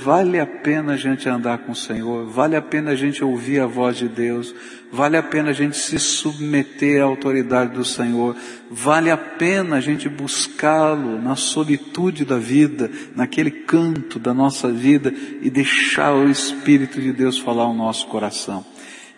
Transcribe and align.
Vale 0.00 0.38
a 0.38 0.46
pena 0.46 0.92
a 0.92 0.96
gente 0.96 1.28
andar 1.28 1.58
com 1.58 1.72
o 1.72 1.76
Senhor, 1.76 2.24
vale 2.30 2.54
a 2.54 2.62
pena 2.62 2.92
a 2.92 2.94
gente 2.94 3.24
ouvir 3.24 3.58
a 3.58 3.66
voz 3.66 3.96
de 3.96 4.08
Deus, 4.08 4.54
vale 4.92 5.16
a 5.16 5.22
pena 5.24 5.50
a 5.50 5.52
gente 5.52 5.76
se 5.76 5.98
submeter 5.98 7.02
à 7.02 7.04
autoridade 7.04 7.74
do 7.74 7.84
Senhor, 7.84 8.36
vale 8.70 9.10
a 9.10 9.16
pena 9.16 9.74
a 9.74 9.80
gente 9.80 10.08
buscá-lo 10.08 11.20
na 11.20 11.34
solitude 11.34 12.24
da 12.24 12.38
vida, 12.38 12.88
naquele 13.16 13.50
canto 13.50 14.20
da 14.20 14.32
nossa 14.32 14.70
vida 14.70 15.12
e 15.42 15.50
deixar 15.50 16.14
o 16.14 16.30
Espírito 16.30 17.00
de 17.00 17.12
Deus 17.12 17.36
falar 17.36 17.64
ao 17.64 17.74
nosso 17.74 18.06
coração. 18.06 18.64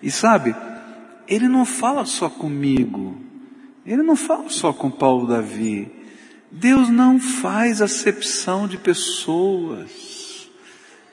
E 0.02 0.10
sabe, 0.10 0.56
ele 1.28 1.46
não 1.46 1.66
fala 1.66 2.06
só 2.06 2.30
comigo, 2.30 3.20
ele 3.84 4.02
não 4.02 4.16
fala 4.16 4.48
só 4.48 4.72
com 4.72 4.90
Paulo 4.90 5.26
Davi. 5.26 5.92
Deus 6.50 6.88
não 6.88 7.20
faz 7.20 7.82
acepção 7.82 8.66
de 8.66 8.78
pessoas. 8.78 10.19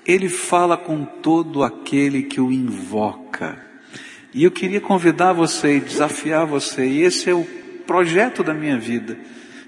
Ele 0.08 0.30
fala 0.30 0.78
com 0.78 1.04
todo 1.04 1.64
aquele 1.64 2.24
que 2.24 2.40
o 2.40 2.52
invoca. 2.52 3.68
E 4.34 4.44
eu 4.44 4.52
queria 4.52 4.80
convidar 4.80 5.34
você 5.34 5.78
e 5.78 5.82
desafiar 5.82 6.46
você, 6.46 6.88
e 6.88 7.02
esse 7.02 7.30
é 7.30 7.34
o 7.34 7.46
projeto 7.86 8.44
da 8.44 8.54
minha 8.54 8.78
vida. 8.78 9.18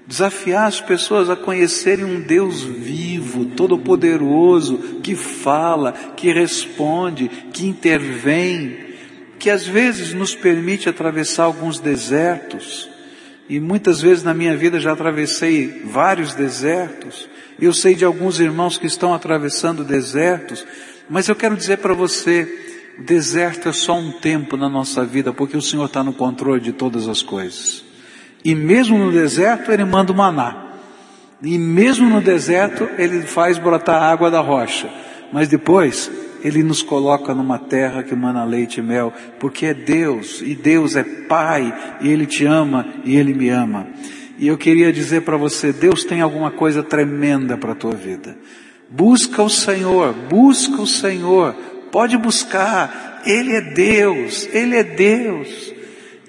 Desafiar 0.06 0.66
as 0.66 0.80
pessoas 0.80 1.30
a 1.30 1.36
conhecerem 1.36 2.04
um 2.04 2.20
Deus 2.20 2.62
vivo, 2.62 3.44
todo-poderoso, 3.44 5.00
que 5.02 5.14
fala, 5.14 5.92
que 6.16 6.32
responde, 6.32 7.30
que 7.52 7.66
intervém, 7.66 8.76
que 9.38 9.48
às 9.48 9.66
vezes 9.66 10.12
nos 10.12 10.34
permite 10.34 10.88
atravessar 10.88 11.44
alguns 11.44 11.78
desertos. 11.78 12.90
E 13.48 13.58
muitas 13.60 14.00
vezes 14.00 14.22
na 14.22 14.34
minha 14.34 14.56
vida 14.56 14.78
já 14.78 14.92
atravessei 14.92 15.82
vários 15.84 16.34
desertos. 16.34 17.29
Eu 17.60 17.74
sei 17.74 17.94
de 17.94 18.04
alguns 18.04 18.40
irmãos 18.40 18.78
que 18.78 18.86
estão 18.86 19.12
atravessando 19.12 19.84
desertos, 19.84 20.66
mas 21.08 21.28
eu 21.28 21.36
quero 21.36 21.56
dizer 21.56 21.78
para 21.78 21.92
você, 21.92 22.48
deserto 22.98 23.68
é 23.68 23.72
só 23.72 23.98
um 23.98 24.12
tempo 24.12 24.56
na 24.56 24.68
nossa 24.68 25.04
vida, 25.04 25.32
porque 25.32 25.56
o 25.56 25.62
Senhor 25.62 25.84
está 25.84 26.02
no 26.02 26.12
controle 26.12 26.60
de 26.60 26.72
todas 26.72 27.06
as 27.06 27.22
coisas. 27.22 27.84
E 28.42 28.54
mesmo 28.54 28.96
no 28.96 29.12
deserto, 29.12 29.70
Ele 29.70 29.84
manda 29.84 30.12
o 30.12 30.16
maná. 30.16 30.68
E 31.42 31.58
mesmo 31.58 32.08
no 32.08 32.20
deserto, 32.20 32.88
Ele 32.96 33.22
faz 33.22 33.58
brotar 33.58 34.02
água 34.02 34.30
da 34.30 34.40
rocha. 34.40 34.90
Mas 35.30 35.46
depois, 35.46 36.10
Ele 36.42 36.62
nos 36.62 36.80
coloca 36.80 37.34
numa 37.34 37.58
terra 37.58 38.02
que 38.02 38.14
mana 38.14 38.44
leite 38.44 38.80
e 38.80 38.82
mel, 38.82 39.12
porque 39.38 39.66
é 39.66 39.74
Deus, 39.74 40.40
e 40.40 40.54
Deus 40.54 40.96
é 40.96 41.02
Pai, 41.02 41.98
e 42.00 42.08
Ele 42.08 42.24
te 42.24 42.46
ama, 42.46 42.86
e 43.04 43.16
Ele 43.16 43.34
me 43.34 43.50
ama. 43.50 43.86
E 44.40 44.48
eu 44.48 44.56
queria 44.56 44.90
dizer 44.90 45.20
para 45.20 45.36
você, 45.36 45.70
Deus 45.70 46.02
tem 46.02 46.22
alguma 46.22 46.50
coisa 46.50 46.82
tremenda 46.82 47.58
para 47.58 47.72
a 47.72 47.74
tua 47.74 47.94
vida. 47.94 48.38
Busca 48.88 49.42
o 49.42 49.50
Senhor, 49.50 50.14
busca 50.14 50.80
o 50.80 50.86
Senhor, 50.86 51.52
pode 51.92 52.16
buscar, 52.16 53.20
Ele 53.26 53.52
é 53.52 53.60
Deus, 53.60 54.48
Ele 54.50 54.76
é 54.76 54.82
Deus. 54.82 55.74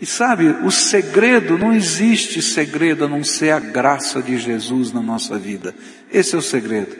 E 0.01 0.05
sabe, 0.05 0.47
o 0.47 0.69
segredo, 0.69 1.57
não 1.57 1.71
existe 1.71 2.41
segredo 2.41 3.05
a 3.05 3.07
não 3.07 3.23
ser 3.23 3.51
a 3.51 3.61
graça 3.61 4.21
de 4.21 4.37
Jesus 4.37 4.91
na 4.91 5.01
nossa 5.01 5.39
vida. 5.39 5.73
Esse 6.11 6.35
é 6.35 6.37
o 6.37 6.41
segredo. 6.41 6.93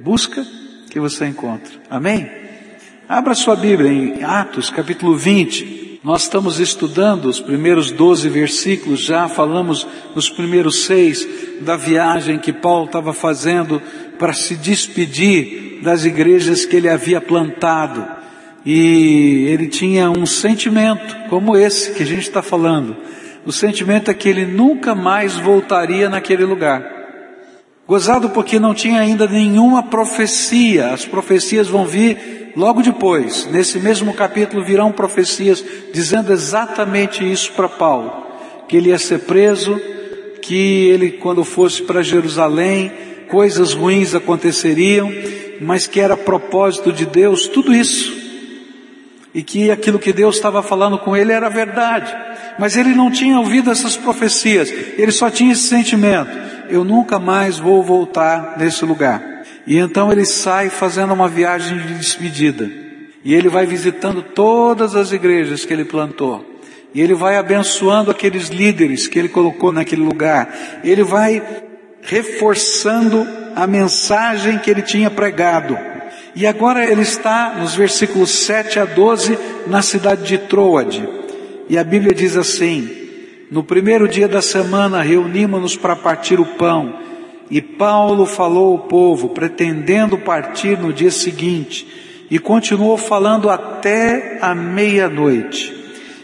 Busca 0.00 0.44
que 0.90 0.98
você 0.98 1.26
encontra. 1.26 1.74
Amém? 1.88 2.28
Abra 3.08 3.36
sua 3.36 3.54
Bíblia 3.54 3.92
em 3.92 4.24
Atos 4.24 4.68
capítulo 4.68 5.16
20. 5.16 5.85
Nós 6.06 6.22
estamos 6.22 6.60
estudando 6.60 7.24
os 7.24 7.40
primeiros 7.40 7.90
12 7.90 8.28
versículos, 8.28 9.00
já 9.00 9.26
falamos 9.26 9.84
nos 10.14 10.30
primeiros 10.30 10.84
seis 10.84 11.26
da 11.62 11.76
viagem 11.76 12.38
que 12.38 12.52
Paulo 12.52 12.86
estava 12.86 13.12
fazendo 13.12 13.82
para 14.16 14.32
se 14.32 14.54
despedir 14.54 15.80
das 15.82 16.04
igrejas 16.04 16.64
que 16.64 16.76
ele 16.76 16.88
havia 16.88 17.20
plantado. 17.20 18.06
E 18.64 19.48
ele 19.48 19.66
tinha 19.66 20.08
um 20.08 20.24
sentimento 20.24 21.28
como 21.28 21.56
esse 21.56 21.90
que 21.90 22.04
a 22.04 22.06
gente 22.06 22.22
está 22.22 22.40
falando. 22.40 22.96
O 23.44 23.50
sentimento 23.50 24.08
é 24.08 24.14
que 24.14 24.28
ele 24.28 24.46
nunca 24.46 24.94
mais 24.94 25.34
voltaria 25.34 26.08
naquele 26.08 26.44
lugar. 26.44 26.95
Gozado 27.86 28.30
porque 28.30 28.58
não 28.58 28.74
tinha 28.74 29.00
ainda 29.00 29.26
nenhuma 29.26 29.82
profecia. 29.82 30.92
As 30.92 31.04
profecias 31.04 31.68
vão 31.68 31.86
vir 31.86 32.36
Logo 32.56 32.82
depois, 32.82 33.46
nesse 33.52 33.78
mesmo 33.78 34.14
capítulo, 34.14 34.64
virão 34.64 34.90
profecias 34.90 35.62
dizendo 35.92 36.32
exatamente 36.32 37.22
isso 37.22 37.52
para 37.52 37.68
Paulo: 37.68 38.10
que 38.66 38.78
ele 38.78 38.88
ia 38.88 38.98
ser 38.98 39.20
preso, 39.20 39.78
que 40.40 40.86
ele, 40.88 41.10
quando 41.10 41.44
fosse 41.44 41.82
para 41.82 42.02
Jerusalém, 42.02 42.90
coisas 43.28 43.74
ruins 43.74 44.14
aconteceriam, 44.14 45.12
mas 45.60 45.86
que 45.86 46.00
era 46.00 46.16
propósito 46.16 46.90
de 46.90 47.04
Deus, 47.04 47.46
tudo 47.46 47.74
isso. 47.74 48.24
E 49.34 49.42
que 49.42 49.70
aquilo 49.70 49.98
que 49.98 50.14
Deus 50.14 50.36
estava 50.36 50.62
falando 50.62 50.96
com 50.96 51.14
ele 51.14 51.32
era 51.32 51.50
verdade. 51.50 52.10
Mas 52.58 52.74
ele 52.74 52.94
não 52.94 53.10
tinha 53.10 53.38
ouvido 53.38 53.70
essas 53.70 53.98
profecias, 53.98 54.72
ele 54.96 55.12
só 55.12 55.28
tinha 55.28 55.52
esse 55.52 55.64
sentimento: 55.64 56.30
eu 56.70 56.84
nunca 56.84 57.18
mais 57.18 57.58
vou 57.58 57.82
voltar 57.82 58.56
nesse 58.58 58.84
lugar. 58.84 59.22
E 59.66 59.78
então 59.78 60.12
ele 60.12 60.24
sai 60.24 60.70
fazendo 60.70 61.12
uma 61.12 61.28
viagem 61.28 61.78
de 61.78 61.94
despedida. 61.94 62.70
E 63.24 63.34
ele 63.34 63.48
vai 63.48 63.66
visitando 63.66 64.22
todas 64.22 64.94
as 64.94 65.10
igrejas 65.10 65.64
que 65.64 65.72
ele 65.72 65.84
plantou. 65.84 66.44
E 66.94 67.00
ele 67.00 67.14
vai 67.14 67.36
abençoando 67.36 68.10
aqueles 68.10 68.48
líderes 68.48 69.08
que 69.08 69.18
ele 69.18 69.28
colocou 69.28 69.72
naquele 69.72 70.02
lugar. 70.02 70.80
Ele 70.84 71.02
vai 71.02 71.42
reforçando 72.02 73.26
a 73.54 73.66
mensagem 73.66 74.58
que 74.58 74.70
ele 74.70 74.82
tinha 74.82 75.10
pregado. 75.10 75.76
E 76.34 76.46
agora 76.46 76.88
ele 76.88 77.02
está 77.02 77.56
nos 77.58 77.74
versículos 77.74 78.30
7 78.30 78.78
a 78.78 78.84
12 78.84 79.38
na 79.66 79.82
cidade 79.82 80.24
de 80.24 80.38
Troade. 80.38 81.08
E 81.68 81.76
a 81.76 81.82
Bíblia 81.82 82.14
diz 82.14 82.36
assim: 82.36 83.05
No 83.48 83.62
primeiro 83.62 84.08
dia 84.08 84.26
da 84.26 84.42
semana 84.42 85.02
reunimos-nos 85.02 85.76
para 85.76 85.94
partir 85.94 86.40
o 86.40 86.44
pão. 86.44 86.98
E 87.48 87.60
Paulo 87.60 88.26
falou 88.26 88.72
ao 88.72 88.78
povo, 88.80 89.28
pretendendo 89.28 90.18
partir 90.18 90.76
no 90.76 90.92
dia 90.92 91.12
seguinte, 91.12 91.86
e 92.28 92.40
continuou 92.40 92.96
falando 92.96 93.48
até 93.48 94.38
a 94.42 94.52
meia-noite. 94.52 95.72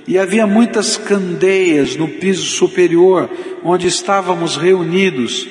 E 0.09 0.19
havia 0.19 0.49
muitas 0.49 0.97
candeias 0.97 1.95
no 1.95 2.09
piso 2.09 2.43
superior, 2.43 3.31
onde 3.63 3.87
estávamos 3.87 4.57
reunidos, 4.57 5.47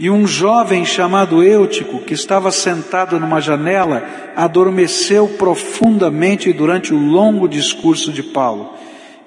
e 0.00 0.10
um 0.10 0.26
jovem 0.26 0.84
chamado 0.84 1.40
Eutico, 1.40 2.00
que 2.00 2.14
estava 2.14 2.50
sentado 2.50 3.20
numa 3.20 3.40
janela, 3.40 4.02
adormeceu 4.34 5.28
profundamente 5.28 6.52
durante 6.52 6.92
o 6.92 6.98
longo 6.98 7.46
discurso 7.46 8.10
de 8.10 8.24
Paulo. 8.24 8.72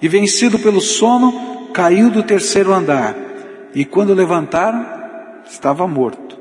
E 0.02 0.10
vencido 0.10 0.60
pelo 0.60 0.82
sono, 0.82 1.55
caiu 1.76 2.10
do 2.10 2.24
terceiro 2.24 2.74
andar. 2.74 3.14
E 3.76 3.84
quando 3.84 4.14
levantaram, 4.14 4.86
estava 5.46 5.86
morto. 5.86 6.40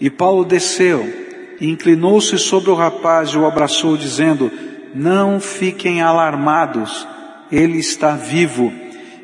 E 0.00 0.08
Paulo 0.08 0.44
desceu 0.44 1.26
inclinou-se 1.60 2.38
sobre 2.38 2.70
o 2.70 2.74
rapaz 2.74 3.30
e 3.30 3.36
o 3.36 3.44
abraçou, 3.44 3.96
dizendo: 3.96 4.48
Não 4.94 5.40
fiquem 5.40 6.00
alarmados, 6.00 7.04
ele 7.50 7.78
está 7.78 8.12
vivo. 8.12 8.72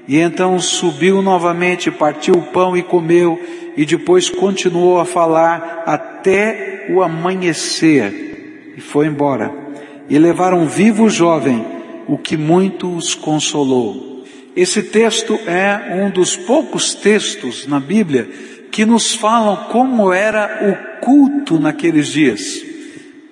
E 0.08 0.18
então 0.18 0.58
subiu 0.58 1.22
novamente, 1.22 1.92
partiu 1.92 2.34
o 2.34 2.42
pão 2.42 2.76
e 2.76 2.82
comeu, 2.82 3.40
e 3.76 3.86
depois 3.86 4.28
continuou 4.28 4.98
a 4.98 5.04
falar 5.04 5.84
até 5.86 6.88
o 6.90 7.00
amanhecer, 7.00 8.74
e 8.76 8.80
foi 8.80 9.06
embora. 9.06 9.52
E 10.10 10.18
levaram 10.18 10.66
vivo 10.66 11.04
o 11.04 11.08
jovem, 11.08 11.64
o 12.08 12.18
que 12.18 12.36
muito 12.36 12.94
os 12.94 13.14
consolou. 13.14 14.13
Esse 14.56 14.82
texto 14.82 15.34
é 15.46 15.96
um 15.96 16.10
dos 16.10 16.36
poucos 16.36 16.94
textos 16.94 17.66
na 17.66 17.80
Bíblia 17.80 18.28
que 18.70 18.84
nos 18.84 19.14
falam 19.14 19.68
como 19.70 20.12
era 20.12 20.60
o 20.62 21.00
culto 21.00 21.58
naqueles 21.58 22.08
dias. 22.08 22.62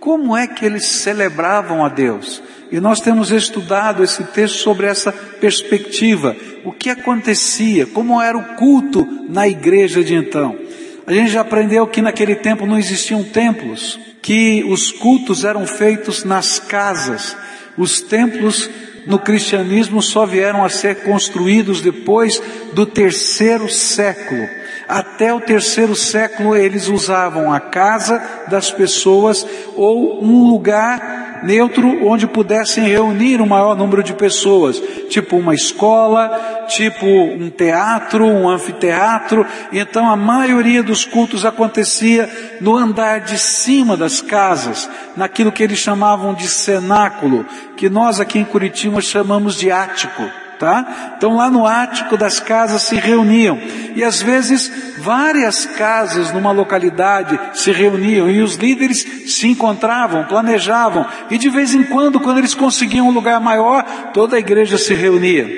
Como 0.01 0.37
é 0.37 0.49
que 0.49 0.65
eles 0.65 0.85
celebravam 0.85 1.85
a 1.85 1.89
Deus? 1.89 2.43
E 2.73 2.81
nós 2.81 3.01
temos 3.01 3.31
estudado 3.31 4.03
esse 4.03 4.25
texto 4.25 4.57
sobre 4.59 4.87
essa 4.87 5.13
perspectiva. 5.13 6.35
O 6.65 6.73
que 6.73 6.91
acontecia? 6.91 7.87
Como 7.87 8.21
era 8.21 8.37
o 8.37 8.57
culto 8.57 9.07
na 9.29 9.47
igreja 9.47 10.03
de 10.03 10.15
então? 10.15 10.59
A 11.07 11.13
gente 11.13 11.31
já 11.31 11.41
aprendeu 11.43 11.87
que 11.87 12.03
naquele 12.03 12.35
tempo 12.35 12.67
não 12.67 12.79
existiam 12.79 13.23
templos, 13.23 13.99
que 14.21 14.65
os 14.65 14.91
cultos 14.91 15.45
eram 15.45 15.67
feitos 15.67 16.25
nas 16.25 16.59
casas. 16.59 17.37
Os 17.77 18.01
templos 18.01 18.71
no 19.07 19.19
cristianismo 19.19 20.03
só 20.03 20.25
vieram 20.27 20.65
a 20.65 20.69
ser 20.69 21.03
construídos 21.03 21.81
depois 21.81 22.41
do 22.73 22.87
terceiro 22.87 23.69
século. 23.69 24.62
Até 24.89 25.33
o 25.33 25.41
terceiro 25.41 25.95
século 25.95 26.57
eles 26.57 26.89
usavam 26.89 27.53
a 27.53 27.61
casa 27.61 28.23
das 28.49 28.71
pessoas 28.71 29.47
ou 29.77 30.23
um 30.23 30.49
lugar 30.51 31.23
neutro 31.43 32.07
onde 32.07 32.27
pudessem 32.27 32.87
reunir 32.87 33.41
um 33.41 33.47
maior 33.47 33.77
número 33.77 34.03
de 34.03 34.13
pessoas, 34.15 34.81
tipo 35.09 35.37
uma 35.37 35.55
escola, 35.55 36.65
tipo 36.69 37.07
um 37.07 37.51
teatro, 37.51 38.25
um 38.25 38.49
anfiteatro. 38.49 39.47
Então 39.73 40.09
a 40.09 40.17
maioria 40.17 40.83
dos 40.83 41.05
cultos 41.05 41.45
acontecia 41.45 42.29
no 42.61 42.77
andar 42.77 43.21
de 43.21 43.39
cima 43.39 43.97
das 43.97 44.21
casas, 44.21 44.89
naquilo 45.17 45.53
que 45.53 45.63
eles 45.63 45.79
chamavam 45.79 46.35
de 46.35 46.49
cenáculo, 46.49 47.45
que 47.77 47.89
nós 47.89 48.21
aqui 48.21 48.39
em 48.39 48.45
Curitiba 48.45 49.01
chamamos 49.01 49.57
de 49.57 49.71
ático 49.71 50.42
tá? 50.63 51.15
Então 51.17 51.35
lá 51.35 51.51
no 51.51 51.67
ático 51.67 52.17
das 52.17 52.39
casas 52.39 52.83
se 52.83 52.95
reuniam. 52.95 53.59
E 53.97 54.05
às 54.05 54.23
vezes 54.23 54.71
várias 54.99 55.67
casas 55.67 56.33
numa 56.33 56.53
localidade 56.53 57.37
se 57.53 57.73
reuniam 57.73 58.31
e 58.31 58.41
os 58.41 58.55
líderes 58.55 59.05
se 59.27 59.49
encontravam, 59.49 60.23
planejavam. 60.23 61.05
E 61.29 61.37
de 61.37 61.49
vez 61.49 61.75
em 61.75 61.83
quando, 61.83 62.21
quando 62.21 62.39
eles 62.39 62.55
conseguiam 62.55 63.09
um 63.09 63.11
lugar 63.11 63.41
maior, 63.41 63.83
toda 64.15 64.37
a 64.37 64.39
igreja 64.39 64.79
se 64.79 64.95
reunia. 64.95 65.49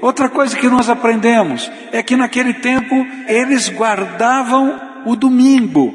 Outra 0.00 0.28
coisa 0.28 0.56
que 0.56 0.68
nós 0.68 0.88
aprendemos 0.88 1.68
é 1.90 2.00
que 2.00 2.14
naquele 2.14 2.54
tempo 2.54 3.04
eles 3.26 3.68
guardavam 3.68 4.80
o 5.04 5.16
domingo, 5.16 5.92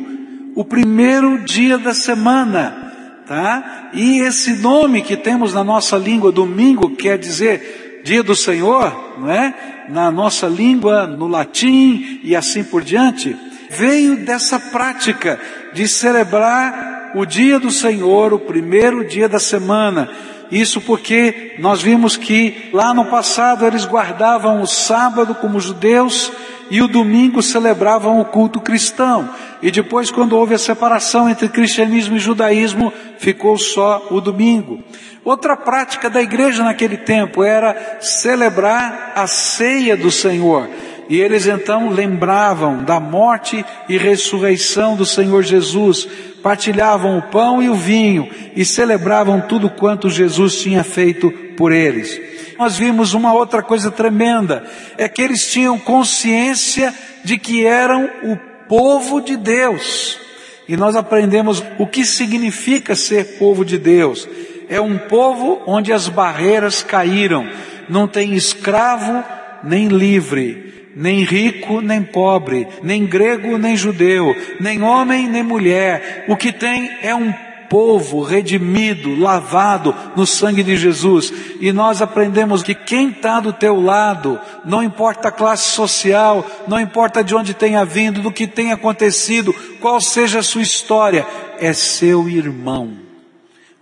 o 0.56 0.66
primeiro 0.66 1.40
dia 1.46 1.78
da 1.78 1.94
semana, 1.94 2.92
tá? 3.26 3.92
E 3.94 4.20
esse 4.20 4.56
nome 4.58 5.04
que 5.04 5.16
temos 5.16 5.54
na 5.54 5.64
nossa 5.64 5.96
língua, 5.96 6.34
domingo, 6.34 6.98
quer 6.98 7.18
dizer 7.18 7.91
dia 8.04 8.24
do 8.24 8.36
Senhor, 8.36 9.16
não 9.18 9.30
é? 9.30 9.86
Na 9.90 10.12
nossa 10.12 10.48
língua, 10.48 11.06
no 11.08 11.28
latim 11.28 12.20
e 12.24 12.36
assim 12.36 12.64
por 12.64 12.84
diante, 12.84 13.36
veio 13.70 14.26
dessa 14.26 14.60
prática 14.60 15.40
de 15.74 15.88
celebrar 15.88 17.12
o 17.16 17.26
dia 17.26 17.60
do 17.60 17.72
Senhor, 17.72 18.34
o 18.34 18.40
primeiro 18.40 19.06
dia 19.06 19.28
da 19.28 19.40
semana. 19.40 20.10
Isso 20.52 20.82
porque 20.82 21.56
nós 21.60 21.82
vimos 21.82 22.18
que 22.18 22.70
lá 22.74 22.94
no 22.94 23.06
passado 23.06 23.66
eles 23.66 23.86
guardavam 23.86 24.62
o 24.62 24.68
sábado 24.68 25.34
como 25.36 25.60
judeus 25.60 26.32
e 26.72 26.82
o 26.82 26.88
domingo 26.88 27.42
celebravam 27.42 28.22
o 28.22 28.26
culto 28.26 28.62
cristão. 28.62 29.30
E 29.62 29.70
depois, 29.70 30.10
quando 30.10 30.38
houve 30.38 30.56
a 30.56 30.58
separação 30.58 31.30
entre 31.30 31.50
cristianismo 31.50 32.16
e 32.16 32.20
judaísmo, 32.20 32.94
ficou 33.20 33.58
só 33.58 34.08
o 34.10 34.22
domingo. 34.22 34.82
Outra 35.22 35.58
prática 35.58 36.10
da 36.10 36.22
igreja 36.22 36.64
naquele 36.64 36.96
tempo 36.96 37.44
era 37.44 38.00
celebrar 38.00 39.12
a 39.18 39.28
ceia 39.28 39.98
do 39.98 40.10
Senhor. 40.10 40.70
E 41.12 41.20
eles 41.20 41.46
então 41.46 41.90
lembravam 41.90 42.86
da 42.86 42.98
morte 42.98 43.66
e 43.90 43.98
ressurreição 43.98 44.96
do 44.96 45.06
Senhor 45.06 45.44
Jesus, 45.44 46.08
partilhavam 46.42 47.18
o 47.18 47.24
pão 47.24 47.62
e 47.62 47.68
o 47.68 47.76
vinho 47.76 48.30
e 48.56 48.64
celebravam 48.64 49.42
tudo 49.42 49.70
quanto 49.70 50.10
Jesus 50.10 50.62
tinha 50.62 50.86
feito 50.86 51.30
por 51.58 51.74
eles. 51.74 52.18
Nós 52.58 52.78
vimos 52.78 53.14
uma 53.14 53.34
outra 53.34 53.62
coisa 53.62 53.92
tremenda, 53.92 54.64
é 54.98 55.10
que 55.10 55.22
eles 55.22 55.52
tinham 55.52 55.78
consciência 55.78 56.94
de 57.26 57.38
que 57.38 57.66
eram 57.66 58.10
o 58.24 58.38
povo 58.70 59.20
de 59.20 59.36
Deus. 59.36 60.18
E 60.66 60.78
nós 60.78 60.96
aprendemos 60.96 61.62
o 61.78 61.86
que 61.86 62.06
significa 62.06 62.96
ser 62.96 63.38
povo 63.38 63.66
de 63.66 63.78
Deus 63.78 64.30
é 64.70 64.80
um 64.80 64.98
povo 64.98 65.62
onde 65.68 65.92
as 65.92 66.08
barreiras 66.08 66.82
caíram, 66.82 67.46
não 67.90 68.08
tem 68.08 68.36
escravo 68.36 69.22
nem 69.62 69.90
livre, 69.90 70.72
nem 70.96 71.24
rico 71.24 71.82
nem 71.82 72.04
pobre, 72.04 72.68
nem 72.84 73.06
grego 73.06 73.58
nem 73.58 73.76
judeu, 73.76 74.36
nem 74.60 74.82
homem 74.82 75.28
nem 75.28 75.44
mulher. 75.44 76.26
O 76.28 76.36
que 76.36 76.52
tem 76.52 76.92
é 77.02 77.14
um 77.16 77.34
povo 77.70 78.22
redimido, 78.22 79.18
lavado 79.18 79.96
no 80.16 80.28
sangue 80.28 80.62
de 80.62 80.76
Jesus. 80.76 81.32
E 81.62 81.72
nós 81.72 82.02
aprendemos 82.02 82.62
que 82.62 82.76
quem 82.76 83.10
está 83.10 83.40
do 83.40 83.54
teu 83.54 83.80
lado, 83.82 84.40
não 84.66 84.84
importa 84.84 85.30
a 85.30 85.32
classe 85.32 85.72
social, 85.72 86.46
não 86.68 86.80
importa 86.80 87.24
de 87.24 87.34
onde 87.34 87.54
tenha 87.54 87.86
vindo, 87.86 88.22
do 88.22 88.32
que 88.32 88.46
tenha 88.46 88.74
acontecido, 88.74 89.56
qual 89.80 90.02
seja 90.02 90.40
a 90.40 90.44
sua 90.44 90.62
história, 90.62 91.26
é 91.60 91.72
seu 91.72 92.28
irmão 92.28 93.12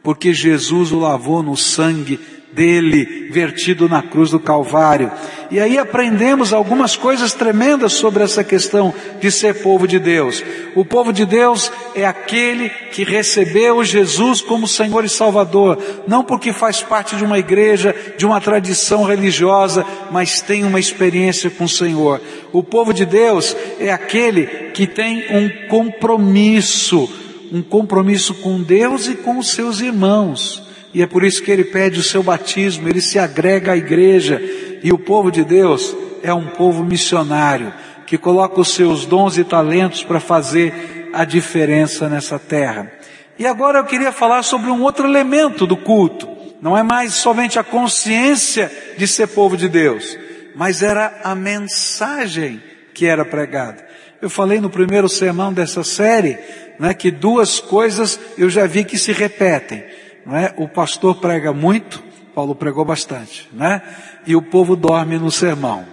porque 0.03 0.33
Jesus 0.33 0.91
o 0.91 0.99
lavou 0.99 1.43
no 1.43 1.57
sangue 1.57 2.19
dele, 2.51 3.29
vertido 3.31 3.87
na 3.87 4.01
cruz 4.01 4.31
do 4.31 4.39
Calvário. 4.39 5.11
E 5.51 5.59
aí 5.59 5.77
aprendemos 5.77 6.53
algumas 6.53 6.95
coisas 6.95 7.33
tremendas 7.33 7.93
sobre 7.93 8.23
essa 8.23 8.43
questão 8.43 8.93
de 9.19 9.31
ser 9.31 9.61
povo 9.61 9.87
de 9.87 9.97
Deus. 9.97 10.43
O 10.75 10.85
povo 10.85 11.11
de 11.11 11.25
Deus 11.25 11.71
é 11.95 12.05
aquele 12.05 12.69
que 12.91 13.03
recebeu 13.03 13.83
Jesus 13.83 14.41
como 14.41 14.67
Senhor 14.67 15.03
e 15.03 15.09
Salvador, 15.09 15.77
não 16.07 16.23
porque 16.23 16.53
faz 16.53 16.81
parte 16.81 17.15
de 17.15 17.23
uma 17.23 17.39
igreja, 17.39 17.95
de 18.17 18.25
uma 18.25 18.39
tradição 18.39 19.03
religiosa, 19.03 19.85
mas 20.11 20.41
tem 20.41 20.63
uma 20.63 20.79
experiência 20.79 21.49
com 21.49 21.63
o 21.63 21.69
Senhor. 21.69 22.21
O 22.51 22.63
povo 22.63 22.93
de 22.93 23.05
Deus 23.05 23.55
é 23.79 23.91
aquele 23.91 24.45
que 24.73 24.85
tem 24.85 25.25
um 25.31 25.67
compromisso 25.67 27.09
um 27.51 27.63
compromisso 27.63 28.35
com 28.35 28.61
Deus 28.61 29.07
e 29.07 29.15
com 29.15 29.39
os 29.39 29.53
seus 29.53 29.79
irmãos. 29.79 30.68
E 30.93 31.01
é 31.01 31.07
por 31.07 31.23
isso 31.23 31.43
que 31.43 31.51
ele 31.51 31.63
pede 31.63 31.99
o 31.99 32.03
seu 32.03 32.23
batismo, 32.23 32.87
ele 32.87 33.01
se 33.01 33.19
agrega 33.19 33.73
à 33.73 33.77
igreja. 33.77 34.41
E 34.83 34.91
o 34.91 34.97
povo 34.97 35.31
de 35.31 35.43
Deus 35.43 35.95
é 36.23 36.33
um 36.33 36.47
povo 36.47 36.83
missionário, 36.83 37.73
que 38.05 38.17
coloca 38.17 38.59
os 38.59 38.73
seus 38.73 39.05
dons 39.05 39.37
e 39.37 39.43
talentos 39.43 40.03
para 40.03 40.19
fazer 40.19 41.09
a 41.13 41.23
diferença 41.25 42.09
nessa 42.09 42.39
terra. 42.39 42.91
E 43.37 43.45
agora 43.45 43.79
eu 43.79 43.85
queria 43.85 44.11
falar 44.11 44.43
sobre 44.43 44.69
um 44.69 44.81
outro 44.81 45.07
elemento 45.07 45.65
do 45.65 45.77
culto. 45.77 46.27
Não 46.61 46.77
é 46.77 46.83
mais 46.83 47.13
somente 47.13 47.57
a 47.57 47.63
consciência 47.63 48.71
de 48.97 49.07
ser 49.07 49.27
povo 49.27 49.55
de 49.55 49.69
Deus, 49.69 50.17
mas 50.55 50.83
era 50.83 51.21
a 51.23 51.33
mensagem 51.33 52.61
que 52.93 53.05
era 53.05 53.23
pregada. 53.23 53.87
Eu 54.21 54.29
falei 54.29 54.59
no 54.59 54.69
primeiro 54.69 55.07
sermão 55.07 55.53
dessa 55.53 55.83
série 55.85 56.37
né, 56.77 56.93
que 56.93 57.09
duas 57.09 57.59
coisas 57.59 58.19
eu 58.37 58.49
já 58.49 58.67
vi 58.67 58.83
que 58.83 58.97
se 58.97 59.13
repetem. 59.13 59.83
Né? 60.29 60.53
O 60.57 60.67
pastor 60.67 61.15
prega 61.15 61.51
muito, 61.51 62.03
Paulo 62.35 62.53
pregou 62.53 62.85
bastante, 62.85 63.49
né? 63.51 63.81
e 64.27 64.35
o 64.35 64.41
povo 64.43 64.75
dorme 64.75 65.17
no 65.17 65.31
sermão. 65.31 65.85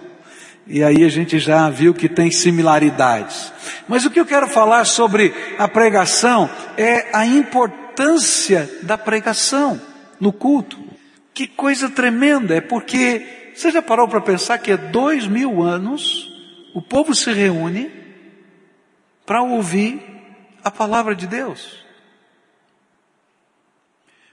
E 0.67 0.83
aí 0.83 1.03
a 1.03 1.09
gente 1.09 1.39
já 1.39 1.67
viu 1.69 1.93
que 1.93 2.07
tem 2.07 2.29
similaridades. 2.29 3.51
Mas 3.87 4.05
o 4.05 4.11
que 4.11 4.19
eu 4.19 4.25
quero 4.25 4.47
falar 4.47 4.85
sobre 4.85 5.33
a 5.57 5.67
pregação 5.67 6.47
é 6.77 7.07
a 7.13 7.25
importância 7.25 8.69
da 8.83 8.97
pregação 8.97 9.81
no 10.19 10.31
culto. 10.31 10.77
Que 11.33 11.47
coisa 11.47 11.89
tremenda, 11.89 12.55
é 12.55 12.61
porque 12.61 13.51
você 13.55 13.71
já 13.71 13.81
parou 13.81 14.07
para 14.07 14.21
pensar 14.21 14.59
que 14.59 14.71
há 14.71 14.75
dois 14.75 15.25
mil 15.25 15.63
anos 15.63 16.29
o 16.75 16.81
povo 16.81 17.15
se 17.15 17.31
reúne 17.31 17.89
para 19.25 19.41
ouvir 19.41 19.99
a 20.63 20.69
palavra 20.69 21.15
de 21.15 21.25
Deus. 21.25 21.86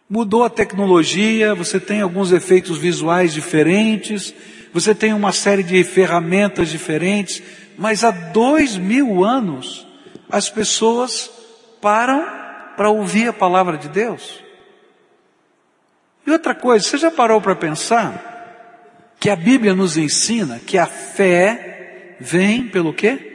Mudou 0.08 0.44
a 0.44 0.50
tecnologia, 0.50 1.54
você 1.54 1.80
tem 1.80 2.00
alguns 2.00 2.30
efeitos 2.32 2.78
visuais 2.78 3.32
diferentes, 3.32 4.34
você 4.72 4.94
tem 4.94 5.12
uma 5.12 5.32
série 5.32 5.62
de 5.62 5.82
ferramentas 5.82 6.68
diferentes, 6.68 7.42
mas 7.78 8.04
há 8.04 8.10
dois 8.10 8.76
mil 8.76 9.24
anos 9.24 9.86
as 10.30 10.50
pessoas 10.50 11.30
param 11.80 12.24
para 12.76 12.90
ouvir 12.90 13.28
a 13.28 13.32
palavra 13.32 13.78
de 13.78 13.88
Deus. 13.88 14.42
E 16.26 16.30
outra 16.30 16.54
coisa, 16.54 16.84
você 16.84 16.98
já 16.98 17.10
parou 17.10 17.40
para 17.40 17.54
pensar 17.54 19.14
que 19.20 19.30
a 19.30 19.36
Bíblia 19.36 19.74
nos 19.74 19.96
ensina 19.96 20.58
que 20.58 20.76
a 20.76 20.86
fé 20.86 22.16
vem 22.20 22.68
pelo 22.68 22.92
quê? 22.92 23.32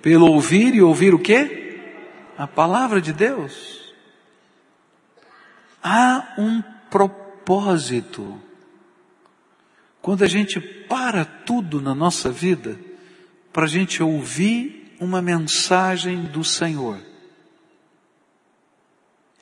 Pelo 0.00 0.30
ouvir 0.30 0.74
e 0.74 0.82
ouvir 0.82 1.14
o 1.14 1.18
quê? 1.18 1.62
a 2.36 2.46
palavra 2.46 3.00
de 3.00 3.12
Deus, 3.12 3.81
há 5.82 6.34
um 6.38 6.62
propósito. 6.90 8.40
Quando 10.00 10.22
a 10.24 10.28
gente 10.28 10.60
para 10.60 11.24
tudo 11.24 11.80
na 11.80 11.94
nossa 11.94 12.30
vida 12.30 12.78
para 13.52 13.64
a 13.64 13.68
gente 13.68 14.02
ouvir 14.02 14.96
uma 14.98 15.20
mensagem 15.20 16.22
do 16.22 16.42
Senhor. 16.42 16.98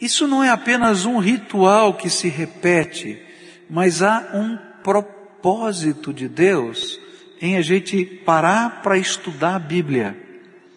Isso 0.01 0.27
não 0.27 0.43
é 0.43 0.49
apenas 0.49 1.05
um 1.05 1.19
ritual 1.19 1.95
que 1.95 2.09
se 2.09 2.29
repete, 2.29 3.23
mas 3.69 4.03
há 4.03 4.31
um 4.35 4.57
propósito 4.83 6.13
de 6.13 6.27
Deus 6.27 6.99
em 7.41 7.57
a 7.57 7.63
gente 7.63 8.05
parar 8.05 8.83
para 8.83 8.99
estudar 8.99 9.57
a 9.57 9.59
Bíblia 9.59 10.30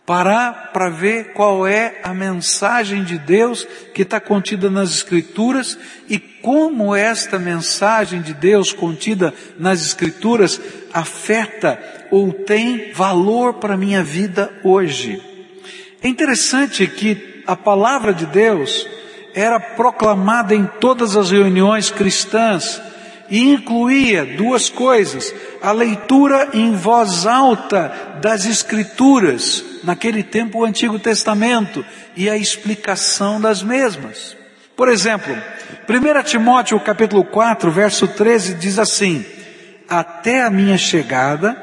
parar 0.05 0.72
para 0.74 0.89
ver 0.89 1.33
qual 1.33 1.65
é 1.65 2.00
a 2.03 2.13
mensagem 2.13 3.03
de 3.03 3.17
Deus 3.17 3.65
que 3.93 4.01
está 4.01 4.19
contida 4.19 4.69
nas 4.69 4.91
Escrituras 4.91 5.77
e 6.10 6.19
como 6.19 6.93
esta 6.93 7.39
mensagem 7.39 8.22
de 8.22 8.33
Deus 8.33 8.74
contida 8.74 9.33
nas 9.57 9.81
Escrituras 9.81 10.60
afeta 10.93 11.79
ou 12.12 12.33
tem 12.33 12.91
valor 12.91 13.55
para 13.55 13.75
a 13.75 13.77
minha 13.77 14.03
vida 14.03 14.51
hoje. 14.63 15.22
É 16.01 16.07
interessante 16.07 16.86
que 16.86 17.43
a 17.48 17.55
palavra 17.55 18.13
de 18.13 18.25
Deus 18.25 18.88
era 19.33 19.60
proclamada 19.60 20.53
em 20.53 20.65
todas 20.79 21.15
as 21.15 21.31
reuniões 21.31 21.89
cristãs 21.89 22.81
e 23.29 23.39
incluía 23.39 24.25
duas 24.25 24.69
coisas: 24.69 25.33
a 25.62 25.72
leitura 25.72 26.50
em 26.53 26.75
voz 26.75 27.25
alta 27.25 28.19
das 28.22 28.45
Escrituras, 28.45 29.63
naquele 29.83 30.23
tempo 30.23 30.59
o 30.59 30.65
Antigo 30.65 30.97
Testamento, 30.97 31.85
e 32.15 32.29
a 32.29 32.37
explicação 32.37 33.39
das 33.39 33.61
mesmas. 33.61 34.35
Por 34.75 34.89
exemplo, 34.89 35.35
1 35.87 36.23
Timóteo 36.23 36.79
capítulo 36.79 37.23
4, 37.23 37.69
verso 37.69 38.07
13 38.07 38.55
diz 38.55 38.79
assim: 38.79 39.25
Até 39.87 40.41
a 40.41 40.49
minha 40.49 40.77
chegada, 40.77 41.55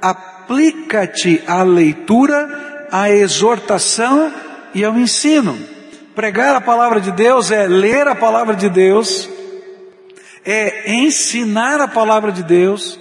aplica-te 0.00 1.42
à 1.46 1.62
leitura, 1.62 2.88
à 2.90 3.10
exortação 3.10 4.32
e 4.74 4.84
ao 4.84 4.96
ensino. 4.96 5.58
Pregar 6.14 6.54
a 6.54 6.60
palavra 6.60 7.00
de 7.00 7.10
Deus 7.10 7.50
é 7.50 7.66
ler 7.66 8.06
a 8.06 8.14
palavra 8.14 8.54
de 8.54 8.68
Deus, 8.68 9.28
é 10.44 10.92
ensinar 10.92 11.80
a 11.80 11.88
palavra 11.88 12.30
de 12.30 12.42
Deus 12.42 12.98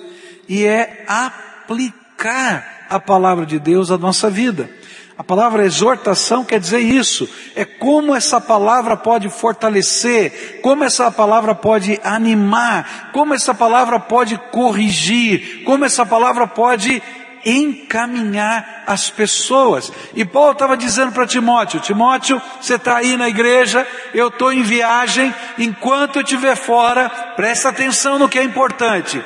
e 0.50 0.66
é 0.66 1.04
aplicar 1.08 2.83
a 2.94 3.00
palavra 3.00 3.46
de 3.46 3.58
Deus 3.58 3.90
à 3.90 3.98
nossa 3.98 4.30
vida. 4.30 4.70
A 5.18 5.24
palavra 5.24 5.66
exortação 5.66 6.44
quer 6.44 6.60
dizer 6.60 6.80
isso. 6.80 7.28
É 7.56 7.66
como 7.66 8.16
essa 8.16 8.40
palavra 8.40 8.96
pode 8.96 9.30
fortalecer, 9.30 10.60
como 10.62 10.84
essa 10.84 11.12
palavra 11.12 11.56
pode 11.56 12.00
animar, 12.04 13.10
como 13.12 13.34
essa 13.34 13.54
palavra 13.54 14.00
pode 14.00 14.38
corrigir, 14.52 15.64
como 15.66 15.86
essa 15.86 16.06
palavra 16.06 16.48
pode 16.48 17.02
encaminhar 17.46 18.84
as 18.88 19.10
pessoas. 19.10 19.92
E 20.16 20.24
Paulo 20.24 20.54
estava 20.54 20.78
dizendo 20.78 21.12
para 21.12 21.28
Timóteo: 21.28 21.80
Timóteo, 21.80 22.42
você 22.60 22.76
está 22.76 22.98
aí 22.98 23.18
na 23.18 23.30
igreja, 23.30 23.88
eu 24.14 24.30
estou 24.30 24.52
em 24.52 24.64
viagem, 24.64 25.34
enquanto 25.58 26.18
eu 26.18 26.24
estiver 26.24 26.56
fora, 26.56 27.10
presta 27.36 27.70
atenção 27.70 28.18
no 28.18 28.30
que 28.30 28.40
é 28.40 28.44
importante. 28.44 29.24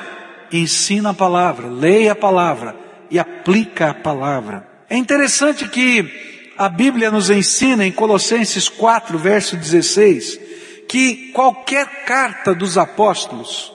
Ensina 0.50 1.10
a 1.10 1.14
palavra, 1.14 1.66
leia 1.68 2.12
a 2.12 2.16
palavra 2.16 2.87
e 3.10 3.18
aplica 3.18 3.90
a 3.90 3.94
palavra. 3.94 4.66
É 4.88 4.96
interessante 4.96 5.68
que 5.68 6.52
a 6.56 6.68
Bíblia 6.68 7.10
nos 7.10 7.30
ensina 7.30 7.86
em 7.86 7.92
Colossenses 7.92 8.68
4, 8.68 9.16
verso 9.18 9.56
16, 9.56 10.40
que 10.88 11.30
qualquer 11.32 12.04
carta 12.04 12.54
dos 12.54 12.76
apóstolos, 12.78 13.72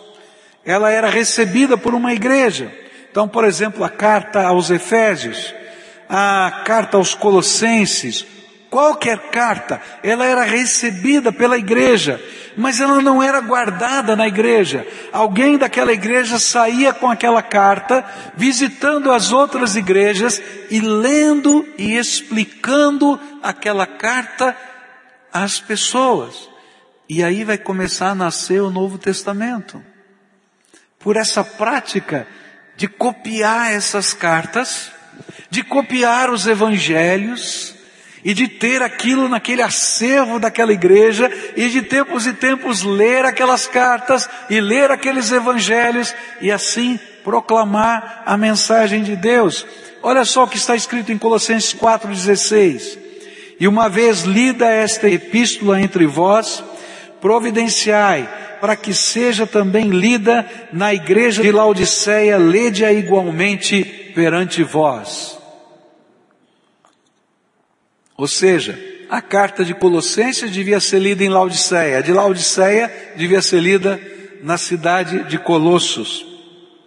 ela 0.65 0.89
era 0.89 1.09
recebida 1.09 1.77
por 1.77 1.93
uma 1.93 2.13
igreja. 2.13 2.71
Então, 3.11 3.27
por 3.27 3.45
exemplo, 3.45 3.83
a 3.83 3.89
carta 3.89 4.41
aos 4.41 4.69
Efésios, 4.69 5.53
a 6.09 6.63
carta 6.65 6.97
aos 6.97 7.13
Colossenses, 7.13 8.25
qualquer 8.73 9.29
carta, 9.29 9.79
ela 10.01 10.25
era 10.25 10.41
recebida 10.41 11.31
pela 11.31 11.59
igreja, 11.59 12.19
mas 12.57 12.79
ela 12.79 13.03
não 13.03 13.21
era 13.21 13.39
guardada 13.39 14.15
na 14.15 14.27
igreja. 14.27 14.83
Alguém 15.11 15.59
daquela 15.59 15.93
igreja 15.93 16.39
saía 16.39 16.91
com 16.91 17.07
aquela 17.07 17.43
carta, 17.43 18.03
visitando 18.35 19.11
as 19.11 19.31
outras 19.31 19.75
igrejas 19.75 20.41
e 20.71 20.79
lendo 20.79 21.63
e 21.77 21.95
explicando 21.95 23.19
aquela 23.43 23.85
carta 23.85 24.57
às 25.31 25.59
pessoas. 25.59 26.49
E 27.07 27.23
aí 27.23 27.43
vai 27.43 27.59
começar 27.59 28.09
a 28.09 28.15
nascer 28.15 28.59
o 28.59 28.71
Novo 28.71 28.97
Testamento. 28.97 29.83
Por 30.97 31.15
essa 31.15 31.43
prática 31.43 32.25
de 32.75 32.87
copiar 32.87 33.71
essas 33.71 34.15
cartas, 34.15 34.91
de 35.51 35.61
copiar 35.63 36.31
os 36.31 36.47
evangelhos, 36.47 37.72
e 38.23 38.33
de 38.33 38.47
ter 38.47 38.81
aquilo 38.81 39.27
naquele 39.27 39.61
acervo 39.61 40.39
daquela 40.39 40.71
igreja, 40.71 41.31
e 41.55 41.67
de 41.69 41.81
tempos 41.81 42.25
e 42.25 42.33
tempos 42.33 42.81
ler 42.81 43.25
aquelas 43.25 43.67
cartas, 43.67 44.29
e 44.49 44.61
ler 44.61 44.91
aqueles 44.91 45.31
evangelhos, 45.31 46.15
e 46.41 46.51
assim 46.51 46.99
proclamar 47.23 48.23
a 48.25 48.37
mensagem 48.37 49.03
de 49.03 49.15
Deus. 49.15 49.65
Olha 50.01 50.25
só 50.25 50.43
o 50.43 50.47
que 50.47 50.57
está 50.57 50.75
escrito 50.75 51.11
em 51.11 51.17
Colossenses 51.17 51.73
4,16. 51.73 52.97
E 53.59 53.67
uma 53.67 53.87
vez 53.87 54.23
lida 54.23 54.67
esta 54.67 55.09
epístola 55.09 55.79
entre 55.79 56.05
vós, 56.05 56.63
providenciai 57.21 58.27
para 58.59 58.75
que 58.77 58.93
seja 58.93 59.45
também 59.45 59.89
lida 59.89 60.45
na 60.71 60.93
igreja 60.93 61.41
de 61.41 61.51
Laodiceia, 61.51 62.37
lede-a 62.37 62.93
igualmente 62.93 63.83
perante 64.15 64.63
vós. 64.63 65.42
Ou 68.17 68.27
seja, 68.27 68.79
a 69.09 69.21
carta 69.21 69.63
de 69.63 69.73
Colossenses 69.73 70.51
devia 70.51 70.79
ser 70.79 70.99
lida 70.99 71.23
em 71.23 71.29
Laodiceia, 71.29 71.97
a 71.97 72.01
de 72.01 72.11
Laodiceia 72.11 73.13
devia 73.15 73.41
ser 73.41 73.61
lida 73.61 73.99
na 74.41 74.57
cidade 74.57 75.23
de 75.23 75.37
Colossos. 75.37 76.25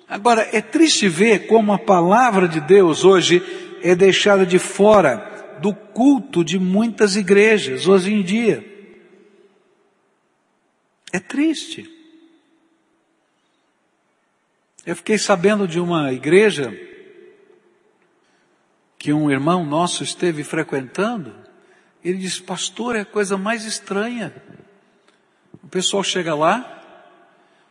Agora, 0.09 0.49
é 0.53 0.61
triste 0.61 1.09
ver 1.09 1.47
como 1.47 1.73
a 1.73 1.79
palavra 1.79 2.47
de 2.47 2.61
Deus 2.61 3.05
hoje 3.05 3.43
é 3.83 3.95
deixada 3.95 4.47
de 4.47 4.59
fora 4.59 5.57
do 5.61 5.75
culto 5.75 6.45
de 6.45 6.59
muitas 6.59 7.17
igrejas 7.17 7.89
hoje 7.89 8.13
em 8.13 8.23
dia. 8.23 8.65
É 11.13 11.19
triste. 11.19 11.91
Eu 14.85 14.95
fiquei 14.95 15.19
sabendo 15.19 15.67
de 15.67 15.81
uma 15.81 16.13
igreja 16.13 16.77
que 19.07 19.13
um 19.13 19.31
irmão 19.31 19.65
nosso 19.65 20.03
esteve 20.03 20.43
frequentando. 20.43 21.33
Ele 22.05 22.19
disse, 22.19 22.43
pastor, 22.43 22.97
é 22.97 23.03
a 23.03 23.05
coisa 23.05 23.39
mais 23.39 23.65
estranha. 23.65 24.35
O 25.63 25.69
pessoal 25.69 26.03
chega 26.03 26.35
lá 26.35 26.83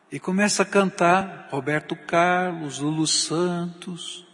e 0.09 0.17
começa 0.17 0.63
a 0.63 0.65
cantar 0.65 1.49
Roberto 1.51 1.93
Carlos, 1.93 2.79
Lulu 2.79 3.05
Santos. 3.05 4.25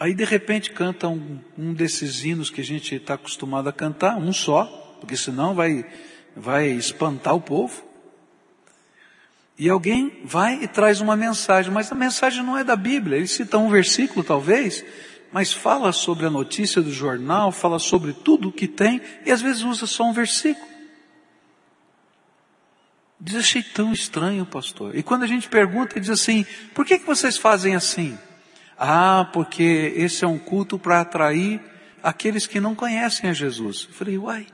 Aí 0.00 0.12
de 0.12 0.24
repente 0.24 0.72
canta 0.72 1.06
um, 1.06 1.38
um 1.56 1.72
desses 1.72 2.24
hinos 2.24 2.50
que 2.50 2.60
a 2.60 2.64
gente 2.64 2.96
está 2.96 3.14
acostumado 3.14 3.68
a 3.68 3.72
cantar, 3.72 4.16
um 4.16 4.32
só, 4.32 4.64
porque 4.98 5.16
senão 5.16 5.54
vai, 5.54 5.86
vai 6.34 6.70
espantar 6.70 7.36
o 7.36 7.40
povo. 7.40 7.84
E 9.56 9.68
alguém 9.68 10.22
vai 10.24 10.60
e 10.60 10.66
traz 10.66 11.00
uma 11.00 11.14
mensagem, 11.14 11.70
mas 11.70 11.92
a 11.92 11.94
mensagem 11.94 12.42
não 12.42 12.58
é 12.58 12.64
da 12.64 12.74
Bíblia. 12.74 13.16
Ele 13.16 13.28
cita 13.28 13.58
um 13.58 13.70
versículo, 13.70 14.24
talvez, 14.24 14.84
mas 15.32 15.52
fala 15.52 15.92
sobre 15.92 16.26
a 16.26 16.30
notícia 16.30 16.82
do 16.82 16.92
jornal, 16.92 17.52
fala 17.52 17.78
sobre 17.78 18.12
tudo 18.12 18.48
o 18.48 18.52
que 18.52 18.66
tem, 18.66 19.00
e 19.24 19.30
às 19.30 19.40
vezes 19.40 19.62
usa 19.62 19.86
só 19.86 20.04
um 20.04 20.12
versículo. 20.12 20.68
Diz, 23.20 23.36
achei 23.36 23.62
tão 23.62 23.92
estranho, 23.92 24.46
pastor. 24.46 24.96
E 24.96 25.02
quando 25.02 25.24
a 25.24 25.26
gente 25.26 25.48
pergunta, 25.48 25.94
ele 25.94 26.00
diz 26.00 26.10
assim, 26.10 26.44
por 26.74 26.86
que, 26.86 26.98
que 26.98 27.06
vocês 27.06 27.36
fazem 27.36 27.74
assim? 27.74 28.18
Ah, 28.78 29.28
porque 29.32 29.92
esse 29.94 30.24
é 30.24 30.28
um 30.28 30.38
culto 30.38 30.78
para 30.78 31.02
atrair 31.02 31.60
aqueles 32.02 32.46
que 32.46 32.58
não 32.58 32.74
conhecem 32.74 33.28
a 33.28 33.34
Jesus. 33.34 33.86
Eu 33.88 33.94
falei, 33.94 34.16
uai, 34.16 34.46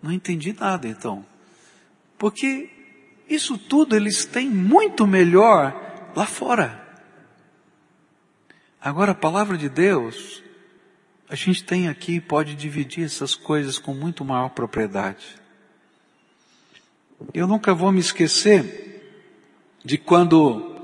não 0.00 0.12
entendi 0.12 0.52
nada 0.52 0.86
então. 0.86 1.26
Porque 2.16 2.70
isso 3.28 3.58
tudo 3.58 3.96
eles 3.96 4.24
têm 4.24 4.48
muito 4.48 5.04
melhor 5.04 6.12
lá 6.14 6.26
fora. 6.26 6.85
Agora, 8.80 9.12
a 9.12 9.14
palavra 9.14 9.56
de 9.56 9.68
Deus, 9.68 10.42
a 11.28 11.34
gente 11.34 11.64
tem 11.64 11.88
aqui, 11.88 12.20
pode 12.20 12.54
dividir 12.54 13.04
essas 13.04 13.34
coisas 13.34 13.78
com 13.78 13.92
muito 13.92 14.24
maior 14.24 14.50
propriedade. 14.50 15.26
Eu 17.32 17.46
nunca 17.46 17.74
vou 17.74 17.90
me 17.90 18.00
esquecer 18.00 18.86
de 19.84 19.96
quando 19.96 20.76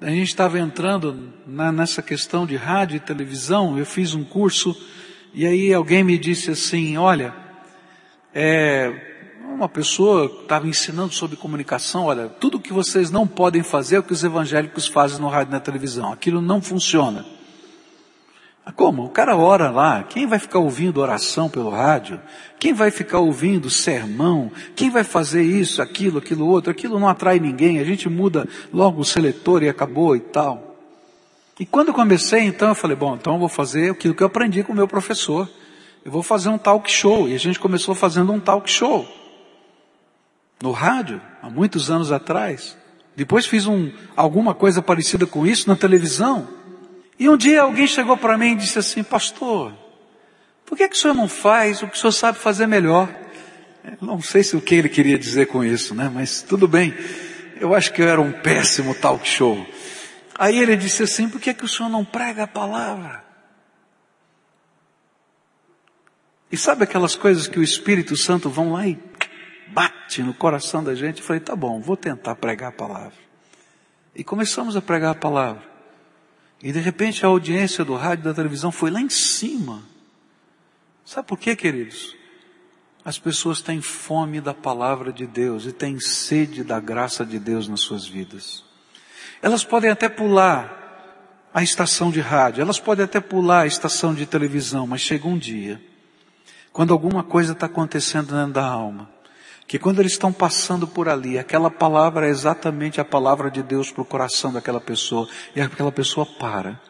a 0.00 0.10
gente 0.10 0.28
estava 0.28 0.58
entrando 0.58 1.32
na, 1.46 1.72
nessa 1.72 2.00
questão 2.02 2.46
de 2.46 2.56
rádio 2.56 2.96
e 2.96 3.00
televisão, 3.00 3.76
eu 3.78 3.84
fiz 3.84 4.14
um 4.14 4.22
curso 4.22 4.76
e 5.34 5.44
aí 5.44 5.74
alguém 5.74 6.04
me 6.04 6.16
disse 6.16 6.50
assim, 6.50 6.96
olha, 6.96 7.34
é, 8.32 9.07
uma 9.54 9.68
pessoa 9.68 10.26
estava 10.26 10.68
ensinando 10.68 11.12
sobre 11.12 11.36
comunicação, 11.36 12.04
olha, 12.04 12.28
tudo 12.28 12.60
que 12.60 12.72
vocês 12.72 13.10
não 13.10 13.26
podem 13.26 13.62
fazer 13.62 13.96
é 13.96 13.98
o 13.98 14.02
que 14.02 14.12
os 14.12 14.22
evangélicos 14.22 14.86
fazem 14.86 15.18
no 15.18 15.28
rádio 15.28 15.50
e 15.50 15.54
na 15.54 15.60
televisão. 15.60 16.12
Aquilo 16.12 16.40
não 16.40 16.60
funciona. 16.60 17.24
Ah, 18.64 18.70
como? 18.70 19.04
O 19.04 19.08
cara 19.08 19.36
ora 19.36 19.70
lá. 19.70 20.02
Quem 20.02 20.26
vai 20.26 20.38
ficar 20.38 20.58
ouvindo 20.58 21.00
oração 21.00 21.48
pelo 21.48 21.70
rádio? 21.70 22.20
Quem 22.58 22.74
vai 22.74 22.90
ficar 22.90 23.18
ouvindo 23.18 23.70
sermão? 23.70 24.52
Quem 24.76 24.90
vai 24.90 25.02
fazer 25.02 25.42
isso, 25.42 25.80
aquilo, 25.80 26.18
aquilo 26.18 26.46
outro? 26.46 26.70
Aquilo 26.70 27.00
não 27.00 27.08
atrai 27.08 27.40
ninguém. 27.40 27.78
A 27.78 27.84
gente 27.84 28.08
muda 28.08 28.46
logo 28.72 29.00
o 29.00 29.04
seletor 29.04 29.62
e 29.62 29.68
acabou 29.68 30.14
e 30.14 30.20
tal. 30.20 30.76
E 31.58 31.64
quando 31.66 31.88
eu 31.88 31.94
comecei, 31.94 32.42
então, 32.42 32.68
eu 32.68 32.74
falei, 32.74 32.96
bom, 32.96 33.16
então 33.16 33.32
eu 33.32 33.38
vou 33.40 33.48
fazer 33.48 33.90
aquilo 33.90 34.14
que 34.14 34.22
eu 34.22 34.26
aprendi 34.26 34.62
com 34.62 34.72
o 34.72 34.76
meu 34.76 34.86
professor. 34.86 35.48
Eu 36.04 36.12
vou 36.12 36.22
fazer 36.22 36.50
um 36.50 36.58
talk 36.58 36.88
show. 36.90 37.28
E 37.28 37.34
a 37.34 37.38
gente 37.38 37.58
começou 37.58 37.94
fazendo 37.94 38.30
um 38.32 38.38
talk 38.38 38.70
show 38.70 39.17
no 40.62 40.72
rádio, 40.72 41.20
há 41.42 41.48
muitos 41.48 41.90
anos 41.90 42.10
atrás. 42.10 42.76
Depois 43.14 43.46
fiz 43.46 43.66
um, 43.66 43.92
alguma 44.16 44.54
coisa 44.54 44.80
parecida 44.80 45.26
com 45.26 45.46
isso 45.46 45.68
na 45.68 45.76
televisão. 45.76 46.48
E 47.18 47.28
um 47.28 47.36
dia 47.36 47.62
alguém 47.62 47.86
chegou 47.86 48.16
para 48.16 48.38
mim 48.38 48.52
e 48.52 48.56
disse 48.56 48.78
assim, 48.78 49.02
pastor, 49.02 49.72
por 50.64 50.76
que, 50.76 50.88
que 50.88 50.94
o 50.94 50.98
senhor 50.98 51.14
não 51.14 51.28
faz 51.28 51.82
o 51.82 51.88
que 51.88 51.96
o 51.96 51.98
senhor 51.98 52.12
sabe 52.12 52.38
fazer 52.38 52.66
melhor? 52.66 53.08
Eu 53.84 54.06
não 54.06 54.20
sei 54.20 54.44
se 54.44 54.56
o 54.56 54.60
que 54.60 54.74
ele 54.74 54.88
queria 54.88 55.18
dizer 55.18 55.46
com 55.46 55.64
isso, 55.64 55.94
né? 55.94 56.10
Mas 56.12 56.42
tudo 56.42 56.68
bem. 56.68 56.94
Eu 57.60 57.74
acho 57.74 57.92
que 57.92 58.02
eu 58.02 58.08
era 58.08 58.20
um 58.20 58.30
péssimo 58.30 58.94
talk 58.94 59.26
show. 59.26 59.66
Aí 60.38 60.56
ele 60.56 60.76
disse 60.76 61.02
assim, 61.02 61.28
por 61.28 61.40
que, 61.40 61.52
que 61.52 61.64
o 61.64 61.68
senhor 61.68 61.88
não 61.88 62.04
prega 62.04 62.44
a 62.44 62.46
palavra? 62.46 63.24
E 66.50 66.56
sabe 66.56 66.84
aquelas 66.84 67.16
coisas 67.16 67.48
que 67.48 67.58
o 67.58 67.62
Espírito 67.62 68.16
Santo 68.16 68.48
vão 68.48 68.72
lá 68.72 68.86
e 68.86 68.94
bate 69.72 70.22
no 70.22 70.34
coração 70.34 70.82
da 70.82 70.94
gente? 70.94 71.20
Eu 71.20 71.26
falei, 71.26 71.40
tá 71.40 71.54
bom, 71.54 71.80
vou 71.80 71.96
tentar 71.96 72.34
pregar 72.36 72.70
a 72.70 72.72
palavra. 72.72 73.18
E 74.14 74.24
começamos 74.24 74.76
a 74.76 74.82
pregar 74.82 75.12
a 75.12 75.14
palavra. 75.14 75.62
E 76.62 76.72
de 76.72 76.80
repente 76.80 77.24
a 77.24 77.28
audiência 77.28 77.84
do 77.84 77.94
rádio 77.94 78.24
da 78.24 78.34
televisão 78.34 78.72
foi 78.72 78.90
lá 78.90 79.00
em 79.00 79.08
cima. 79.08 79.82
Sabe 81.04 81.26
por 81.26 81.38
quê, 81.38 81.54
queridos? 81.54 82.16
As 83.04 83.18
pessoas 83.18 83.62
têm 83.62 83.80
fome 83.80 84.40
da 84.40 84.52
palavra 84.52 85.12
de 85.12 85.26
Deus 85.26 85.64
e 85.64 85.72
têm 85.72 85.98
sede 86.00 86.64
da 86.64 86.80
graça 86.80 87.24
de 87.24 87.38
Deus 87.38 87.68
nas 87.68 87.80
suas 87.80 88.06
vidas. 88.06 88.64
Elas 89.40 89.64
podem 89.64 89.90
até 89.90 90.08
pular 90.08 90.78
a 91.54 91.62
estação 91.62 92.10
de 92.10 92.20
rádio, 92.20 92.60
elas 92.60 92.78
podem 92.78 93.04
até 93.04 93.20
pular 93.20 93.62
a 93.62 93.66
estação 93.66 94.12
de 94.12 94.26
televisão, 94.26 94.86
mas 94.86 95.00
chega 95.00 95.26
um 95.26 95.38
dia, 95.38 95.80
quando 96.72 96.92
alguma 96.92 97.24
coisa 97.24 97.52
está 97.52 97.66
acontecendo 97.66 98.34
dentro 98.34 98.52
da 98.52 98.66
alma, 98.66 99.08
que 99.68 99.78
quando 99.78 100.00
eles 100.00 100.12
estão 100.12 100.32
passando 100.32 100.88
por 100.88 101.10
ali, 101.10 101.38
aquela 101.38 101.70
palavra 101.70 102.26
é 102.26 102.30
exatamente 102.30 103.02
a 103.02 103.04
palavra 103.04 103.50
de 103.50 103.62
Deus 103.62 103.92
para 103.92 104.00
o 104.00 104.04
coração 104.04 104.50
daquela 104.50 104.80
pessoa, 104.80 105.28
e 105.54 105.60
aquela 105.60 105.92
pessoa 105.92 106.24
para. 106.24 106.80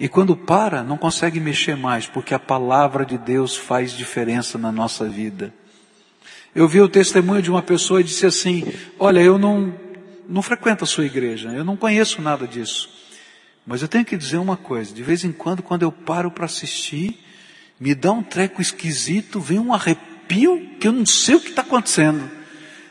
E 0.00 0.08
quando 0.08 0.34
para, 0.34 0.82
não 0.82 0.96
consegue 0.96 1.38
mexer 1.38 1.76
mais, 1.76 2.06
porque 2.06 2.32
a 2.32 2.38
palavra 2.38 3.04
de 3.04 3.18
Deus 3.18 3.54
faz 3.54 3.92
diferença 3.92 4.56
na 4.56 4.72
nossa 4.72 5.06
vida. 5.06 5.52
Eu 6.54 6.66
vi 6.66 6.80
o 6.80 6.88
testemunho 6.88 7.42
de 7.42 7.50
uma 7.50 7.60
pessoa 7.60 8.00
e 8.00 8.04
disse 8.04 8.24
assim, 8.24 8.64
olha, 8.98 9.20
eu 9.20 9.36
não, 9.36 9.74
não 10.26 10.40
frequento 10.40 10.84
a 10.84 10.86
sua 10.86 11.04
igreja, 11.04 11.50
eu 11.50 11.64
não 11.64 11.76
conheço 11.76 12.22
nada 12.22 12.48
disso. 12.48 12.88
Mas 13.66 13.82
eu 13.82 13.88
tenho 13.88 14.06
que 14.06 14.16
dizer 14.16 14.38
uma 14.38 14.56
coisa, 14.56 14.94
de 14.94 15.02
vez 15.02 15.22
em 15.22 15.32
quando, 15.32 15.62
quando 15.62 15.82
eu 15.82 15.92
paro 15.92 16.30
para 16.30 16.46
assistir, 16.46 17.22
me 17.78 17.94
dá 17.94 18.10
um 18.10 18.22
treco 18.22 18.62
esquisito, 18.62 19.38
vem 19.38 19.58
um 19.58 19.74
arrepio 19.74 20.07
arrepio 20.28 20.76
que 20.78 20.86
eu 20.86 20.92
não 20.92 21.06
sei 21.06 21.36
o 21.36 21.40
que 21.40 21.48
está 21.48 21.62
acontecendo. 21.62 22.30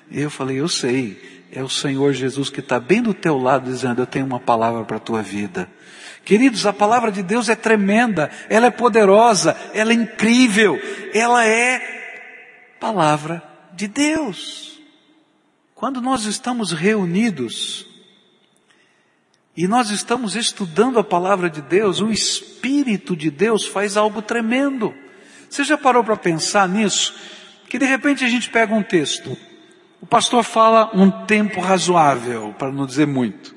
E 0.10 0.20
eu 0.20 0.30
falei, 0.30 0.60
eu 0.60 0.68
sei, 0.68 1.46
é 1.52 1.62
o 1.62 1.70
Senhor 1.70 2.14
Jesus 2.14 2.50
que 2.50 2.60
está 2.60 2.80
bem 2.80 3.02
do 3.02 3.14
teu 3.14 3.38
lado 3.38 3.70
dizendo, 3.70 4.02
eu 4.02 4.08
tenho 4.08 4.26
uma 4.26 4.40
palavra 4.40 4.84
para 4.84 4.98
a 4.98 5.00
tua 5.02 5.22
vida. 5.22 5.70
Queridos, 6.26 6.66
a 6.66 6.74
palavra 6.74 7.12
de 7.12 7.24
Deus 7.24 7.48
é 7.48 7.56
tremenda, 7.56 8.30
ela 8.50 8.68
é 8.68 8.72
poderosa, 8.72 9.56
ela 9.74 9.92
é 9.92 9.96
incrível, 9.96 10.80
ela 11.14 11.46
é 11.46 12.76
palavra 12.80 13.42
de 13.74 13.88
Deus. 13.88 14.82
Quando 15.74 16.02
nós 16.02 16.26
estamos 16.26 16.72
reunidos 16.72 17.86
e 19.56 19.68
nós 19.68 19.90
estamos 19.90 20.36
estudando 20.36 21.00
a 21.00 21.04
palavra 21.04 21.50
de 21.50 21.62
Deus, 21.62 22.02
o 22.02 22.12
Espírito 22.12 23.16
de 23.16 23.30
Deus 23.30 23.66
faz 23.66 23.96
algo 23.96 24.22
tremendo. 24.22 24.94
Você 25.50 25.64
já 25.64 25.78
parou 25.78 26.04
para 26.04 26.16
pensar 26.16 26.68
nisso? 26.68 27.14
Que 27.70 27.78
de 27.78 27.86
repente 27.86 28.24
a 28.24 28.30
gente 28.30 28.50
pega 28.50 28.74
um 28.74 28.84
texto, 28.84 29.38
o 30.02 30.06
pastor 30.06 30.44
fala 30.44 30.92
um 30.94 31.10
tempo 31.26 31.60
razoável, 31.60 32.56
para 32.58 32.72
não 32.72 32.86
dizer 32.86 33.08
muito, 33.08 33.56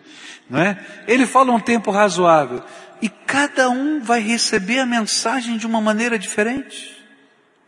não 0.49 0.61
é? 0.61 0.79
Ele 1.07 1.27
fala 1.27 1.53
um 1.53 1.61
tempo 1.61 1.91
razoável, 1.91 2.63
e 3.01 3.09
cada 3.09 3.71
um 3.71 4.01
vai 4.01 4.21
receber 4.21 4.81
a 4.81 4.87
mensagem 4.87 5.57
de 5.57 5.67
uma 5.67 5.81
maneira 5.81 6.19
diferente. 6.19 6.99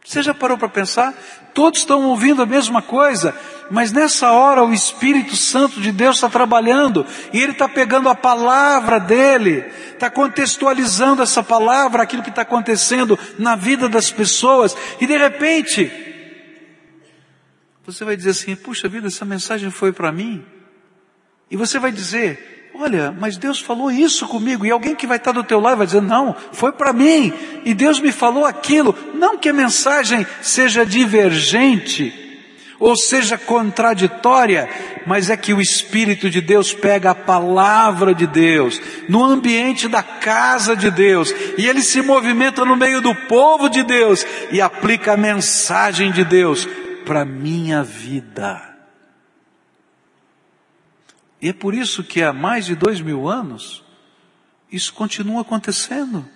Você 0.04 0.22
já 0.22 0.34
parou 0.34 0.58
para 0.58 0.68
pensar? 0.68 1.14
Todos 1.54 1.80
estão 1.80 2.06
ouvindo 2.06 2.42
a 2.42 2.46
mesma 2.46 2.82
coisa, 2.82 3.34
mas 3.72 3.90
nessa 3.90 4.30
hora 4.30 4.62
o 4.62 4.74
Espírito 4.74 5.34
Santo 5.34 5.80
de 5.80 5.90
Deus 5.90 6.16
está 6.16 6.28
trabalhando 6.28 7.06
e 7.32 7.40
ele 7.40 7.52
está 7.52 7.66
pegando 7.66 8.06
a 8.06 8.14
palavra 8.14 9.00
dele, 9.00 9.64
está 9.94 10.10
contextualizando 10.10 11.22
essa 11.22 11.42
palavra, 11.42 12.02
aquilo 12.02 12.22
que 12.22 12.28
está 12.28 12.42
acontecendo 12.42 13.18
na 13.38 13.56
vida 13.56 13.88
das 13.88 14.10
pessoas, 14.10 14.76
e 15.00 15.06
de 15.06 15.16
repente 15.16 15.90
você 17.86 18.04
vai 18.04 18.14
dizer 18.14 18.30
assim: 18.30 18.54
puxa 18.54 18.90
vida, 18.90 19.06
essa 19.06 19.24
mensagem 19.24 19.70
foi 19.70 19.90
para 19.90 20.12
mim. 20.12 20.44
E 21.50 21.56
você 21.56 21.78
vai 21.78 21.90
dizer: 21.90 22.70
olha, 22.74 23.10
mas 23.10 23.38
Deus 23.38 23.58
falou 23.58 23.90
isso 23.90 24.28
comigo, 24.28 24.66
e 24.66 24.70
alguém 24.70 24.94
que 24.94 25.06
vai 25.06 25.16
estar 25.16 25.32
do 25.32 25.42
teu 25.42 25.58
lado 25.58 25.78
vai 25.78 25.86
dizer, 25.86 26.02
não, 26.02 26.36
foi 26.52 26.72
para 26.72 26.92
mim, 26.92 27.32
e 27.64 27.72
Deus 27.72 27.98
me 27.98 28.12
falou 28.12 28.44
aquilo. 28.44 28.94
Não 29.14 29.38
que 29.38 29.48
a 29.48 29.54
mensagem 29.54 30.26
seja 30.42 30.84
divergente, 30.84 32.21
ou 32.82 32.96
seja 32.96 33.38
contraditória, 33.38 34.68
mas 35.06 35.30
é 35.30 35.36
que 35.36 35.54
o 35.54 35.60
Espírito 35.60 36.28
de 36.28 36.40
Deus 36.40 36.74
pega 36.74 37.12
a 37.12 37.14
palavra 37.14 38.12
de 38.12 38.26
Deus, 38.26 38.82
no 39.08 39.22
ambiente 39.22 39.86
da 39.86 40.02
casa 40.02 40.74
de 40.74 40.90
Deus, 40.90 41.32
e 41.56 41.68
ele 41.68 41.80
se 41.80 42.02
movimenta 42.02 42.64
no 42.64 42.76
meio 42.76 43.00
do 43.00 43.14
povo 43.28 43.68
de 43.68 43.84
Deus, 43.84 44.26
e 44.50 44.60
aplica 44.60 45.12
a 45.12 45.16
mensagem 45.16 46.10
de 46.10 46.24
Deus 46.24 46.66
para 47.06 47.24
minha 47.24 47.84
vida. 47.84 48.60
E 51.40 51.50
é 51.50 51.52
por 51.52 51.74
isso 51.74 52.02
que 52.02 52.20
há 52.20 52.32
mais 52.32 52.66
de 52.66 52.74
dois 52.74 53.00
mil 53.00 53.28
anos, 53.28 53.84
isso 54.72 54.92
continua 54.92 55.42
acontecendo. 55.42 56.28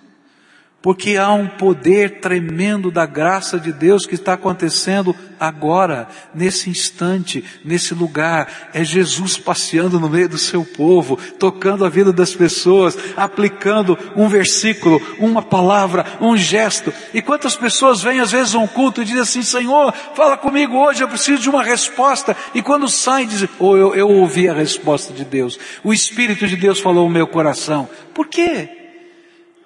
Porque 0.87 1.17
há 1.17 1.33
um 1.33 1.47
poder 1.47 2.21
tremendo 2.21 2.89
da 2.89 3.05
graça 3.05 3.59
de 3.59 3.73
Deus 3.73 4.05
que 4.05 4.15
está 4.15 4.31
acontecendo 4.31 5.13
agora, 5.37 6.07
nesse 6.33 6.69
instante, 6.69 7.43
nesse 7.65 7.93
lugar. 7.93 8.69
É 8.73 8.85
Jesus 8.85 9.37
passeando 9.37 9.99
no 9.99 10.07
meio 10.07 10.29
do 10.29 10.37
seu 10.37 10.63
povo, 10.63 11.19
tocando 11.37 11.83
a 11.83 11.89
vida 11.89 12.13
das 12.13 12.33
pessoas, 12.33 12.97
aplicando 13.17 13.99
um 14.15 14.29
versículo, 14.29 15.01
uma 15.19 15.41
palavra, 15.41 16.05
um 16.21 16.37
gesto. 16.37 16.93
E 17.13 17.21
quantas 17.21 17.57
pessoas 17.57 18.01
vêm 18.01 18.21
às 18.21 18.31
vezes 18.31 18.55
a 18.55 18.59
um 18.59 18.65
culto 18.65 19.01
e 19.01 19.05
dizem 19.05 19.23
assim, 19.23 19.43
Senhor, 19.43 19.93
fala 20.15 20.37
comigo 20.37 20.77
hoje, 20.77 21.03
eu 21.03 21.09
preciso 21.09 21.41
de 21.41 21.49
uma 21.49 21.63
resposta. 21.63 22.33
E 22.55 22.61
quando 22.61 22.87
saem 22.87 23.27
dizem, 23.27 23.49
oh, 23.59 23.75
eu, 23.75 23.93
eu 23.93 24.07
ouvi 24.07 24.47
a 24.47 24.53
resposta 24.53 25.11
de 25.11 25.25
Deus. 25.25 25.59
O 25.83 25.91
Espírito 25.91 26.47
de 26.47 26.55
Deus 26.55 26.79
falou 26.79 27.09
no 27.09 27.13
meu 27.13 27.27
coração. 27.27 27.89
Por 28.13 28.27
quê? 28.27 28.86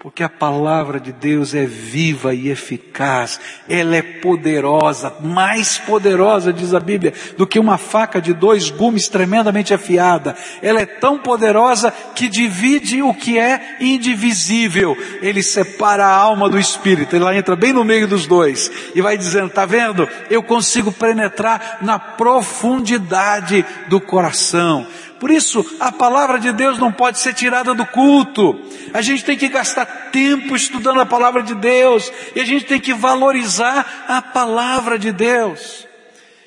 Porque 0.01 0.23
a 0.23 0.29
palavra 0.29 0.99
de 0.99 1.11
Deus 1.11 1.53
é 1.53 1.63
viva 1.63 2.33
e 2.33 2.49
eficaz, 2.49 3.39
ela 3.69 3.95
é 3.95 4.01
poderosa, 4.01 5.13
mais 5.21 5.77
poderosa, 5.77 6.51
diz 6.51 6.73
a 6.73 6.79
Bíblia, 6.79 7.13
do 7.37 7.45
que 7.45 7.59
uma 7.59 7.77
faca 7.77 8.19
de 8.19 8.33
dois 8.33 8.71
gumes 8.71 9.07
tremendamente 9.07 9.75
afiada. 9.75 10.35
Ela 10.59 10.81
é 10.81 10.87
tão 10.87 11.19
poderosa 11.19 11.93
que 12.15 12.27
divide 12.27 13.03
o 13.03 13.13
que 13.13 13.37
é 13.37 13.77
indivisível. 13.79 14.97
Ele 15.21 15.43
separa 15.43 16.07
a 16.07 16.15
alma 16.15 16.49
do 16.49 16.57
espírito, 16.57 17.15
ela 17.15 17.35
entra 17.35 17.55
bem 17.55 17.71
no 17.71 17.83
meio 17.83 18.07
dos 18.07 18.25
dois 18.25 18.71
e 18.95 19.01
vai 19.01 19.15
dizendo: 19.15 19.51
tá 19.51 19.67
vendo? 19.67 20.09
Eu 20.31 20.41
consigo 20.41 20.91
penetrar 20.91 21.77
na 21.79 21.99
profundidade 21.99 23.63
do 23.87 24.01
coração. 24.01 24.87
Por 25.21 25.29
isso, 25.29 25.63
a 25.79 25.91
palavra 25.91 26.39
de 26.39 26.51
Deus 26.51 26.79
não 26.79 26.91
pode 26.91 27.19
ser 27.19 27.35
tirada 27.35 27.75
do 27.75 27.85
culto. 27.85 28.59
A 28.91 29.03
gente 29.03 29.23
tem 29.23 29.37
que 29.37 29.47
gastar 29.47 29.85
tempo 30.11 30.55
estudando 30.55 30.99
a 30.99 31.05
palavra 31.05 31.43
de 31.43 31.53
Deus. 31.53 32.11
E 32.35 32.41
a 32.41 32.43
gente 32.43 32.65
tem 32.65 32.79
que 32.79 32.91
valorizar 32.91 34.05
a 34.07 34.19
palavra 34.19 34.97
de 34.97 35.11
Deus. 35.11 35.87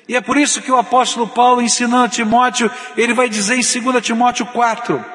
E 0.09 0.15
é 0.17 0.19
por 0.19 0.35
isso 0.35 0.61
que 0.61 0.69
o 0.69 0.75
apóstolo 0.75 1.25
Paulo, 1.25 1.61
ensinando 1.61 2.03
a 2.03 2.09
Timóteo, 2.09 2.69
ele 2.97 3.13
vai 3.13 3.29
dizer 3.29 3.55
em 3.55 3.81
2 3.91 4.05
Timóteo 4.05 4.45
4, 4.47 5.05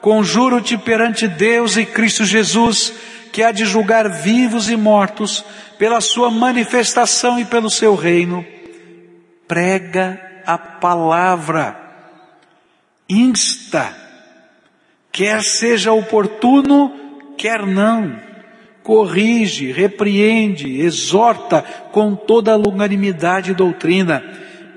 Conjuro-te 0.00 0.78
perante 0.78 1.26
Deus 1.26 1.76
e 1.76 1.84
Cristo 1.84 2.24
Jesus, 2.24 2.92
que 3.32 3.42
há 3.42 3.50
de 3.50 3.64
julgar 3.64 4.08
vivos 4.08 4.70
e 4.70 4.76
mortos, 4.76 5.44
pela 5.76 6.00
sua 6.00 6.30
manifestação 6.30 7.40
e 7.40 7.44
pelo 7.44 7.68
seu 7.68 7.96
reino. 7.96 8.46
Prega 9.48 10.20
a 10.46 10.56
palavra 10.56 11.79
insta, 13.10 13.92
quer 15.10 15.42
seja 15.42 15.92
oportuno, 15.92 16.92
quer 17.36 17.66
não, 17.66 18.16
corrige, 18.84 19.72
repreende, 19.72 20.80
exorta 20.80 21.62
com 21.92 22.14
toda 22.14 22.52
a 22.52 22.56
longanimidade 22.56 23.50
e 23.50 23.54
doutrina, 23.54 24.22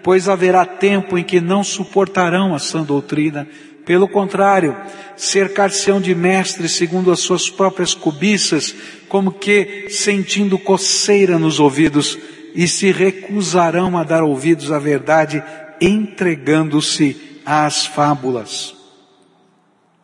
pois 0.02 0.28
haverá 0.28 0.65
tempo 0.65 1.17
em 1.17 1.24
que 1.24 1.39
não 1.39 1.63
suportarão 1.63 2.56
a 2.56 2.60
sã 2.60 2.84
doutrina, 2.84 3.48
pelo 3.86 4.08
contrário, 4.08 4.76
cercar-se-ão 5.15 6.02
de 6.02 6.15
mestres 6.15 6.72
segundo 6.72 7.12
as 7.12 7.19
suas 7.19 7.50
próprias 7.50 7.93
cobiças, 7.93 8.74
como 9.08 9.32
que 9.32 9.88
sentindo 9.89 10.58
coceira 10.58 11.38
nos 11.38 11.60
ouvidos, 11.60 12.17
e 12.56 12.67
se 12.67 12.91
recusarão 12.91 13.98
a 13.98 14.04
dar 14.04 14.24
ouvidos 14.24 14.72
à 14.72 14.80
verdade, 14.80 15.43
entregando-se 15.82 17.33
às 17.45 17.86
fábulas. 17.86 18.75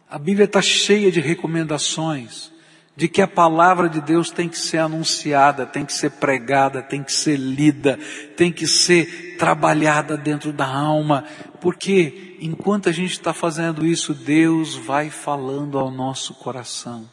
A 0.10 0.18
Bíblia 0.18 0.46
está 0.46 0.62
cheia 0.62 1.12
de 1.12 1.20
recomendações 1.20 2.52
de 3.00 3.08
que 3.08 3.22
a 3.22 3.28
palavra 3.28 3.88
de 3.88 4.02
Deus 4.02 4.30
tem 4.30 4.50
que 4.50 4.60
ser 4.60 4.80
anunciada, 4.80 5.66
tem 5.66 5.86
que 5.86 5.94
ser 5.94 6.12
pregada, 6.12 6.82
tem 6.82 7.02
que 7.02 7.14
ser 7.14 7.38
lida, 7.38 7.98
tem 8.36 8.52
que 8.52 8.68
ser 8.68 9.38
trabalhada 9.38 10.18
dentro 10.18 10.52
da 10.52 10.68
alma, 10.68 11.24
porque 11.62 12.36
enquanto 12.42 12.90
a 12.90 12.92
gente 12.92 13.14
está 13.14 13.34
fazendo 13.34 13.86
isso, 13.86 14.14
Deus 14.14 14.76
vai 14.76 15.10
falando 15.10 15.80
ao 15.80 15.90
nosso 15.90 16.34
coração 16.34 17.10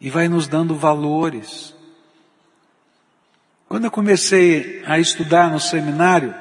e 0.00 0.10
vai 0.10 0.26
nos 0.26 0.48
dando 0.48 0.74
valores. 0.74 1.72
Quando 3.68 3.84
eu 3.84 3.92
comecei 3.92 4.82
a 4.84 4.98
estudar 4.98 5.52
no 5.52 5.60
seminário, 5.60 6.34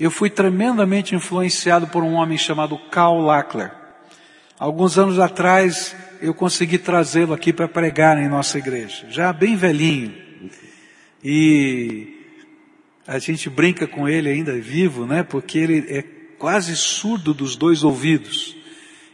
eu 0.00 0.10
fui 0.10 0.30
tremendamente 0.30 1.14
influenciado 1.14 1.86
por 1.86 2.02
um 2.02 2.14
homem 2.14 2.38
chamado 2.38 2.78
Karl 2.90 3.20
Lackler. 3.20 3.70
Alguns 4.58 4.98
anos 4.98 5.18
atrás, 5.18 5.94
eu 6.22 6.32
consegui 6.32 6.78
trazê-lo 6.78 7.34
aqui 7.34 7.52
para 7.52 7.68
pregar 7.68 8.16
em 8.18 8.28
nossa 8.28 8.58
igreja, 8.58 9.06
já 9.10 9.30
bem 9.30 9.56
velhinho. 9.56 10.14
E 11.22 12.18
a 13.06 13.18
gente 13.18 13.50
brinca 13.50 13.86
com 13.86 14.08
ele 14.08 14.30
ainda 14.30 14.58
vivo, 14.58 15.04
né? 15.04 15.22
Porque 15.22 15.58
ele 15.58 15.84
é 15.88 16.02
quase 16.38 16.74
surdo 16.76 17.34
dos 17.34 17.54
dois 17.54 17.84
ouvidos. 17.84 18.56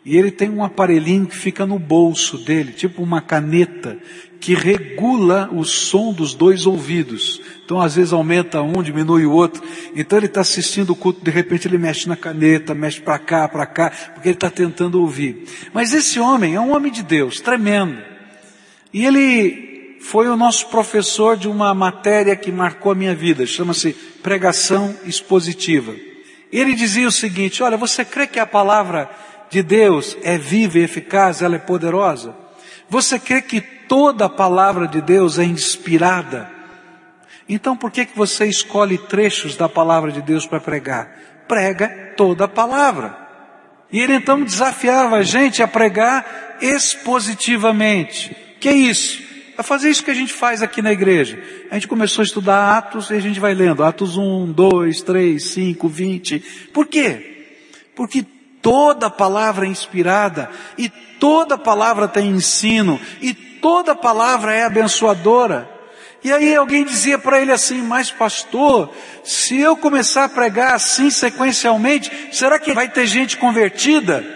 E 0.05 0.16
ele 0.16 0.31
tem 0.31 0.49
um 0.49 0.62
aparelhinho 0.62 1.27
que 1.27 1.37
fica 1.37 1.66
no 1.66 1.81
bolso 1.81 2.38
dele, 2.38 2.72
tipo 2.72 3.03
uma 3.03 3.20
caneta, 3.20 3.99
que 4.40 4.55
regula 4.55 5.51
o 5.53 5.64
som 5.64 6.12
dos 6.12 6.33
dois 6.33 6.64
ouvidos. 6.64 7.40
Então 7.67 7.81
às 7.81 7.97
vezes 7.97 8.13
aumenta 8.13 8.63
um, 8.63 8.81
diminui 8.81 9.27
o 9.27 9.33
outro. 9.33 9.61
Então 9.97 10.17
ele 10.17 10.27
está 10.27 10.41
assistindo 10.41 10.91
o 10.91 10.97
culto, 10.97 11.25
de 11.25 11.33
repente 11.33 11.67
ele 11.67 11.77
mexe 11.77 12.09
na 12.09 12.15
caneta, 12.15 12.73
mexe 12.77 13.01
para 13.01 13.19
cá, 13.19 13.49
para 13.49 13.67
cá, 13.67 13.91
porque 14.15 14.29
ele 14.29 14.37
está 14.37 14.49
tentando 14.49 15.01
ouvir. 15.01 15.45
Mas 15.75 15.93
esse 15.93 16.21
homem 16.21 16.55
é 16.55 16.61
um 16.61 16.73
homem 16.77 16.93
de 16.93 17.03
Deus, 17.03 17.41
tremendo. 17.41 18.01
E 18.95 19.05
ele 19.05 19.99
foi 20.01 20.29
o 20.29 20.37
nosso 20.37 20.69
professor 20.69 21.37
de 21.37 21.49
uma 21.49 21.75
matéria 21.75 22.37
que 22.37 22.53
marcou 22.53 22.93
a 22.93 22.95
minha 22.95 23.17
vida, 23.17 23.45
chama-se 23.45 23.93
pregação 24.23 24.95
expositiva. 25.05 25.93
Ele 26.53 26.73
dizia 26.73 27.09
o 27.09 27.13
seguinte, 27.13 27.65
olha, 27.65 27.77
você 27.77 28.05
crê 28.05 28.29
que 28.29 28.39
a 28.39 28.47
palavra 28.47 29.11
de 29.51 29.61
Deus 29.61 30.17
é 30.23 30.39
viva 30.39 30.79
e 30.79 30.85
eficaz, 30.85 31.43
ela 31.43 31.57
é 31.57 31.59
poderosa? 31.59 32.33
Você 32.89 33.19
crê 33.19 33.43
que 33.43 33.61
toda 33.61 34.27
a 34.27 34.29
palavra 34.29 34.87
de 34.87 35.01
Deus 35.01 35.37
é 35.37 35.45
inspirada? 35.45 36.55
Então 37.49 37.77
por 37.77 37.91
que, 37.91 38.07
que 38.07 38.17
você 38.17 38.47
escolhe 38.47 38.99
trechos 38.99 39.57
da 39.57 39.69
palavra 39.69 40.11
de 40.11 40.21
Deus 40.21 40.47
para 40.47 40.61
pregar? 40.61 41.09
Prega 41.47 42.15
toda 42.17 42.45
a 42.45 42.49
palavra. 42.49 43.27
E 43.93 44.01
ele 44.01 44.15
então 44.15 44.43
desafiava 44.43 45.17
a 45.17 45.23
gente 45.23 45.63
a 45.63 45.69
pregar 45.69 46.59
expositivamente. 46.61 48.37
Que 48.59 48.69
é 48.69 48.73
isso? 48.73 49.23
É 49.57 49.63
fazer 49.63 49.89
isso 49.89 50.05
que 50.05 50.11
a 50.11 50.15
gente 50.15 50.33
faz 50.33 50.63
aqui 50.63 50.83
na 50.83 50.93
igreja. 50.93 51.43
A 51.71 51.75
gente 51.75 51.89
começou 51.89 52.23
a 52.23 52.27
estudar 52.27 52.77
Atos 52.77 53.11
e 53.11 53.15
a 53.15 53.21
gente 53.21 53.41
vai 53.41 53.55
lendo 53.55 53.85
Atos 53.85 54.17
1, 54.17 54.53
2, 54.53 55.03
3, 55.03 55.43
5, 55.43 55.89
20. 55.89 56.39
Por 56.75 56.87
quê? 56.87 57.47
Porque 57.95 58.27
toda 58.61 59.09
palavra 59.09 59.67
é 59.67 59.69
inspirada 59.69 60.51
e 60.77 60.89
toda 60.89 61.57
palavra 61.57 62.09
tem 62.09 62.29
ensino 62.29 63.01
e 63.23 63.33
toda 63.33 63.95
palavra 63.95 64.53
é 64.53 64.65
abençoadora. 64.65 65.76
E 66.27 66.33
aí 66.33 66.57
alguém 66.57 66.85
dizia 66.85 67.21
para 67.21 67.41
ele 67.41 67.53
assim, 67.53 67.81
mas 67.81 68.11
pastor, 68.11 68.93
se 69.23 69.61
eu 69.61 69.77
começar 69.77 70.25
a 70.25 70.29
pregar 70.29 70.75
assim 70.75 71.09
sequencialmente, 71.09 72.11
será 72.33 72.59
que 72.59 72.73
vai 72.73 72.89
ter 72.89 73.07
gente 73.07 73.37
convertida? 73.37 74.27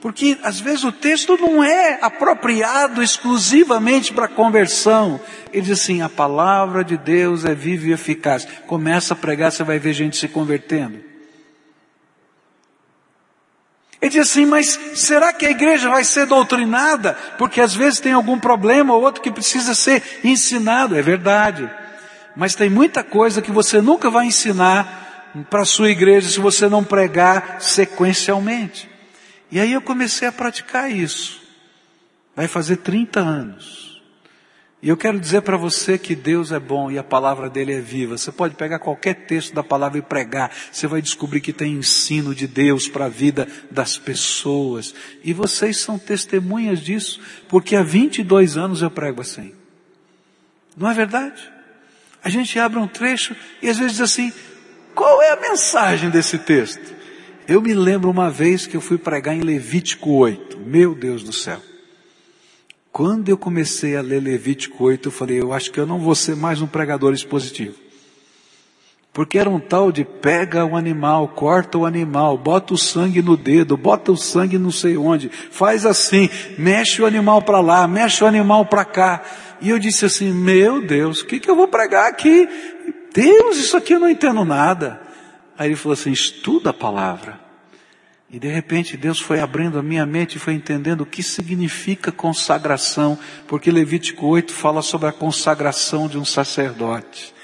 Porque 0.00 0.38
às 0.42 0.58
vezes 0.58 0.82
o 0.82 0.90
texto 0.90 1.36
não 1.36 1.62
é 1.62 1.98
apropriado 2.00 3.02
exclusivamente 3.02 4.14
para 4.14 4.26
conversão. 4.28 5.20
Ele 5.52 5.60
diz 5.60 5.78
assim, 5.78 6.00
a 6.00 6.08
palavra 6.08 6.82
de 6.82 6.96
Deus 6.96 7.44
é 7.44 7.54
viva 7.54 7.88
e 7.88 7.92
eficaz. 7.92 8.48
Começa 8.66 9.12
a 9.12 9.16
pregar, 9.16 9.52
você 9.52 9.62
vai 9.62 9.78
ver 9.78 9.92
gente 9.92 10.16
se 10.16 10.26
convertendo. 10.26 11.13
Ele 14.04 14.10
diz 14.10 14.28
assim, 14.30 14.44
mas 14.44 14.78
será 14.94 15.32
que 15.32 15.46
a 15.46 15.50
igreja 15.50 15.88
vai 15.88 16.04
ser 16.04 16.26
doutrinada? 16.26 17.14
Porque 17.38 17.58
às 17.58 17.74
vezes 17.74 18.00
tem 18.00 18.12
algum 18.12 18.38
problema 18.38 18.92
ou 18.92 19.02
outro 19.02 19.22
que 19.22 19.30
precisa 19.30 19.74
ser 19.74 20.20
ensinado. 20.22 20.94
É 20.94 21.00
verdade. 21.00 21.70
Mas 22.36 22.54
tem 22.54 22.68
muita 22.68 23.02
coisa 23.02 23.40
que 23.40 23.50
você 23.50 23.80
nunca 23.80 24.10
vai 24.10 24.26
ensinar 24.26 25.32
para 25.48 25.62
a 25.62 25.64
sua 25.64 25.88
igreja 25.88 26.28
se 26.28 26.38
você 26.38 26.68
não 26.68 26.84
pregar 26.84 27.56
sequencialmente. 27.62 28.90
E 29.50 29.58
aí 29.58 29.72
eu 29.72 29.80
comecei 29.80 30.28
a 30.28 30.32
praticar 30.32 30.90
isso. 30.90 31.40
Vai 32.36 32.46
fazer 32.46 32.76
30 32.76 33.20
anos. 33.20 33.93
E 34.84 34.88
eu 34.90 34.98
quero 34.98 35.18
dizer 35.18 35.40
para 35.40 35.56
você 35.56 35.96
que 35.96 36.14
Deus 36.14 36.52
é 36.52 36.60
bom 36.60 36.90
e 36.90 36.98
a 36.98 37.02
palavra 37.02 37.48
dele 37.48 37.72
é 37.72 37.80
viva. 37.80 38.18
Você 38.18 38.30
pode 38.30 38.54
pegar 38.54 38.78
qualquer 38.78 39.14
texto 39.14 39.54
da 39.54 39.62
palavra 39.62 39.98
e 39.98 40.02
pregar. 40.02 40.50
Você 40.70 40.86
vai 40.86 41.00
descobrir 41.00 41.40
que 41.40 41.54
tem 41.54 41.72
ensino 41.72 42.34
de 42.34 42.46
Deus 42.46 42.86
para 42.86 43.06
a 43.06 43.08
vida 43.08 43.48
das 43.70 43.96
pessoas. 43.96 44.94
E 45.24 45.32
vocês 45.32 45.78
são 45.78 45.98
testemunhas 45.98 46.80
disso, 46.80 47.18
porque 47.48 47.74
há 47.74 47.82
22 47.82 48.58
anos 48.58 48.82
eu 48.82 48.90
prego 48.90 49.22
assim. 49.22 49.54
Não 50.76 50.90
é 50.90 50.92
verdade? 50.92 51.50
A 52.22 52.28
gente 52.28 52.58
abre 52.58 52.78
um 52.78 52.86
trecho 52.86 53.34
e 53.62 53.70
às 53.70 53.78
vezes 53.78 53.92
diz 53.92 54.02
assim, 54.02 54.30
qual 54.94 55.22
é 55.22 55.30
a 55.30 55.40
mensagem 55.40 56.10
desse 56.10 56.36
texto? 56.36 56.92
Eu 57.48 57.62
me 57.62 57.72
lembro 57.72 58.10
uma 58.10 58.30
vez 58.30 58.66
que 58.66 58.76
eu 58.76 58.82
fui 58.82 58.98
pregar 58.98 59.34
em 59.34 59.40
Levítico 59.40 60.10
8. 60.10 60.58
Meu 60.58 60.94
Deus 60.94 61.22
do 61.22 61.32
céu. 61.32 61.62
Quando 62.94 63.28
eu 63.28 63.36
comecei 63.36 63.96
a 63.96 64.00
ler 64.00 64.22
Levítico 64.22 64.84
8, 64.84 65.08
eu 65.08 65.10
falei, 65.10 65.40
eu 65.40 65.52
acho 65.52 65.72
que 65.72 65.80
eu 65.80 65.84
não 65.84 65.98
vou 65.98 66.14
ser 66.14 66.36
mais 66.36 66.62
um 66.62 66.66
pregador 66.68 67.12
expositivo. 67.12 67.74
Porque 69.12 69.36
era 69.36 69.50
um 69.50 69.58
tal 69.58 69.90
de 69.90 70.04
pega 70.04 70.64
o 70.64 70.76
animal, 70.76 71.26
corta 71.26 71.76
o 71.76 71.86
animal, 71.86 72.38
bota 72.38 72.72
o 72.72 72.78
sangue 72.78 73.20
no 73.20 73.36
dedo, 73.36 73.76
bota 73.76 74.12
o 74.12 74.16
sangue 74.16 74.58
não 74.58 74.70
sei 74.70 74.96
onde, 74.96 75.28
faz 75.28 75.84
assim, 75.84 76.30
mexe 76.56 77.02
o 77.02 77.06
animal 77.06 77.42
para 77.42 77.58
lá, 77.58 77.88
mexe 77.88 78.22
o 78.22 78.28
animal 78.28 78.64
para 78.66 78.84
cá. 78.84 79.24
E 79.60 79.70
eu 79.70 79.78
disse 79.80 80.04
assim, 80.04 80.32
meu 80.32 80.80
Deus, 80.80 81.20
o 81.20 81.26
que, 81.26 81.40
que 81.40 81.50
eu 81.50 81.56
vou 81.56 81.66
pregar 81.66 82.08
aqui? 82.08 82.48
Deus, 83.12 83.56
isso 83.56 83.76
aqui 83.76 83.94
eu 83.94 83.98
não 83.98 84.08
entendo 84.08 84.44
nada. 84.44 85.00
Aí 85.58 85.66
ele 85.66 85.74
falou 85.74 85.94
assim, 85.94 86.12
estuda 86.12 86.70
a 86.70 86.72
palavra. 86.72 87.43
E 88.30 88.38
de 88.38 88.48
repente 88.48 88.96
Deus 88.96 89.20
foi 89.20 89.40
abrindo 89.40 89.78
a 89.78 89.82
minha 89.82 90.04
mente 90.04 90.36
e 90.36 90.40
foi 90.40 90.54
entendendo 90.54 91.02
o 91.02 91.06
que 91.06 91.22
significa 91.22 92.10
consagração, 92.10 93.18
porque 93.46 93.70
Levítico 93.70 94.26
8 94.26 94.52
fala 94.52 94.82
sobre 94.82 95.08
a 95.08 95.12
consagração 95.12 96.08
de 96.08 96.18
um 96.18 96.24
sacerdote. 96.24 97.34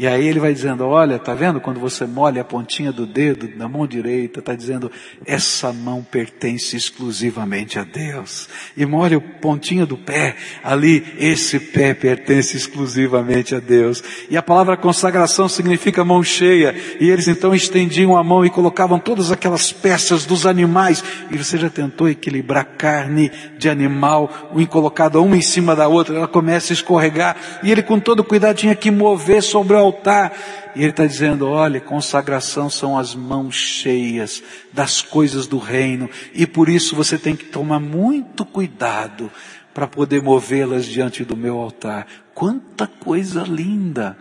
E 0.00 0.06
aí 0.06 0.26
ele 0.26 0.40
vai 0.40 0.54
dizendo, 0.54 0.86
olha, 0.86 1.18
tá 1.18 1.34
vendo 1.34 1.60
quando 1.60 1.78
você 1.78 2.06
molha 2.06 2.40
a 2.40 2.44
pontinha 2.44 2.90
do 2.90 3.04
dedo 3.04 3.50
na 3.54 3.68
mão 3.68 3.86
direita, 3.86 4.40
tá 4.40 4.54
dizendo, 4.54 4.90
essa 5.26 5.74
mão 5.74 6.02
pertence 6.02 6.74
exclusivamente 6.74 7.78
a 7.78 7.84
Deus. 7.84 8.48
E 8.74 8.86
molha 8.86 9.18
o 9.18 9.20
pontinho 9.20 9.84
do 9.84 9.98
pé, 9.98 10.36
ali, 10.64 11.04
esse 11.18 11.60
pé 11.60 11.92
pertence 11.92 12.56
exclusivamente 12.56 13.54
a 13.54 13.60
Deus. 13.60 14.02
E 14.30 14.38
a 14.38 14.42
palavra 14.42 14.74
consagração 14.74 15.50
significa 15.50 16.02
mão 16.02 16.22
cheia. 16.22 16.74
E 16.98 17.10
eles 17.10 17.28
então 17.28 17.54
estendiam 17.54 18.16
a 18.16 18.24
mão 18.24 18.42
e 18.42 18.48
colocavam 18.48 18.98
todas 18.98 19.30
aquelas 19.30 19.70
peças 19.70 20.24
dos 20.24 20.46
animais. 20.46 21.04
E 21.30 21.36
você 21.36 21.58
já 21.58 21.68
tentou 21.68 22.08
equilibrar 22.08 22.64
carne 22.78 23.30
de 23.58 23.68
animal, 23.68 24.50
um 24.54 24.64
colocado 24.64 25.22
uma 25.22 25.36
em 25.36 25.42
cima 25.42 25.76
da 25.76 25.88
outra, 25.88 26.16
ela 26.16 26.26
começa 26.26 26.72
a 26.72 26.74
escorregar. 26.74 27.36
E 27.62 27.70
ele 27.70 27.82
com 27.82 28.00
todo 28.00 28.24
cuidado 28.24 28.56
tinha 28.56 28.74
que 28.74 28.90
mover 28.90 29.42
sobre 29.42 29.76
o 29.76 29.89
altar. 29.90 30.32
E 30.74 30.80
ele 30.80 30.90
está 30.90 31.06
dizendo, 31.06 31.48
olha, 31.48 31.80
consagração 31.80 32.70
são 32.70 32.98
as 32.98 33.14
mãos 33.14 33.54
cheias 33.54 34.42
das 34.72 35.02
coisas 35.02 35.46
do 35.46 35.58
reino. 35.58 36.08
E 36.32 36.46
por 36.46 36.68
isso 36.68 36.96
você 36.96 37.18
tem 37.18 37.36
que 37.36 37.46
tomar 37.46 37.80
muito 37.80 38.44
cuidado 38.44 39.30
para 39.74 39.86
poder 39.86 40.22
movê-las 40.22 40.86
diante 40.86 41.24
do 41.24 41.36
meu 41.36 41.58
altar. 41.58 42.06
Quanta 42.34 42.86
coisa 42.86 43.42
linda! 43.42 44.16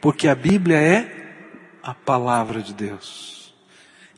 Porque 0.00 0.28
a 0.28 0.34
Bíblia 0.34 0.78
é 0.78 1.18
a 1.82 1.92
palavra 1.94 2.60
de 2.60 2.72
Deus. 2.72 3.38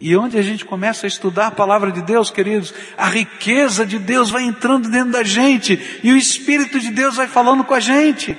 E 0.01 0.17
onde 0.17 0.39
a 0.39 0.43
gente 0.43 0.65
começa 0.65 1.07
a 1.07 1.09
estudar 1.09 1.49
a 1.49 1.51
palavra 1.51 1.93
de 1.93 2.01
Deus, 2.01 2.31
queridos, 2.31 2.73
a 2.97 3.07
riqueza 3.07 3.85
de 3.85 3.99
Deus 3.99 4.31
vai 4.31 4.45
entrando 4.45 4.89
dentro 4.89 5.13
da 5.13 5.23
gente 5.23 5.79
e 6.03 6.11
o 6.11 6.17
Espírito 6.17 6.81
de 6.81 6.91
Deus 6.91 7.17
vai 7.17 7.29
falando 7.29 7.65
com 7.65 7.75
a 7.75 7.81
gente. 7.81 8.37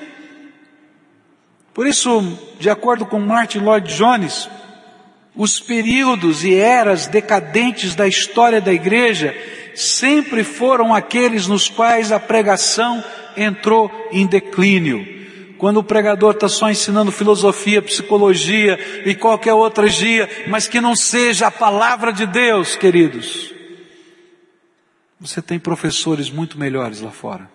Por 1.73 1.87
isso, 1.87 2.37
de 2.59 2.69
acordo 2.69 3.05
com 3.05 3.19
Martin 3.19 3.59
Lloyd 3.59 3.95
Jones, 3.95 4.49
os 5.35 5.59
períodos 5.59 6.43
e 6.43 6.53
eras 6.53 7.07
decadentes 7.07 7.95
da 7.95 8.07
história 8.07 8.59
da 8.59 8.73
igreja 8.73 9.35
sempre 9.73 10.43
foram 10.43 10.93
aqueles 10.93 11.47
nos 11.47 11.69
quais 11.69 12.11
a 12.11 12.19
pregação 12.19 13.03
entrou 13.37 13.89
em 14.11 14.25
declínio. 14.25 15.21
Quando 15.57 15.77
o 15.77 15.83
pregador 15.83 16.31
está 16.31 16.49
só 16.49 16.69
ensinando 16.69 17.11
filosofia, 17.11 17.81
psicologia 17.81 18.77
e 19.05 19.13
qualquer 19.15 19.53
outra 19.53 19.87
gia, 19.87 20.27
mas 20.47 20.67
que 20.67 20.81
não 20.81 20.95
seja 20.95 21.47
a 21.47 21.51
palavra 21.51 22.11
de 22.11 22.25
Deus, 22.25 22.75
queridos. 22.75 23.53
Você 25.19 25.41
tem 25.41 25.59
professores 25.59 26.31
muito 26.31 26.57
melhores 26.57 26.99
lá 26.99 27.11
fora. 27.11 27.49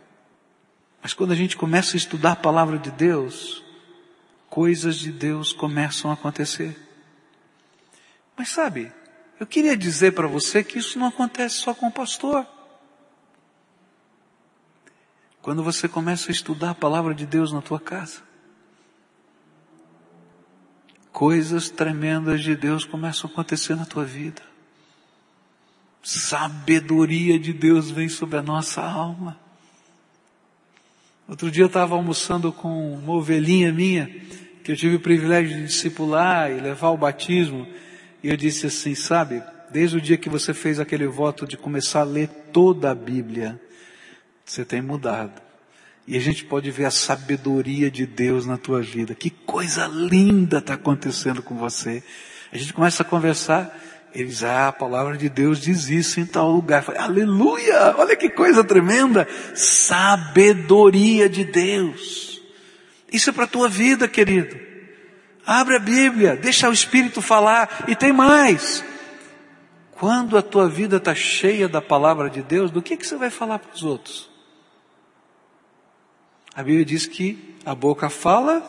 Mas 1.02 1.12
quando 1.12 1.32
a 1.32 1.36
gente 1.36 1.56
começa 1.56 1.96
a 1.96 1.98
estudar 1.98 2.32
a 2.32 2.36
palavra 2.36 2.78
de 2.78 2.92
Deus, 2.92 3.65
coisas 4.56 4.96
de 4.96 5.12
Deus 5.12 5.52
começam 5.52 6.10
a 6.10 6.14
acontecer. 6.14 6.74
Mas 8.34 8.48
sabe, 8.48 8.90
eu 9.38 9.46
queria 9.46 9.76
dizer 9.76 10.14
para 10.14 10.26
você 10.26 10.64
que 10.64 10.78
isso 10.78 10.98
não 10.98 11.08
acontece 11.08 11.56
só 11.56 11.74
com 11.74 11.88
o 11.88 11.92
pastor. 11.92 12.46
Quando 15.42 15.62
você 15.62 15.86
começa 15.86 16.30
a 16.30 16.32
estudar 16.32 16.70
a 16.70 16.74
palavra 16.74 17.14
de 17.14 17.26
Deus 17.26 17.52
na 17.52 17.60
tua 17.60 17.78
casa, 17.78 18.22
coisas 21.12 21.68
tremendas 21.68 22.42
de 22.42 22.56
Deus 22.56 22.86
começam 22.86 23.28
a 23.28 23.32
acontecer 23.34 23.76
na 23.76 23.84
tua 23.84 24.06
vida. 24.06 24.40
Sabedoria 26.02 27.38
de 27.38 27.52
Deus 27.52 27.90
vem 27.90 28.08
sobre 28.08 28.38
a 28.38 28.42
nossa 28.42 28.82
alma. 28.82 29.38
Outro 31.28 31.50
dia 31.50 31.64
eu 31.64 31.68
estava 31.68 31.94
almoçando 31.94 32.52
com 32.52 32.94
uma 32.94 33.14
ovelhinha 33.14 33.72
minha, 33.72 34.08
que 34.62 34.70
eu 34.70 34.76
tive 34.76 34.96
o 34.96 35.00
privilégio 35.00 35.56
de 35.56 35.66
discipular 35.66 36.50
e 36.50 36.60
levar 36.60 36.88
ao 36.88 36.96
batismo, 36.96 37.66
e 38.22 38.28
eu 38.28 38.36
disse 38.36 38.66
assim, 38.66 38.94
sabe, 38.94 39.42
desde 39.70 39.96
o 39.96 40.00
dia 40.00 40.16
que 40.16 40.28
você 40.28 40.54
fez 40.54 40.78
aquele 40.78 41.06
voto 41.06 41.46
de 41.46 41.56
começar 41.56 42.00
a 42.00 42.04
ler 42.04 42.28
toda 42.52 42.90
a 42.90 42.94
Bíblia, 42.94 43.60
você 44.44 44.64
tem 44.64 44.80
mudado. 44.80 45.42
E 46.06 46.16
a 46.16 46.20
gente 46.20 46.44
pode 46.44 46.70
ver 46.70 46.84
a 46.84 46.90
sabedoria 46.90 47.90
de 47.90 48.06
Deus 48.06 48.46
na 48.46 48.56
tua 48.56 48.80
vida. 48.80 49.12
Que 49.12 49.28
coisa 49.28 49.88
linda 49.88 50.58
está 50.58 50.74
acontecendo 50.74 51.42
com 51.42 51.56
você. 51.56 52.04
A 52.52 52.56
gente 52.56 52.72
começa 52.72 53.02
a 53.02 53.06
conversar, 53.06 53.76
eles, 54.14 54.42
ah, 54.42 54.68
a 54.68 54.72
palavra 54.72 55.16
de 55.16 55.28
Deus 55.28 55.60
diz 55.60 55.88
isso 55.88 56.20
em 56.20 56.26
tal 56.26 56.50
lugar. 56.50 56.82
Falei, 56.82 57.00
aleluia, 57.00 57.94
olha 57.98 58.16
que 58.16 58.30
coisa 58.30 58.64
tremenda. 58.64 59.28
Sabedoria 59.54 61.28
de 61.28 61.44
Deus. 61.44 62.40
Isso 63.12 63.30
é 63.30 63.32
para 63.32 63.44
a 63.44 63.48
tua 63.48 63.68
vida, 63.68 64.08
querido. 64.08 64.58
Abre 65.46 65.76
a 65.76 65.78
Bíblia, 65.80 66.34
deixa 66.34 66.68
o 66.68 66.72
Espírito 66.72 67.20
falar. 67.20 67.84
E 67.88 67.94
tem 67.94 68.12
mais. 68.12 68.84
Quando 69.92 70.36
a 70.36 70.42
tua 70.42 70.68
vida 70.68 70.96
está 70.96 71.14
cheia 71.14 71.68
da 71.68 71.80
palavra 71.80 72.28
de 72.28 72.42
Deus, 72.42 72.70
do 72.70 72.82
que, 72.82 72.96
que 72.96 73.06
você 73.06 73.16
vai 73.16 73.30
falar 73.30 73.58
para 73.58 73.74
os 73.74 73.82
outros? 73.82 74.30
A 76.54 76.62
Bíblia 76.62 76.84
diz 76.84 77.06
que 77.06 77.54
a 77.64 77.74
boca 77.74 78.08
fala 78.08 78.62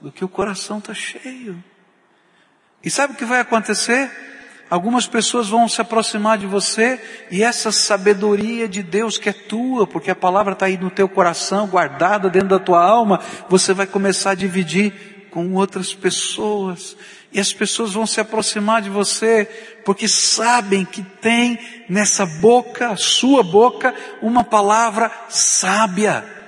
do 0.00 0.10
que 0.10 0.24
o 0.24 0.28
coração 0.28 0.78
está 0.78 0.94
cheio. 0.94 1.62
E 2.82 2.90
sabe 2.90 3.12
o 3.12 3.16
que 3.16 3.24
vai 3.24 3.40
acontecer? 3.40 4.10
Algumas 4.70 5.06
pessoas 5.06 5.48
vão 5.48 5.68
se 5.68 5.80
aproximar 5.80 6.38
de 6.38 6.46
você 6.46 7.00
e 7.30 7.42
essa 7.42 7.72
sabedoria 7.72 8.68
de 8.68 8.82
Deus 8.82 9.18
que 9.18 9.28
é 9.28 9.32
tua, 9.32 9.86
porque 9.86 10.10
a 10.10 10.14
palavra 10.14 10.52
está 10.52 10.66
aí 10.66 10.78
no 10.78 10.90
teu 10.90 11.08
coração, 11.08 11.66
guardada 11.66 12.30
dentro 12.30 12.50
da 12.50 12.58
tua 12.58 12.82
alma, 12.82 13.20
você 13.48 13.74
vai 13.74 13.86
começar 13.86 14.30
a 14.30 14.34
dividir 14.36 15.26
com 15.30 15.54
outras 15.54 15.92
pessoas. 15.92 16.96
E 17.32 17.40
as 17.40 17.52
pessoas 17.52 17.92
vão 17.92 18.06
se 18.06 18.20
aproximar 18.20 18.80
de 18.80 18.88
você, 18.88 19.44
porque 19.84 20.08
sabem 20.08 20.84
que 20.84 21.02
tem 21.02 21.58
nessa 21.88 22.24
boca, 22.24 22.96
sua 22.96 23.42
boca, 23.42 23.94
uma 24.22 24.44
palavra 24.44 25.10
sábia 25.28 26.39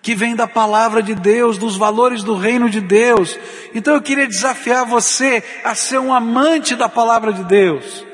que 0.00 0.14
vem 0.14 0.34
da 0.34 0.46
palavra 0.46 1.02
de 1.02 1.14
Deus, 1.14 1.58
dos 1.58 1.76
valores 1.76 2.22
do 2.22 2.36
reino 2.36 2.70
de 2.70 2.80
Deus. 2.80 3.38
Então 3.74 3.94
eu 3.94 4.02
queria 4.02 4.26
desafiar 4.26 4.86
você 4.86 5.42
a 5.64 5.74
ser 5.74 5.98
um 5.98 6.12
amante 6.12 6.74
da 6.74 6.88
palavra 6.88 7.32
de 7.32 7.44
Deus, 7.44 8.04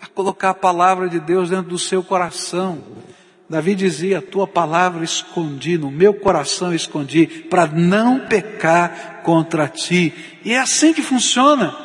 a 0.00 0.06
colocar 0.06 0.50
a 0.50 0.54
palavra 0.54 1.08
de 1.08 1.18
Deus 1.18 1.50
dentro 1.50 1.70
do 1.70 1.78
seu 1.78 2.02
coração. 2.02 2.82
Davi 3.48 3.74
dizia: 3.74 4.22
Tua 4.22 4.46
palavra 4.46 5.02
escondi, 5.02 5.76
no 5.76 5.90
meu 5.90 6.14
coração 6.14 6.72
escondi, 6.72 7.26
para 7.26 7.66
não 7.66 8.20
pecar 8.20 9.22
contra 9.24 9.66
ti. 9.66 10.14
E 10.44 10.52
é 10.52 10.58
assim 10.58 10.94
que 10.94 11.02
funciona. 11.02 11.76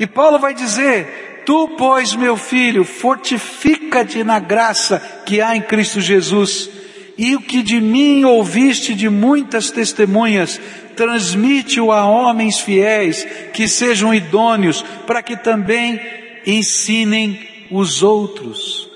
E 0.00 0.06
Paulo 0.06 0.38
vai 0.40 0.52
dizer: 0.52 1.42
Tu, 1.46 1.68
pois, 1.78 2.14
meu 2.16 2.36
filho, 2.36 2.84
fortifica-te 2.84 4.24
na 4.24 4.40
graça 4.40 4.98
que 5.24 5.40
há 5.40 5.54
em 5.54 5.62
Cristo 5.62 6.00
Jesus 6.00 6.68
e 7.16 7.36
o 7.36 7.42
que 7.42 7.62
de 7.62 7.80
mim 7.80 8.24
ouviste 8.24 8.94
de 8.94 9.08
muitas 9.08 9.70
testemunhas, 9.70 10.60
transmite-o 10.96 11.92
a 11.92 12.04
homens 12.04 12.58
fiéis, 12.60 13.24
que 13.52 13.68
sejam 13.68 14.14
idôneos, 14.14 14.82
para 15.06 15.22
que 15.22 15.36
também 15.36 16.00
ensinem 16.46 17.68
os 17.70 18.02
outros. 18.02 18.90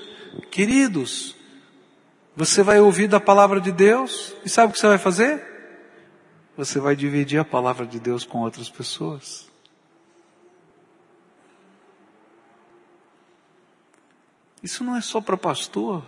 Queridos, 0.51 1.35
você 2.35 2.63
vai 2.63 2.79
ouvir 2.79 3.07
da 3.07 3.19
palavra 3.19 3.59
de 3.59 3.71
Deus, 3.71 4.33
e 4.43 4.49
sabe 4.49 4.71
o 4.71 4.73
que 4.73 4.79
você 4.79 4.87
vai 4.87 4.97
fazer? 4.97 5.43
Você 6.57 6.79
vai 6.79 6.95
dividir 6.95 7.39
a 7.39 7.45
palavra 7.45 7.85
de 7.85 7.99
Deus 7.99 8.23
com 8.23 8.39
outras 8.39 8.69
pessoas. 8.69 9.49
Isso 14.63 14.83
não 14.83 14.95
é 14.95 15.01
só 15.01 15.21
para 15.21 15.37
pastor. 15.37 16.01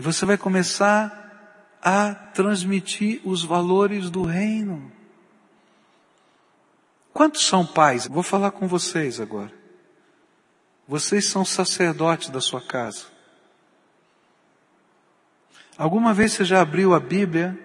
E 0.00 0.02
você 0.02 0.24
vai 0.24 0.38
começar 0.38 1.76
a 1.82 2.14
transmitir 2.14 3.20
os 3.22 3.44
valores 3.44 4.08
do 4.08 4.22
reino. 4.22 4.90
Quantos 7.12 7.44
são 7.44 7.66
pais? 7.66 8.06
Vou 8.06 8.22
falar 8.22 8.52
com 8.52 8.66
vocês 8.66 9.20
agora. 9.20 9.52
Vocês 10.88 11.26
são 11.26 11.44
sacerdotes 11.44 12.30
da 12.30 12.40
sua 12.40 12.62
casa. 12.62 13.08
Alguma 15.76 16.14
vez 16.14 16.32
você 16.32 16.46
já 16.46 16.62
abriu 16.62 16.94
a 16.94 16.98
Bíblia 16.98 17.58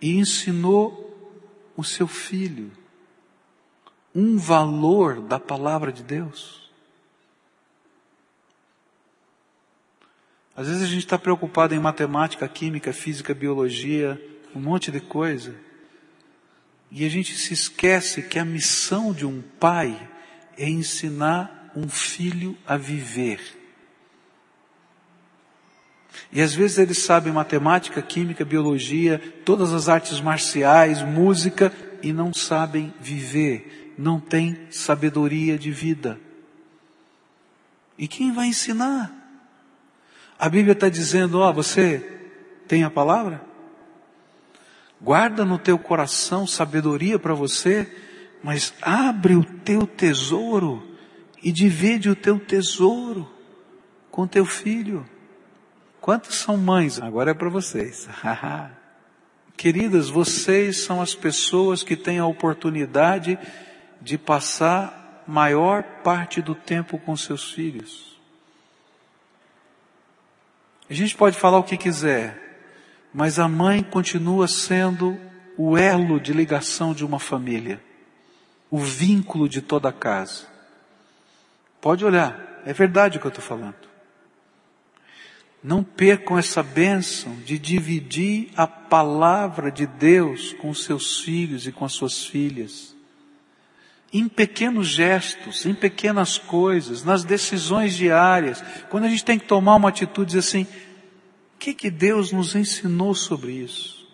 e 0.00 0.18
ensinou 0.18 1.40
o 1.76 1.84
seu 1.84 2.08
filho 2.08 2.72
um 4.12 4.36
valor 4.36 5.20
da 5.20 5.38
palavra 5.38 5.92
de 5.92 6.02
Deus? 6.02 6.61
Às 10.56 10.68
vezes 10.68 10.82
a 10.82 10.86
gente 10.86 10.98
está 10.98 11.18
preocupado 11.18 11.74
em 11.74 11.78
matemática, 11.78 12.46
química, 12.46 12.92
física, 12.92 13.32
biologia, 13.32 14.20
um 14.54 14.60
monte 14.60 14.90
de 14.90 15.00
coisa. 15.00 15.54
E 16.90 17.06
a 17.06 17.08
gente 17.08 17.34
se 17.34 17.54
esquece 17.54 18.22
que 18.22 18.38
a 18.38 18.44
missão 18.44 19.14
de 19.14 19.24
um 19.24 19.42
pai 19.58 20.10
é 20.58 20.68
ensinar 20.68 21.72
um 21.74 21.88
filho 21.88 22.56
a 22.66 22.76
viver. 22.76 23.40
E 26.30 26.42
às 26.42 26.54
vezes 26.54 26.76
eles 26.76 26.98
sabem 26.98 27.32
matemática, 27.32 28.02
química, 28.02 28.44
biologia, 28.44 29.18
todas 29.44 29.72
as 29.72 29.88
artes 29.88 30.20
marciais, 30.20 31.02
música, 31.02 31.72
e 32.02 32.12
não 32.12 32.34
sabem 32.34 32.92
viver, 33.00 33.94
não 33.96 34.20
têm 34.20 34.66
sabedoria 34.70 35.58
de 35.58 35.70
vida. 35.70 36.20
E 37.96 38.08
quem 38.08 38.32
vai 38.32 38.48
ensinar? 38.48 39.21
A 40.42 40.48
Bíblia 40.48 40.72
está 40.72 40.88
dizendo, 40.88 41.38
ó, 41.38 41.52
você 41.52 42.00
tem 42.66 42.82
a 42.82 42.90
palavra? 42.90 43.40
Guarda 45.00 45.44
no 45.44 45.56
teu 45.56 45.78
coração 45.78 46.48
sabedoria 46.48 47.16
para 47.16 47.32
você, 47.32 47.88
mas 48.42 48.74
abre 48.82 49.36
o 49.36 49.44
teu 49.44 49.86
tesouro 49.86 50.96
e 51.40 51.52
divide 51.52 52.10
o 52.10 52.16
teu 52.16 52.40
tesouro 52.40 53.30
com 54.10 54.26
teu 54.26 54.44
filho. 54.44 55.08
Quantos 56.00 56.34
são 56.34 56.56
mães? 56.56 57.00
Agora 57.00 57.30
é 57.30 57.34
para 57.34 57.48
vocês. 57.48 58.08
Queridas, 59.56 60.08
vocês 60.08 60.78
são 60.78 61.00
as 61.00 61.14
pessoas 61.14 61.84
que 61.84 61.94
têm 61.94 62.18
a 62.18 62.26
oportunidade 62.26 63.38
de 64.00 64.18
passar 64.18 65.22
maior 65.24 65.84
parte 66.02 66.42
do 66.42 66.56
tempo 66.56 66.98
com 66.98 67.16
seus 67.16 67.52
filhos. 67.52 68.11
A 70.92 70.94
gente 70.94 71.16
pode 71.16 71.38
falar 71.38 71.56
o 71.56 71.64
que 71.64 71.78
quiser, 71.78 72.38
mas 73.14 73.38
a 73.38 73.48
mãe 73.48 73.82
continua 73.82 74.46
sendo 74.46 75.18
o 75.56 75.74
elo 75.74 76.20
de 76.20 76.34
ligação 76.34 76.92
de 76.92 77.02
uma 77.02 77.18
família, 77.18 77.82
o 78.70 78.76
vínculo 78.76 79.48
de 79.48 79.62
toda 79.62 79.88
a 79.88 79.92
casa. 79.92 80.46
Pode 81.80 82.04
olhar, 82.04 82.60
é 82.66 82.74
verdade 82.74 83.16
o 83.16 83.20
que 83.22 83.26
eu 83.26 83.30
estou 83.30 83.42
falando. 83.42 83.88
Não 85.64 85.82
percam 85.82 86.36
essa 86.36 86.62
bênção 86.62 87.36
de 87.36 87.58
dividir 87.58 88.50
a 88.54 88.66
palavra 88.66 89.72
de 89.72 89.86
Deus 89.86 90.52
com 90.52 90.74
seus 90.74 91.20
filhos 91.22 91.66
e 91.66 91.72
com 91.72 91.86
as 91.86 91.94
suas 91.94 92.26
filhas. 92.26 92.91
Em 94.12 94.28
pequenos 94.28 94.88
gestos, 94.88 95.64
em 95.64 95.74
pequenas 95.74 96.36
coisas, 96.36 97.02
nas 97.02 97.24
decisões 97.24 97.94
diárias, 97.94 98.62
quando 98.90 99.04
a 99.04 99.08
gente 99.08 99.24
tem 99.24 99.38
que 99.38 99.46
tomar 99.46 99.76
uma 99.76 99.88
atitude 99.88 100.36
assim, 100.36 100.66
que, 101.62 101.72
que 101.72 101.90
Deus 101.92 102.32
nos 102.32 102.56
ensinou 102.56 103.14
sobre 103.14 103.52
isso? 103.52 104.04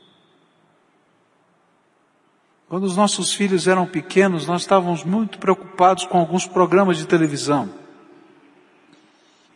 Quando 2.69 2.85
os 2.85 2.95
nossos 2.95 3.33
filhos 3.33 3.67
eram 3.67 3.87
pequenos, 3.87 4.47
nós 4.47 4.61
estávamos 4.61 5.03
muito 5.03 5.39
preocupados 5.39 6.05
com 6.05 6.19
alguns 6.19 6.47
programas 6.47 6.99
de 6.99 7.07
televisão. 7.07 7.71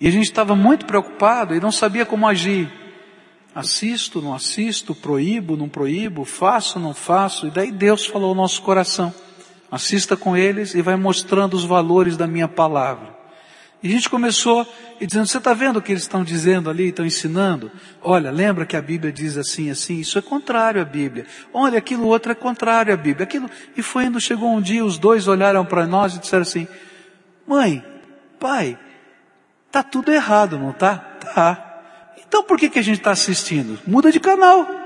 E 0.00 0.08
a 0.08 0.10
gente 0.10 0.24
estava 0.24 0.56
muito 0.56 0.86
preocupado 0.86 1.54
e 1.54 1.60
não 1.60 1.70
sabia 1.70 2.06
como 2.06 2.26
agir. 2.26 2.72
Assisto, 3.54 4.22
não 4.22 4.32
assisto, 4.32 4.94
proíbo, 4.94 5.54
não 5.54 5.68
proíbo, 5.68 6.24
faço, 6.24 6.80
não 6.80 6.94
faço. 6.94 7.46
E 7.46 7.50
daí 7.50 7.70
Deus 7.70 8.06
falou 8.06 8.30
ao 8.30 8.34
nosso 8.34 8.62
coração. 8.62 9.14
Assista 9.72 10.18
com 10.18 10.36
eles 10.36 10.74
e 10.74 10.82
vai 10.82 10.96
mostrando 10.96 11.54
os 11.54 11.64
valores 11.64 12.14
da 12.14 12.26
minha 12.26 12.46
palavra. 12.46 13.16
E 13.82 13.88
a 13.88 13.90
gente 13.90 14.10
começou 14.10 14.66
e 15.00 15.06
dizendo, 15.06 15.26
você 15.26 15.38
está 15.38 15.54
vendo 15.54 15.78
o 15.78 15.82
que 15.82 15.92
eles 15.92 16.02
estão 16.02 16.22
dizendo 16.22 16.68
ali, 16.68 16.90
estão 16.90 17.06
ensinando? 17.06 17.72
Olha, 18.02 18.30
lembra 18.30 18.66
que 18.66 18.76
a 18.76 18.82
Bíblia 18.82 19.10
diz 19.10 19.38
assim, 19.38 19.70
assim, 19.70 19.98
isso 19.98 20.18
é 20.18 20.22
contrário 20.22 20.82
à 20.82 20.84
Bíblia. 20.84 21.24
Olha, 21.54 21.78
aquilo 21.78 22.06
outro 22.06 22.30
é 22.30 22.34
contrário 22.34 22.92
à 22.92 22.96
Bíblia. 22.98 23.24
Aquilo, 23.24 23.50
e 23.74 23.80
foi 23.80 24.04
indo, 24.04 24.20
chegou 24.20 24.52
um 24.52 24.60
dia, 24.60 24.84
os 24.84 24.98
dois 24.98 25.26
olharam 25.26 25.64
para 25.64 25.86
nós 25.86 26.14
e 26.14 26.18
disseram 26.18 26.42
assim, 26.42 26.68
mãe, 27.46 27.82
pai, 28.38 28.78
tá 29.70 29.82
tudo 29.82 30.12
errado, 30.12 30.58
não 30.58 30.72
tá? 30.72 30.96
Tá. 31.34 31.80
Então 32.28 32.44
por 32.44 32.58
que, 32.58 32.68
que 32.68 32.78
a 32.78 32.84
gente 32.84 32.98
está 32.98 33.12
assistindo? 33.12 33.80
Muda 33.86 34.12
de 34.12 34.20
canal. 34.20 34.81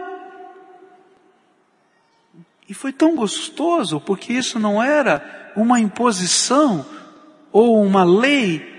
E 2.68 2.74
foi 2.74 2.92
tão 2.92 3.14
gostoso, 3.14 4.00
porque 4.00 4.32
isso 4.32 4.58
não 4.58 4.82
era 4.82 5.52
uma 5.56 5.80
imposição 5.80 6.84
ou 7.52 7.82
uma 7.82 8.04
lei 8.04 8.74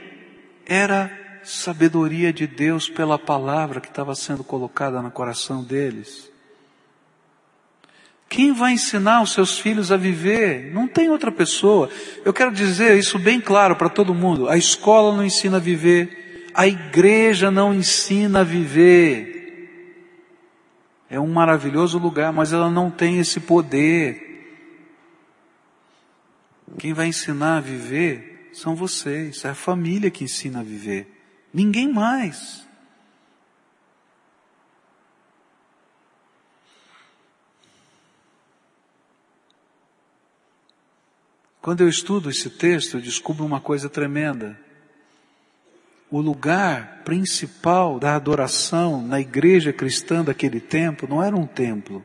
era 0.65 1.09
sabedoria 1.43 2.33
de 2.33 2.45
Deus 2.45 2.89
pela 2.89 3.17
palavra 3.17 3.79
que 3.79 3.87
estava 3.87 4.13
sendo 4.13 4.43
colocada 4.43 5.01
no 5.01 5.09
coração 5.09 5.63
deles. 5.63 6.29
Quem 8.29 8.51
vai 8.51 8.73
ensinar 8.73 9.21
os 9.21 9.31
seus 9.31 9.57
filhos 9.57 9.89
a 9.89 9.95
viver? 9.95 10.73
Não 10.73 10.87
tem 10.87 11.09
outra 11.09 11.31
pessoa. 11.31 11.89
Eu 12.25 12.33
quero 12.33 12.51
dizer 12.51 12.97
isso 12.97 13.17
bem 13.17 13.39
claro 13.39 13.77
para 13.77 13.87
todo 13.87 14.13
mundo. 14.13 14.49
A 14.49 14.57
escola 14.57 15.15
não 15.15 15.23
ensina 15.23 15.55
a 15.55 15.61
viver. 15.61 16.51
A 16.53 16.67
igreja 16.67 17.49
não 17.49 17.73
ensina 17.73 18.41
a 18.41 18.43
viver. 18.43 19.36
É 21.09 21.19
um 21.19 21.27
maravilhoso 21.27 21.97
lugar, 21.97 22.33
mas 22.33 22.51
ela 22.51 22.69
não 22.69 22.91
tem 22.91 23.19
esse 23.19 23.39
poder. 23.39 24.27
Quem 26.77 26.93
vai 26.93 27.07
ensinar 27.07 27.57
a 27.57 27.61
viver 27.61 28.49
são 28.53 28.75
vocês, 28.75 29.45
é 29.45 29.49
a 29.49 29.55
família 29.55 30.11
que 30.11 30.23
ensina 30.23 30.59
a 30.59 30.63
viver. 30.63 31.07
Ninguém 31.53 31.91
mais. 31.91 32.67
Quando 41.61 41.81
eu 41.81 41.89
estudo 41.89 42.29
esse 42.29 42.49
texto, 42.49 42.95
eu 42.95 43.01
descubro 43.01 43.45
uma 43.45 43.59
coisa 43.59 43.89
tremenda. 43.89 44.66
O 46.09 46.21
lugar 46.21 47.01
principal 47.03 47.99
da 47.99 48.15
adoração 48.15 49.01
na 49.01 49.19
igreja 49.19 49.73
cristã 49.73 50.23
daquele 50.23 50.61
tempo 50.61 51.05
não 51.07 51.21
era 51.21 51.35
um 51.35 51.45
templo, 51.45 52.03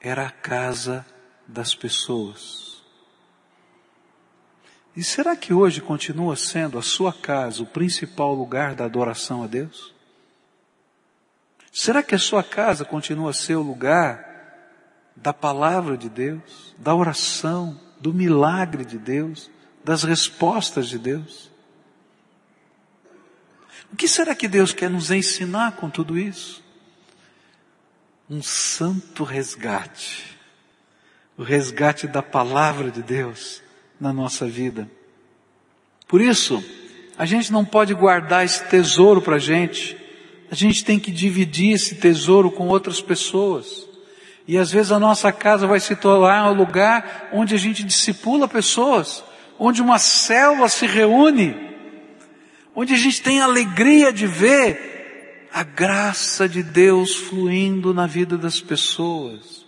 era 0.00 0.26
a 0.26 0.30
casa 0.30 1.04
das 1.46 1.74
pessoas. 1.74 2.82
E 4.96 5.04
será 5.04 5.36
que 5.36 5.52
hoje 5.52 5.80
continua 5.80 6.36
sendo 6.36 6.78
a 6.78 6.82
sua 6.82 7.12
casa 7.12 7.62
o 7.62 7.66
principal 7.66 8.34
lugar 8.34 8.74
da 8.74 8.84
adoração 8.84 9.44
a 9.44 9.46
Deus? 9.46 9.94
Será 11.70 12.02
que 12.02 12.14
a 12.14 12.18
sua 12.18 12.42
casa 12.42 12.84
continua 12.84 13.30
a 13.30 13.34
ser 13.34 13.56
o 13.56 13.62
lugar 13.62 14.26
da 15.14 15.32
palavra 15.32 15.96
de 15.96 16.08
Deus, 16.08 16.74
da 16.78 16.94
oração, 16.94 17.78
do 18.00 18.12
milagre 18.12 18.84
de 18.84 18.98
Deus, 18.98 19.50
das 19.84 20.02
respostas 20.02 20.88
de 20.88 20.98
Deus? 20.98 21.50
O 23.92 23.96
que 23.96 24.06
será 24.06 24.34
que 24.34 24.48
Deus 24.48 24.72
quer 24.72 24.90
nos 24.90 25.10
ensinar 25.10 25.72
com 25.72 25.88
tudo 25.88 26.18
isso? 26.18 26.62
Um 28.28 28.42
santo 28.42 29.24
resgate. 29.24 30.36
O 31.36 31.42
resgate 31.42 32.06
da 32.06 32.22
palavra 32.22 32.90
de 32.90 33.02
Deus 33.02 33.62
na 34.00 34.12
nossa 34.12 34.46
vida. 34.46 34.88
Por 36.06 36.20
isso, 36.20 36.62
a 37.16 37.24
gente 37.24 37.52
não 37.52 37.64
pode 37.64 37.94
guardar 37.94 38.44
esse 38.44 38.64
tesouro 38.64 39.20
para 39.20 39.36
a 39.36 39.40
gente. 39.40 39.96
A 40.50 40.54
gente 40.54 40.84
tem 40.84 40.98
que 40.98 41.10
dividir 41.10 41.74
esse 41.74 41.96
tesouro 41.96 42.50
com 42.50 42.68
outras 42.68 43.00
pessoas. 43.00 43.86
E 44.46 44.56
às 44.56 44.70
vezes 44.70 44.92
a 44.92 44.98
nossa 44.98 45.30
casa 45.30 45.66
vai 45.66 45.78
se 45.78 45.94
tornar 45.94 46.50
um 46.50 46.54
lugar 46.54 47.28
onde 47.32 47.54
a 47.54 47.58
gente 47.58 47.84
discipula 47.84 48.48
pessoas, 48.48 49.22
onde 49.58 49.82
uma 49.82 49.98
célula 49.98 50.70
se 50.70 50.86
reúne, 50.86 51.67
onde 52.80 52.94
a 52.94 52.96
gente 52.96 53.20
tem 53.20 53.40
alegria 53.40 54.12
de 54.12 54.24
ver 54.24 55.48
a 55.52 55.64
graça 55.64 56.48
de 56.48 56.62
Deus 56.62 57.16
fluindo 57.16 57.92
na 57.92 58.06
vida 58.06 58.38
das 58.38 58.60
pessoas. 58.60 59.66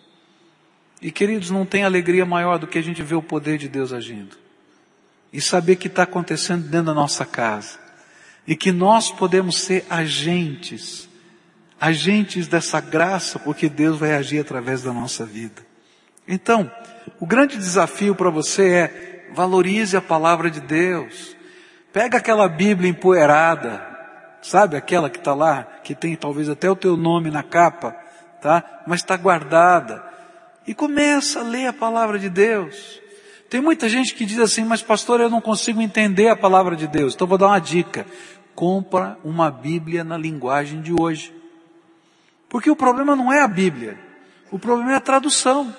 E 1.03 1.11
queridos, 1.11 1.51
não 1.51 1.66
tem 1.66 1.83
alegria 1.83 2.25
maior 2.25 2.57
do 2.57 2.68
que 2.68 2.79
a 2.79 2.83
gente 2.83 3.03
ver 3.03 3.16
o 3.16 3.23
poder 3.23 3.59
de 3.59 3.68
Deus 3.68 3.92
agindo. 3.92 4.37
E 5.33 5.40
saber 5.40 5.75
que 5.75 5.88
está 5.88 6.05
acontecendo 6.05 6.68
dentro 6.68 6.87
da 6.87 6.94
nossa 6.94 7.27
casa. 7.27 7.81
E 8.46 8.55
que 8.55 8.70
nós 8.70 9.11
podemos 9.11 9.59
ser 9.59 9.85
agentes, 9.90 11.09
agentes 11.81 12.46
dessa 12.46 12.81
graça, 12.81 13.40
porque 13.40 13.68
Deus 13.68 13.99
vai 13.99 14.14
agir 14.14 14.38
através 14.38 14.85
da 14.85 14.92
nossa 14.92 15.27
vida. 15.27 15.66
Então, 16.29 16.70
o 17.18 17.27
grande 17.27 17.57
desafio 17.57 18.14
para 18.14 18.31
você 18.31 18.68
é 18.68 19.31
valorize 19.35 19.96
a 19.96 20.01
palavra 20.01 20.49
de 20.49 20.61
Deus. 20.61 21.39
Pega 21.92 22.18
aquela 22.18 22.48
Bíblia 22.48 22.90
empoeirada, 22.90 23.85
sabe 24.40 24.76
aquela 24.76 25.11
que 25.11 25.18
está 25.18 25.35
lá, 25.35 25.64
que 25.83 25.94
tem 25.94 26.14
talvez 26.14 26.48
até 26.48 26.70
o 26.70 26.76
teu 26.76 26.96
nome 26.96 27.31
na 27.31 27.42
capa, 27.42 27.96
tá? 28.40 28.83
Mas 28.87 29.00
está 29.00 29.16
guardada 29.16 30.03
e 30.66 30.74
começa 30.74 31.40
a 31.40 31.42
ler 31.42 31.66
a 31.66 31.72
palavra 31.72 32.18
de 32.18 32.29
Deus. 32.29 33.00
Tem 33.48 33.61
muita 33.61 33.88
gente 33.88 34.14
que 34.14 34.24
diz 34.24 34.38
assim, 34.38 34.64
mas 34.64 34.83
pastor, 34.83 35.20
eu 35.20 35.29
não 35.29 35.40
consigo 35.40 35.83
entender 35.83 36.29
a 36.29 36.37
palavra 36.37 36.76
de 36.76 36.87
Deus. 36.87 37.14
Então 37.14 37.26
vou 37.26 37.37
dar 37.37 37.48
uma 37.48 37.59
dica. 37.59 38.07
Compra 38.55 39.18
uma 39.24 39.50
Bíblia 39.50 40.05
na 40.05 40.16
linguagem 40.16 40.81
de 40.81 40.92
hoje. 40.92 41.35
Porque 42.48 42.70
o 42.70 42.76
problema 42.76 43.16
não 43.16 43.33
é 43.33 43.42
a 43.42 43.48
Bíblia. 43.48 43.98
O 44.53 44.59
problema 44.59 44.92
é 44.92 44.96
a 44.96 45.00
tradução. 45.00 45.74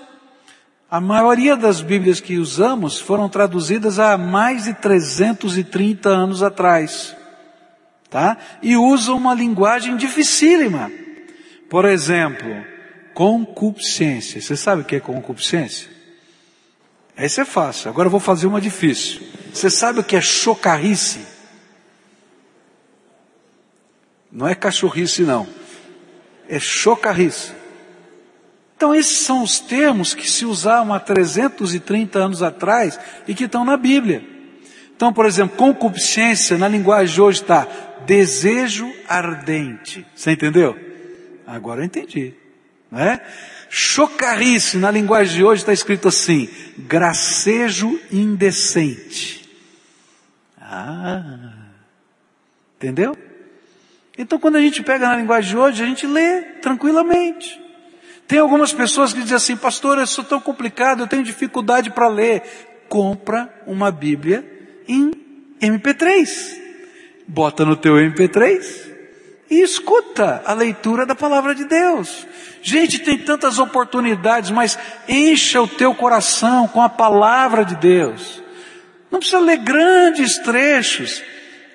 A 0.92 1.00
maioria 1.00 1.56
das 1.56 1.82
Bíblias 1.82 2.20
que 2.20 2.38
usamos 2.38 3.00
foram 3.00 3.30
traduzidas 3.30 3.98
há 3.98 4.18
mais 4.18 4.66
de 4.66 4.74
330 4.74 6.10
anos 6.10 6.44
atrás. 6.44 7.16
Tá? 8.10 8.38
E 8.62 8.76
usam 8.76 9.16
uma 9.16 9.34
linguagem 9.34 9.96
dificílima. 9.96 10.92
Por 11.70 11.86
exemplo, 11.86 12.50
Concupiscência. 13.14 14.42
Você 14.42 14.56
sabe 14.56 14.82
o 14.82 14.86
que 14.86 14.96
é 14.96 15.00
concupiscência? 15.00 15.90
Essa 17.16 17.42
é 17.42 17.46
fácil. 17.46 17.90
Agora 17.90 18.08
eu 18.08 18.12
vou 18.12 18.20
fazer 18.20 18.48
uma 18.48 18.62
difícil. 18.62 19.22
Você 19.54 19.70
sabe 19.70 20.00
o 20.00 20.04
que 20.04 20.16
é 20.16 20.22
chocarrice? 20.22 21.20
Não 24.32 24.48
é 24.48 24.56
cachorrice, 24.56 25.24
não. 25.24 25.48
É 26.48 26.58
chocarrice. 26.58 27.61
Então 28.82 28.96
esses 28.96 29.20
são 29.20 29.44
os 29.44 29.60
termos 29.60 30.16
que 30.16 30.28
se 30.28 30.44
usavam 30.44 30.92
há 30.92 31.00
330 31.00 32.18
anos 32.18 32.42
atrás 32.42 33.00
e 33.28 33.36
que 33.36 33.44
estão 33.44 33.64
na 33.64 33.78
Bíblia. 33.78 34.24
Então, 34.96 35.14
por 35.14 35.28
exemplo, 35.28 35.56
concupiscência 35.56 36.58
na 36.58 36.68
linguagem 36.68 37.14
de 37.14 37.22
hoje 37.22 37.44
está 37.44 37.68
desejo 38.08 38.92
ardente. 39.08 40.04
Você 40.16 40.32
entendeu? 40.32 40.76
Agora 41.46 41.82
eu 41.82 41.86
entendi. 41.86 42.34
Né? 42.92 43.22
Chocarrice, 43.70 44.78
na 44.78 44.90
linguagem 44.90 45.36
de 45.36 45.44
hoje 45.44 45.62
está 45.62 45.74
escrito 45.74 46.08
assim, 46.08 46.50
gracejo 46.76 48.00
indecente. 48.12 49.48
Ah, 50.60 51.54
entendeu? 52.78 53.16
Então 54.18 54.40
quando 54.40 54.56
a 54.56 54.60
gente 54.60 54.82
pega 54.82 55.08
na 55.08 55.18
linguagem 55.18 55.52
de 55.52 55.58
hoje, 55.58 55.84
a 55.84 55.86
gente 55.86 56.08
lê 56.08 56.42
tranquilamente. 56.64 57.62
Tem 58.32 58.40
algumas 58.40 58.72
pessoas 58.72 59.12
que 59.12 59.20
dizem 59.20 59.36
assim, 59.36 59.58
pastor, 59.58 59.98
eu 59.98 60.08
sou 60.08 60.24
tão 60.24 60.40
complicado, 60.40 61.02
eu 61.02 61.08
tenho 61.08 61.22
dificuldade 61.22 61.90
para 61.90 62.08
ler. 62.08 62.42
Compra 62.88 63.54
uma 63.68 63.92
Bíblia 63.92 64.50
em 64.88 65.12
MP3. 65.62 66.58
Bota 67.28 67.66
no 67.66 67.76
teu 67.76 67.96
MP3 67.96 68.90
e 69.50 69.62
escuta 69.62 70.42
a 70.46 70.54
leitura 70.54 71.06
da 71.06 71.14
palavra 71.14 71.54
de 71.54 71.66
Deus. 71.66 72.26
Gente, 72.62 73.00
tem 73.00 73.18
tantas 73.18 73.60
oportunidades, 73.60 74.50
mas 74.50 74.80
encha 75.10 75.62
o 75.62 75.68
teu 75.68 75.94
coração 75.94 76.70
com 76.70 76.82
a 76.82 76.88
palavra 76.88 77.66
de 77.66 77.76
Deus. 77.76 78.42
Não 79.12 79.20
precisa 79.20 79.42
ler 79.42 79.58
grandes 79.58 80.38
trechos, 80.38 81.22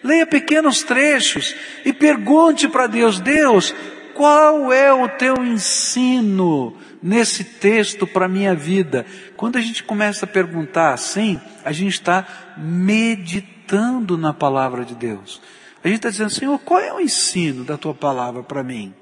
leia 0.02 0.26
pequenos 0.26 0.82
trechos 0.82 1.54
e 1.84 1.92
pergunte 1.92 2.66
para 2.66 2.86
Deus: 2.86 3.20
Deus, 3.20 3.74
qual 4.16 4.72
é 4.72 4.92
o 4.92 5.08
teu 5.10 5.44
ensino 5.44 6.74
nesse 7.02 7.44
texto 7.44 8.06
para 8.06 8.24
a 8.24 8.28
minha 8.28 8.54
vida? 8.54 9.04
Quando 9.36 9.56
a 9.56 9.60
gente 9.60 9.84
começa 9.84 10.24
a 10.24 10.28
perguntar 10.28 10.94
assim, 10.94 11.38
a 11.62 11.70
gente 11.70 11.92
está 11.92 12.26
meditando 12.56 14.16
na 14.16 14.32
palavra 14.32 14.84
de 14.84 14.94
Deus. 14.94 15.40
A 15.84 15.88
gente 15.88 15.98
está 15.98 16.08
dizendo, 16.08 16.30
Senhor, 16.30 16.58
qual 16.60 16.80
é 16.80 16.92
o 16.92 17.00
ensino 17.00 17.62
da 17.62 17.76
tua 17.76 17.94
palavra 17.94 18.42
para 18.42 18.62
mim? 18.62 18.94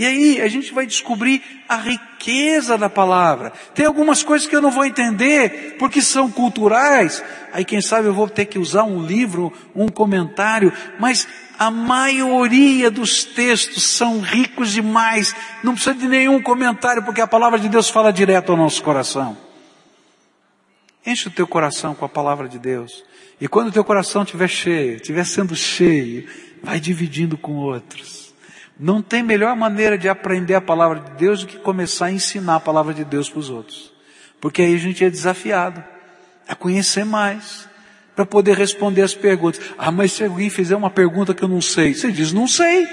E 0.00 0.06
aí 0.06 0.40
a 0.40 0.48
gente 0.48 0.72
vai 0.72 0.86
descobrir 0.86 1.42
a 1.68 1.76
riqueza 1.76 2.78
da 2.78 2.88
palavra. 2.88 3.52
Tem 3.74 3.84
algumas 3.84 4.22
coisas 4.22 4.48
que 4.48 4.56
eu 4.56 4.62
não 4.62 4.70
vou 4.70 4.86
entender 4.86 5.76
porque 5.78 6.00
são 6.00 6.30
culturais. 6.30 7.22
Aí 7.52 7.66
quem 7.66 7.82
sabe 7.82 8.08
eu 8.08 8.14
vou 8.14 8.26
ter 8.26 8.46
que 8.46 8.58
usar 8.58 8.84
um 8.84 9.04
livro, 9.04 9.52
um 9.76 9.88
comentário, 9.88 10.72
mas 10.98 11.28
a 11.58 11.70
maioria 11.70 12.90
dos 12.90 13.24
textos 13.24 13.82
são 13.84 14.22
ricos 14.22 14.72
demais. 14.72 15.36
Não 15.62 15.74
precisa 15.74 15.94
de 15.94 16.08
nenhum 16.08 16.40
comentário 16.40 17.02
porque 17.02 17.20
a 17.20 17.26
palavra 17.26 17.58
de 17.58 17.68
Deus 17.68 17.90
fala 17.90 18.10
direto 18.10 18.52
ao 18.52 18.56
nosso 18.56 18.82
coração. 18.82 19.36
Enche 21.04 21.28
o 21.28 21.30
teu 21.30 21.46
coração 21.46 21.94
com 21.94 22.06
a 22.06 22.08
palavra 22.08 22.48
de 22.48 22.58
Deus. 22.58 23.04
E 23.38 23.46
quando 23.46 23.68
o 23.68 23.72
teu 23.72 23.84
coração 23.84 24.22
estiver 24.22 24.48
cheio, 24.48 24.96
estiver 24.96 25.26
sendo 25.26 25.54
cheio, 25.54 26.26
vai 26.62 26.80
dividindo 26.80 27.36
com 27.36 27.56
outros. 27.56 28.19
Não 28.82 29.02
tem 29.02 29.22
melhor 29.22 29.54
maneira 29.54 29.98
de 29.98 30.08
aprender 30.08 30.54
a 30.54 30.60
palavra 30.60 31.00
de 31.00 31.10
Deus 31.18 31.40
do 31.42 31.46
que 31.46 31.58
começar 31.58 32.06
a 32.06 32.12
ensinar 32.12 32.56
a 32.56 32.60
palavra 32.60 32.94
de 32.94 33.04
Deus 33.04 33.28
para 33.28 33.38
os 33.38 33.50
outros. 33.50 33.92
Porque 34.40 34.62
aí 34.62 34.74
a 34.74 34.78
gente 34.78 35.04
é 35.04 35.10
desafiado 35.10 35.84
a 36.48 36.54
conhecer 36.54 37.04
mais, 37.04 37.68
para 38.16 38.24
poder 38.24 38.56
responder 38.56 39.02
as 39.02 39.14
perguntas. 39.14 39.60
Ah, 39.76 39.90
mas 39.90 40.12
se 40.12 40.24
alguém 40.24 40.48
fizer 40.48 40.74
uma 40.74 40.88
pergunta 40.88 41.34
que 41.34 41.42
eu 41.42 41.48
não 41.48 41.60
sei, 41.60 41.92
você 41.92 42.10
diz 42.10 42.32
não 42.32 42.46
sei. 42.46 42.88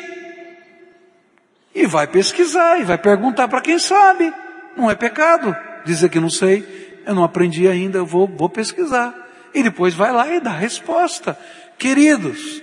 E 1.73 1.87
vai 1.87 2.05
pesquisar, 2.05 2.81
e 2.81 2.83
vai 2.83 2.97
perguntar 2.97 3.47
para 3.47 3.61
quem 3.61 3.79
sabe. 3.79 4.33
Não 4.75 4.91
é 4.91 4.95
pecado 4.95 5.55
dizer 5.85 6.09
que 6.09 6.19
não 6.19 6.29
sei, 6.29 7.01
eu 7.05 7.15
não 7.15 7.23
aprendi 7.23 7.65
ainda, 7.65 7.97
eu 7.97 8.05
vou, 8.05 8.27
vou 8.27 8.49
pesquisar. 8.49 9.15
E 9.53 9.63
depois 9.63 9.93
vai 9.93 10.11
lá 10.11 10.27
e 10.35 10.41
dá 10.41 10.51
a 10.51 10.57
resposta. 10.57 11.39
Queridos, 11.77 12.61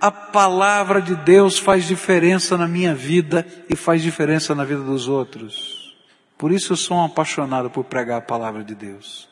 a 0.00 0.10
palavra 0.10 1.02
de 1.02 1.16
Deus 1.16 1.58
faz 1.58 1.84
diferença 1.84 2.56
na 2.56 2.68
minha 2.68 2.94
vida 2.94 3.46
e 3.68 3.76
faz 3.76 4.02
diferença 4.02 4.54
na 4.54 4.64
vida 4.64 4.82
dos 4.82 5.08
outros. 5.08 5.96
Por 6.36 6.52
isso 6.52 6.72
eu 6.72 6.76
sou 6.76 6.98
um 6.98 7.04
apaixonado 7.04 7.68
por 7.68 7.84
pregar 7.84 8.18
a 8.18 8.22
palavra 8.22 8.62
de 8.62 8.74
Deus. 8.74 9.28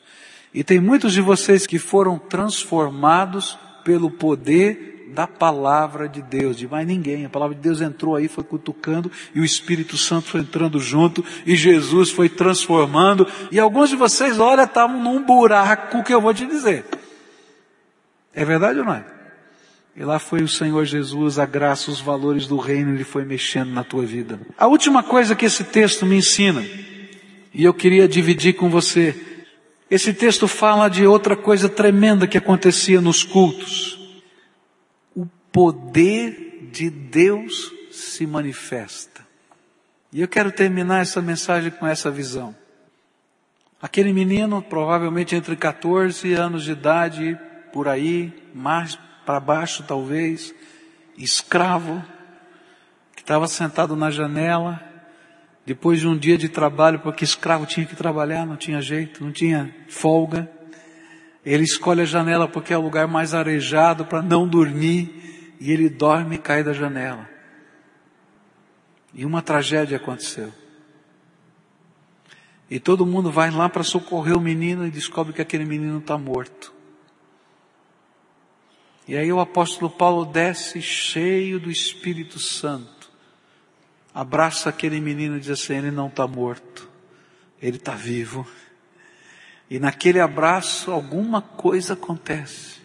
E 0.53 0.63
tem 0.63 0.79
muitos 0.79 1.13
de 1.13 1.21
vocês 1.21 1.65
que 1.65 1.79
foram 1.79 2.17
transformados 2.17 3.57
pelo 3.83 4.11
poder 4.11 4.97
da 5.13 5.25
palavra 5.25 6.09
de 6.09 6.21
Deus, 6.21 6.57
de 6.57 6.67
mais 6.67 6.85
ninguém. 6.85 7.25
A 7.25 7.29
palavra 7.29 7.55
de 7.55 7.61
Deus 7.61 7.79
entrou 7.79 8.15
aí, 8.15 8.27
foi 8.27 8.43
cutucando, 8.43 9.09
e 9.33 9.39
o 9.39 9.45
Espírito 9.45 9.97
Santo 9.97 10.27
foi 10.27 10.41
entrando 10.41 10.79
junto, 10.79 11.23
e 11.45 11.55
Jesus 11.55 12.11
foi 12.11 12.27
transformando, 12.27 13.25
e 13.51 13.59
alguns 13.59 13.89
de 13.89 13.95
vocês, 13.95 14.37
olha, 14.39 14.63
estavam 14.63 15.01
num 15.01 15.23
buraco 15.23 16.03
que 16.03 16.13
eu 16.13 16.19
vou 16.19 16.33
te 16.33 16.45
dizer. 16.45 16.85
É 18.33 18.43
verdade 18.43 18.79
ou 18.79 18.85
não 18.85 18.93
é? 18.93 19.16
E 19.97 20.03
lá 20.03 20.19
foi 20.19 20.43
o 20.43 20.47
Senhor 20.47 20.85
Jesus, 20.85 21.39
a 21.39 21.45
graça, 21.47 21.89
os 21.89 21.99
valores 21.99 22.45
do 22.45 22.57
reino, 22.57 22.93
ele 22.93 23.03
foi 23.03 23.25
mexendo 23.25 23.71
na 23.71 23.83
tua 23.83 24.05
vida. 24.05 24.39
A 24.55 24.67
última 24.67 25.01
coisa 25.01 25.35
que 25.35 25.45
esse 25.45 25.63
texto 25.63 26.05
me 26.05 26.17
ensina, 26.17 26.63
e 27.51 27.63
eu 27.63 27.73
queria 27.73 28.07
dividir 28.07 28.53
com 28.53 28.69
você, 28.69 29.19
esse 29.89 30.13
texto 30.13 30.47
fala 30.47 30.87
de 30.87 31.07
outra 31.07 31.35
coisa 31.35 31.67
tremenda 31.67 32.27
que 32.27 32.37
acontecia 32.37 33.01
nos 33.01 33.23
cultos. 33.23 34.21
O 35.15 35.25
poder 35.51 36.69
de 36.71 36.91
Deus 36.91 37.73
se 37.89 38.27
manifesta. 38.27 39.25
E 40.13 40.21
eu 40.21 40.27
quero 40.27 40.51
terminar 40.51 41.01
essa 41.01 41.23
mensagem 41.23 41.71
com 41.71 41.87
essa 41.87 42.11
visão. 42.11 42.55
Aquele 43.81 44.13
menino, 44.13 44.61
provavelmente 44.61 45.35
entre 45.35 45.55
14 45.55 46.33
anos 46.33 46.63
de 46.63 46.71
idade, 46.73 47.35
por 47.73 47.87
aí, 47.87 48.31
mais 48.53 48.95
para 49.27 49.41
baixo 49.41 49.83
talvez, 49.85 50.55
escravo, 51.17 52.01
que 53.13 53.21
estava 53.21 53.45
sentado 53.45 53.93
na 53.93 54.09
janela, 54.09 54.81
depois 55.65 55.99
de 55.99 56.07
um 56.07 56.17
dia 56.17 56.37
de 56.37 56.47
trabalho, 56.47 56.99
porque 56.99 57.25
escravo 57.25 57.65
tinha 57.65 57.85
que 57.85 57.93
trabalhar, 57.93 58.45
não 58.45 58.55
tinha 58.55 58.81
jeito, 58.81 59.21
não 59.21 59.33
tinha 59.33 59.75
folga. 59.89 60.49
Ele 61.45 61.65
escolhe 61.65 62.03
a 62.03 62.05
janela 62.05 62.47
porque 62.47 62.73
é 62.73 62.77
o 62.77 62.81
lugar 62.81 63.05
mais 63.05 63.33
arejado 63.33 64.05
para 64.05 64.21
não 64.21 64.47
dormir, 64.47 65.55
e 65.59 65.73
ele 65.73 65.89
dorme 65.89 66.35
e 66.35 66.39
cai 66.39 66.63
da 66.63 66.71
janela. 66.71 67.27
E 69.13 69.25
uma 69.25 69.41
tragédia 69.41 69.97
aconteceu. 69.97 70.53
E 72.69 72.79
todo 72.79 73.05
mundo 73.05 73.29
vai 73.29 73.51
lá 73.51 73.67
para 73.67 73.83
socorrer 73.83 74.37
o 74.37 74.41
menino 74.41 74.87
e 74.87 74.89
descobre 74.89 75.33
que 75.33 75.41
aquele 75.41 75.65
menino 75.65 75.97
está 75.97 76.17
morto. 76.17 76.76
E 79.07 79.15
aí 79.15 79.31
o 79.31 79.39
apóstolo 79.39 79.89
Paulo 79.89 80.25
desce 80.25 80.81
cheio 80.81 81.59
do 81.59 81.71
Espírito 81.71 82.39
Santo, 82.39 83.09
abraça 84.13 84.69
aquele 84.69 84.99
menino 84.99 85.37
e 85.37 85.39
diz 85.39 85.49
assim: 85.49 85.75
ele 85.75 85.91
não 85.91 86.07
está 86.07 86.27
morto, 86.27 86.89
ele 87.61 87.77
está 87.77 87.93
vivo. 87.93 88.45
E 89.69 89.79
naquele 89.79 90.19
abraço 90.19 90.91
alguma 90.91 91.41
coisa 91.41 91.93
acontece. 91.93 92.77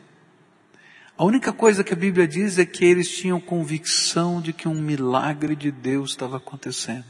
A 1.17 1.25
única 1.25 1.53
coisa 1.53 1.85
que 1.85 1.93
a 1.93 1.97
Bíblia 1.97 2.27
diz 2.27 2.59
é 2.59 2.65
que 2.65 2.85
eles 2.85 3.09
tinham 3.09 3.41
convicção 3.41 4.41
de 4.41 4.53
que 4.53 4.67
um 4.67 4.75
milagre 4.75 5.55
de 5.55 5.71
Deus 5.71 6.11
estava 6.11 6.39
acontecendo. 6.39 7.05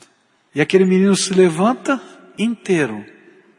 E 0.55 0.61
aquele 0.61 0.85
menino 0.85 1.17
se 1.17 1.33
levanta 1.33 2.01
inteiro, 2.39 3.05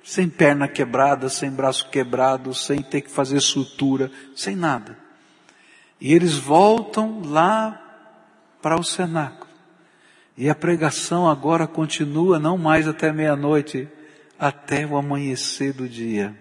sem 0.03 0.29
perna 0.29 0.67
quebrada, 0.67 1.29
sem 1.29 1.49
braço 1.49 1.89
quebrado, 1.89 2.53
sem 2.53 2.81
ter 2.81 3.01
que 3.01 3.09
fazer 3.09 3.39
sutura, 3.39 4.11
sem 4.35 4.55
nada. 4.55 5.02
E 6.03 6.13
eles 6.13 6.37
voltam 6.37 7.21
lá 7.23 7.81
para 8.61 8.77
o 8.77 8.83
cenáculo. 8.83 9.49
E 10.35 10.49
a 10.49 10.55
pregação 10.55 11.29
agora 11.29 11.65
continua 11.65 12.37
não 12.37 12.57
mais 12.57 12.89
até 12.89 13.13
meia-noite, 13.13 13.87
até 14.37 14.85
o 14.85 14.97
amanhecer 14.97 15.71
do 15.71 15.87
dia. 15.87 16.37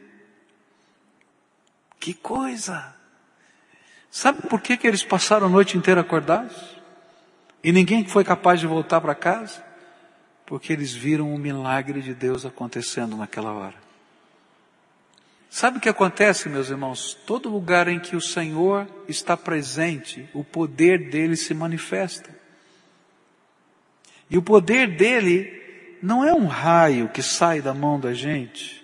Que 2.01 2.13
coisa! 2.13 2.93
Sabe 4.11 4.43
por 4.49 4.61
que, 4.61 4.77
que 4.77 4.85
eles 4.85 5.05
passaram 5.05 5.47
a 5.47 5.51
noite 5.51 5.79
inteira 5.79 6.01
acordados? 6.01 6.57
E 7.63 7.71
ninguém 7.71 8.05
foi 8.05 8.25
capaz 8.25 8.59
de 8.59 8.67
voltar 8.67 9.01
para 9.01 9.15
casa? 9.15 9.65
Porque 10.45 10.73
eles 10.73 10.93
viram 10.93 11.33
o 11.33 11.39
milagre 11.39 12.03
de 12.03 12.13
Deus 12.13 12.45
acontecendo 12.45 13.17
naquela 13.17 13.53
hora. 13.53 13.82
Sabe 15.53 15.77
o 15.77 15.81
que 15.83 15.89
acontece, 15.91 16.49
meus 16.49 16.71
irmãos? 16.71 17.13
Todo 17.27 17.51
lugar 17.51 17.87
em 17.87 18.01
que 18.01 18.17
o 18.17 18.23
Senhor 18.23 18.89
está 19.07 19.37
presente, 19.37 20.27
o 20.33 20.43
poder 20.43 21.11
dele 21.11 21.37
se 21.37 21.53
manifesta. 21.53 22.31
E 24.31 24.39
o 24.39 24.43
poder 24.43 24.97
dele 24.97 25.99
não 26.03 26.25
é 26.25 26.33
um 26.33 26.47
raio 26.47 27.11
que 27.11 27.23
sai 27.23 27.61
da 27.61 27.75
mão 27.75 28.01
da 28.01 28.15
gente, 28.15 28.83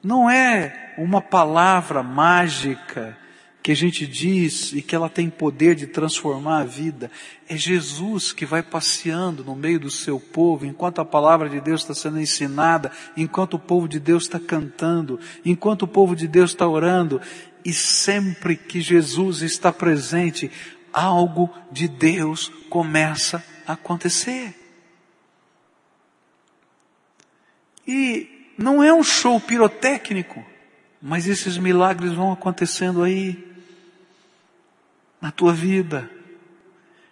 não 0.00 0.30
é 0.30 0.94
uma 0.96 1.20
palavra 1.20 2.00
mágica 2.00 3.18
que 3.62 3.70
a 3.70 3.76
gente 3.76 4.06
diz 4.06 4.72
e 4.72 4.82
que 4.82 4.94
ela 4.94 5.08
tem 5.08 5.30
poder 5.30 5.76
de 5.76 5.86
transformar 5.86 6.62
a 6.62 6.64
vida. 6.64 7.10
É 7.48 7.56
Jesus 7.56 8.32
que 8.32 8.44
vai 8.44 8.62
passeando 8.62 9.44
no 9.44 9.54
meio 9.54 9.78
do 9.78 9.90
seu 9.90 10.18
povo, 10.18 10.66
enquanto 10.66 11.00
a 11.00 11.04
palavra 11.04 11.48
de 11.48 11.60
Deus 11.60 11.82
está 11.82 11.94
sendo 11.94 12.18
ensinada, 12.18 12.90
enquanto 13.16 13.54
o 13.54 13.58
povo 13.60 13.86
de 13.86 14.00
Deus 14.00 14.24
está 14.24 14.40
cantando, 14.40 15.20
enquanto 15.44 15.82
o 15.82 15.88
povo 15.88 16.16
de 16.16 16.26
Deus 16.26 16.50
está 16.50 16.66
orando, 16.66 17.20
e 17.64 17.72
sempre 17.72 18.56
que 18.56 18.80
Jesus 18.80 19.42
está 19.42 19.72
presente, 19.72 20.50
algo 20.92 21.48
de 21.70 21.86
Deus 21.86 22.50
começa 22.68 23.44
a 23.64 23.74
acontecer. 23.74 24.56
E 27.86 28.28
não 28.58 28.82
é 28.82 28.92
um 28.92 29.04
show 29.04 29.38
pirotécnico, 29.38 30.44
mas 31.00 31.28
esses 31.28 31.56
milagres 31.58 32.12
vão 32.12 32.32
acontecendo 32.32 33.04
aí 33.04 33.51
na 35.22 35.30
tua 35.30 35.52
vida. 35.52 36.10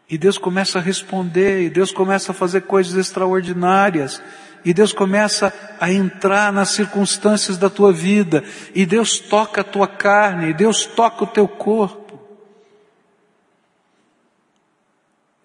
E 0.08 0.18
Deus 0.18 0.36
começa 0.36 0.80
a 0.80 0.82
responder, 0.82 1.62
e 1.62 1.70
Deus 1.70 1.92
começa 1.92 2.32
a 2.32 2.34
fazer 2.34 2.62
coisas 2.62 2.96
extraordinárias, 2.96 4.20
e 4.64 4.74
Deus 4.74 4.92
começa 4.92 5.54
a 5.78 5.90
entrar 5.90 6.52
nas 6.52 6.70
circunstâncias 6.70 7.56
da 7.56 7.70
tua 7.70 7.92
vida, 7.92 8.42
e 8.74 8.84
Deus 8.84 9.20
toca 9.20 9.60
a 9.60 9.64
tua 9.64 9.86
carne, 9.86 10.50
e 10.50 10.52
Deus 10.52 10.84
toca 10.84 11.22
o 11.22 11.28
teu 11.28 11.46
corpo. 11.46 12.00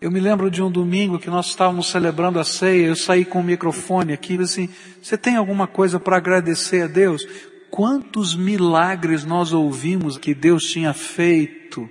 Eu 0.02 0.12
me 0.12 0.20
lembro 0.20 0.50
de 0.50 0.62
um 0.62 0.72
domingo 0.72 1.20
que 1.20 1.30
nós 1.30 1.48
estávamos 1.48 1.88
celebrando 1.88 2.40
a 2.40 2.44
ceia, 2.44 2.88
eu 2.88 2.96
saí 2.96 3.24
com 3.24 3.40
o 3.40 3.44
microfone 3.44 4.14
aqui 4.14 4.36
e 4.36 4.42
assim, 4.42 4.70
você 5.02 5.18
tem 5.18 5.36
alguma 5.36 5.68
coisa 5.68 6.00
para 6.00 6.18
agradecer 6.18 6.84
a 6.84 6.88
Deus? 6.88 7.26
Quantos 7.72 8.36
milagres 8.36 9.24
nós 9.24 9.54
ouvimos 9.54 10.18
que 10.18 10.34
Deus 10.34 10.66
tinha 10.66 10.94
feito 10.94 11.90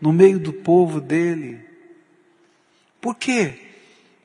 no 0.00 0.12
meio 0.12 0.38
do 0.38 0.52
povo 0.52 1.00
dele. 1.00 1.60
Por 3.00 3.14
quê? 3.14 3.64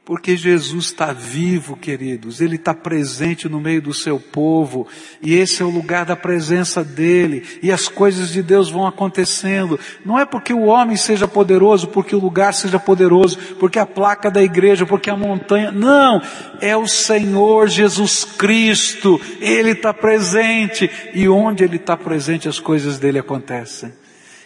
Porque 0.09 0.35
Jesus 0.35 0.85
está 0.85 1.13
vivo, 1.13 1.77
queridos, 1.77 2.41
Ele 2.41 2.55
está 2.55 2.73
presente 2.73 3.47
no 3.47 3.61
meio 3.61 3.79
do 3.79 3.93
seu 3.93 4.19
povo, 4.19 4.87
e 5.21 5.35
esse 5.35 5.61
é 5.61 5.65
o 5.65 5.69
lugar 5.69 6.03
da 6.03 6.15
presença 6.15 6.83
dEle, 6.83 7.43
e 7.61 7.71
as 7.71 7.87
coisas 7.87 8.29
de 8.31 8.41
Deus 8.41 8.71
vão 8.71 8.87
acontecendo. 8.87 9.79
Não 10.03 10.17
é 10.17 10.25
porque 10.25 10.51
o 10.51 10.63
homem 10.63 10.97
seja 10.97 11.27
poderoso, 11.27 11.89
porque 11.89 12.15
o 12.15 12.19
lugar 12.19 12.55
seja 12.55 12.79
poderoso, 12.79 13.37
porque 13.59 13.77
a 13.77 13.85
placa 13.85 14.31
da 14.31 14.41
igreja, 14.41 14.83
porque 14.83 15.11
a 15.11 15.15
montanha, 15.15 15.71
não! 15.71 16.19
É 16.59 16.75
o 16.75 16.87
Senhor 16.87 17.67
Jesus 17.67 18.25
Cristo, 18.25 19.21
Ele 19.39 19.73
está 19.73 19.93
presente, 19.93 20.89
e 21.13 21.29
onde 21.29 21.63
Ele 21.63 21.75
está 21.75 21.95
presente 21.95 22.49
as 22.49 22.59
coisas 22.59 22.97
dEle 22.97 23.19
acontecem. 23.19 23.93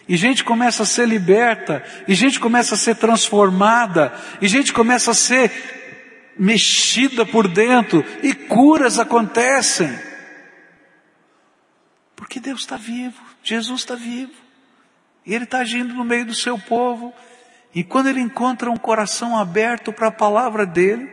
E 0.06 0.16
gente 0.16 0.44
começa 0.44 0.82
a 0.82 0.86
ser 0.86 1.08
liberta, 1.08 1.82
e 2.06 2.14
gente 2.14 2.38
começa 2.38 2.74
a 2.74 2.78
ser 2.78 2.96
transformada, 2.96 4.12
e 4.40 4.46
gente 4.46 4.72
começa 4.72 5.12
a 5.12 5.14
ser 5.14 6.32
mexida 6.38 7.24
por 7.24 7.48
dentro, 7.48 8.04
e 8.22 8.34
curas 8.34 8.98
acontecem. 8.98 9.98
Porque 12.14 12.38
Deus 12.38 12.60
está 12.60 12.76
vivo, 12.76 13.20
Jesus 13.42 13.80
está 13.80 13.94
vivo, 13.94 14.32
e 15.24 15.34
Ele 15.34 15.44
está 15.44 15.58
agindo 15.58 15.94
no 15.94 16.04
meio 16.04 16.26
do 16.26 16.34
seu 16.34 16.58
povo, 16.58 17.14
e 17.74 17.82
quando 17.82 18.08
Ele 18.08 18.20
encontra 18.20 18.70
um 18.70 18.76
coração 18.76 19.38
aberto 19.38 19.92
para 19.92 20.08
a 20.08 20.12
palavra 20.12 20.66
dEle, 20.66 21.08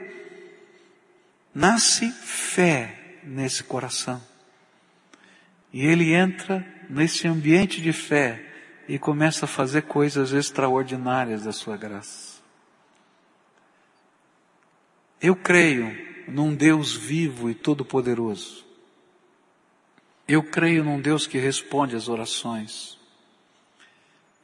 nasce 1.55 2.11
fé 2.11 3.19
nesse 3.23 3.63
coração. 3.63 4.21
E 5.73 5.85
ele 5.85 6.13
entra 6.13 6.65
nesse 6.89 7.27
ambiente 7.27 7.81
de 7.81 7.93
fé 7.93 8.50
e 8.91 8.99
começa 8.99 9.45
a 9.45 9.47
fazer 9.47 9.83
coisas 9.83 10.33
extraordinárias 10.33 11.43
da 11.43 11.53
sua 11.53 11.77
graça. 11.77 12.41
Eu 15.21 15.33
creio 15.33 15.95
num 16.27 16.53
Deus 16.53 16.93
vivo 16.93 17.49
e 17.49 17.55
todo-poderoso. 17.55 18.65
Eu 20.27 20.43
creio 20.43 20.83
num 20.83 20.99
Deus 20.99 21.25
que 21.25 21.37
responde 21.37 21.95
às 21.95 22.09
orações. 22.09 22.99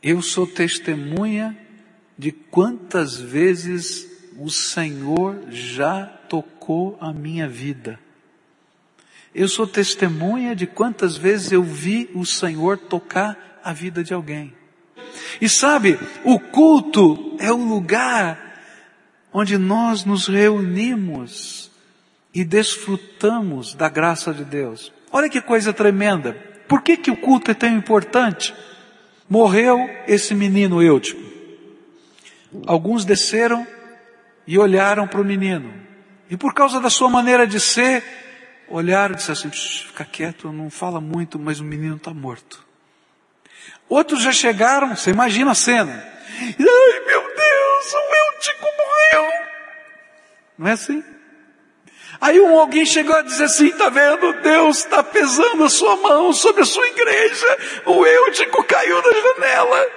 Eu 0.02 0.22
sou 0.22 0.48
testemunha 0.48 1.58
de 2.18 2.32
quantas 2.32 3.20
vezes 3.20 4.32
o 4.40 4.50
Senhor 4.50 5.44
já 5.50 6.06
tocou 6.06 6.98
a 7.02 7.12
minha 7.12 7.50
vida. 7.50 8.00
Eu 9.36 9.50
sou 9.50 9.68
testemunha 9.68 10.56
de 10.56 10.66
quantas 10.66 11.18
vezes 11.18 11.52
eu 11.52 11.62
vi 11.62 12.10
o 12.16 12.26
Senhor 12.26 12.78
tocar 12.78 13.47
a 13.64 13.74
vida 13.74 14.04
de 14.04 14.14
alguém. 14.14 14.54
E 15.42 15.48
sabe, 15.48 16.00
o 16.24 16.40
culto 16.40 17.36
é 17.40 17.52
o 17.52 17.58
lugar 17.58 18.62
onde 19.32 19.58
nós 19.58 20.04
nos 20.04 20.28
reunimos 20.28 21.72
e 22.34 22.44
desfrutamos 22.44 23.74
da 23.74 23.90
graça 23.90 24.34
de 24.34 24.44
Deus. 24.44 24.92
Olha 25.12 25.30
que 25.30 25.42
coisa 25.42 25.74
tremenda. 25.74 26.34
Por 26.68 26.82
que, 26.82 26.98
que 26.98 27.12
o 27.12 27.18
culto 27.18 27.52
é 27.52 27.54
tão 27.54 27.70
importante? 27.70 28.54
Morreu 29.30 29.90
esse 30.08 30.34
menino 30.34 30.82
Eutico. 30.82 31.22
Alguns 32.66 33.06
desceram 33.06 33.66
e 34.46 34.58
olharam 34.58 35.08
para 35.08 35.22
o 35.22 35.26
menino. 35.26 35.74
E 36.30 36.36
por 36.36 36.54
causa 36.54 36.80
da 36.80 36.90
sua 36.90 37.10
maneira 37.10 37.48
de 37.48 37.60
ser, 37.60 38.04
olharam 38.70 39.14
e 39.14 39.18
disseram 39.18 39.40
assim, 39.40 39.52
fica 39.52 40.06
quieto, 40.06 40.52
não 40.52 40.70
fala 40.70 41.00
muito, 41.00 41.40
mas 41.40 41.60
o 41.60 41.64
menino 41.64 41.96
está 41.96 42.14
morto. 42.14 42.67
Outros 43.90 44.22
já 44.22 44.32
chegaram, 44.32 44.96
você 44.96 45.12
imagina 45.12 45.52
a 45.52 45.56
cena. 45.56 46.18
Ai 46.40 47.00
meu 47.06 47.22
Deus, 47.22 47.94
o 47.94 48.34
Eutico 48.34 48.68
morreu. 48.78 49.32
Não 50.58 50.68
é 50.68 50.72
assim? 50.74 51.04
Aí 52.20 52.40
um 52.40 52.60
alguém 52.60 52.86
chegou 52.86 53.16
a 53.16 53.22
dizer 53.22 53.46
assim, 53.46 53.70
tá 53.72 53.90
vendo? 53.90 54.42
Deus 54.42 54.80
está 54.80 55.04
pesando 55.04 55.64
a 55.64 55.70
sua 55.70 55.96
mão 55.98 56.34
sobre 56.34 56.64
a 56.64 56.66
sua 56.66 56.88
igreja. 56.88 57.58
O 57.86 58.06
Eutico 58.06 58.64
caiu 58.64 59.02
da 59.02 59.12
janela. 59.12 59.88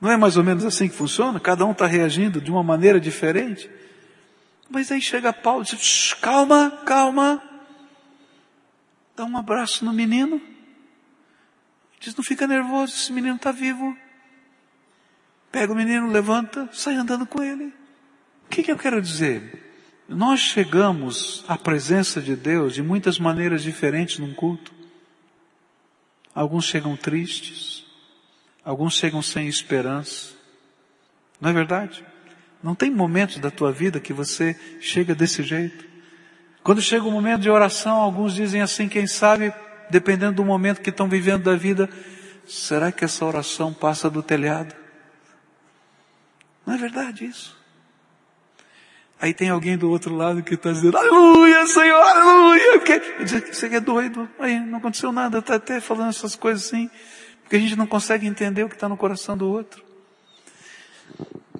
Não 0.00 0.10
é 0.10 0.16
mais 0.16 0.36
ou 0.36 0.44
menos 0.44 0.64
assim 0.66 0.86
que 0.86 0.94
funciona? 0.94 1.40
Cada 1.40 1.64
um 1.64 1.72
está 1.72 1.86
reagindo 1.86 2.40
de 2.40 2.50
uma 2.50 2.62
maneira 2.62 3.00
diferente. 3.00 3.70
Mas 4.68 4.92
aí 4.92 5.00
chega 5.00 5.32
Paulo 5.32 5.62
e 5.62 5.76
diz, 5.76 6.12
calma, 6.14 6.82
calma. 6.84 7.42
Dá 9.16 9.24
um 9.24 9.36
abraço 9.36 9.84
no 9.84 9.92
menino. 9.92 10.53
Diz, 12.04 12.14
não 12.14 12.22
fica 12.22 12.46
nervoso, 12.46 12.92
esse 12.92 13.10
menino 13.10 13.36
está 13.36 13.50
vivo. 13.50 13.96
Pega 15.50 15.72
o 15.72 15.76
menino, 15.76 16.06
levanta, 16.10 16.68
sai 16.70 16.96
andando 16.96 17.24
com 17.24 17.42
ele. 17.42 17.72
O 18.44 18.50
que, 18.50 18.62
que 18.62 18.70
eu 18.70 18.76
quero 18.76 19.00
dizer? 19.00 19.72
Nós 20.06 20.38
chegamos 20.38 21.42
à 21.48 21.56
presença 21.56 22.20
de 22.20 22.36
Deus 22.36 22.74
de 22.74 22.82
muitas 22.82 23.18
maneiras 23.18 23.62
diferentes 23.62 24.18
num 24.18 24.34
culto. 24.34 24.70
Alguns 26.34 26.66
chegam 26.66 26.94
tristes, 26.94 27.86
alguns 28.62 28.98
chegam 28.98 29.22
sem 29.22 29.48
esperança. 29.48 30.34
Não 31.40 31.48
é 31.48 31.52
verdade? 31.54 32.04
Não 32.62 32.74
tem 32.74 32.90
momentos 32.90 33.38
da 33.38 33.50
tua 33.50 33.72
vida 33.72 33.98
que 33.98 34.12
você 34.12 34.54
chega 34.78 35.14
desse 35.14 35.42
jeito. 35.42 35.86
Quando 36.62 36.82
chega 36.82 37.06
o 37.06 37.10
momento 37.10 37.40
de 37.40 37.48
oração, 37.48 37.96
alguns 37.96 38.34
dizem 38.34 38.60
assim, 38.60 38.90
quem 38.90 39.06
sabe 39.06 39.54
dependendo 39.90 40.36
do 40.36 40.44
momento 40.44 40.80
que 40.80 40.90
estão 40.90 41.08
vivendo 41.08 41.44
da 41.44 41.56
vida, 41.56 41.88
será 42.46 42.90
que 42.92 43.04
essa 43.04 43.24
oração 43.24 43.72
passa 43.72 44.10
do 44.10 44.22
telhado? 44.22 44.74
Não 46.66 46.74
é 46.74 46.78
verdade 46.78 47.24
isso? 47.26 47.56
Aí 49.20 49.32
tem 49.32 49.48
alguém 49.48 49.78
do 49.78 49.88
outro 49.88 50.14
lado 50.14 50.42
que 50.42 50.54
está 50.54 50.72
dizendo, 50.72 50.98
aleluia, 50.98 51.66
Senhor, 51.66 52.00
aleluia. 52.00 52.78
Porque, 52.78 53.00
você 53.52 53.66
é 53.66 53.80
doido, 53.80 54.28
aí 54.38 54.60
não 54.60 54.78
aconteceu 54.78 55.12
nada, 55.12 55.38
está 55.38 55.54
até 55.54 55.80
falando 55.80 56.10
essas 56.10 56.36
coisas 56.36 56.66
assim, 56.66 56.90
porque 57.42 57.56
a 57.56 57.58
gente 57.58 57.76
não 57.76 57.86
consegue 57.86 58.26
entender 58.26 58.64
o 58.64 58.68
que 58.68 58.74
está 58.74 58.88
no 58.88 58.96
coração 58.96 59.36
do 59.36 59.48
outro. 59.48 59.82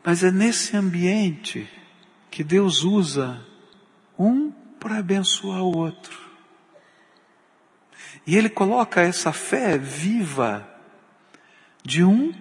Mas 0.04 0.22
é 0.22 0.30
nesse 0.30 0.76
ambiente 0.76 1.68
que 2.30 2.44
Deus 2.44 2.82
usa 2.82 3.40
um 4.18 4.50
para 4.78 4.98
abençoar 4.98 5.62
o 5.62 5.76
outro. 5.76 6.23
E 8.26 8.36
ele 8.36 8.48
coloca 8.48 9.00
essa 9.00 9.32
fé 9.32 9.76
viva 9.76 10.66
de 11.84 12.02
um 12.02 12.32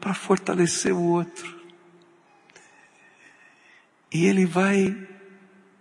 para 0.00 0.14
fortalecer 0.14 0.92
o 0.92 1.02
outro. 1.02 1.58
E 4.12 4.26
ele 4.26 4.44
vai 4.46 4.96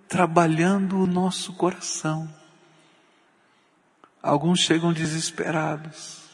trabalhando 0.08 1.00
o 1.00 1.08
nosso 1.08 1.54
coração. 1.54 2.32
Alguns 4.22 4.60
chegam 4.60 4.94
desesperados. 4.94 6.28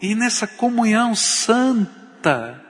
E 0.00 0.14
nessa 0.14 0.46
comunhão 0.46 1.14
santa, 1.14 2.62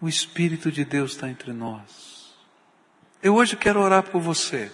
o 0.00 0.08
Espírito 0.08 0.72
de 0.72 0.84
Deus 0.84 1.12
está 1.12 1.28
entre 1.28 1.52
nós. 1.52 2.34
Eu 3.22 3.34
hoje 3.34 3.56
quero 3.56 3.80
orar 3.80 4.02
por 4.02 4.20
você. 4.20 4.72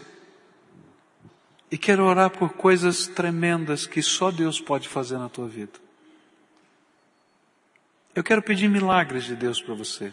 E 1.70 1.76
quero 1.76 2.04
orar 2.04 2.30
por 2.30 2.54
coisas 2.54 3.06
tremendas 3.06 3.86
que 3.86 4.00
só 4.02 4.30
Deus 4.30 4.60
pode 4.60 4.88
fazer 4.88 5.18
na 5.18 5.28
tua 5.28 5.48
vida. 5.48 5.78
Eu 8.14 8.22
quero 8.22 8.40
pedir 8.40 8.68
milagres 8.68 9.24
de 9.24 9.34
Deus 9.34 9.60
para 9.60 9.74
você. 9.74 10.12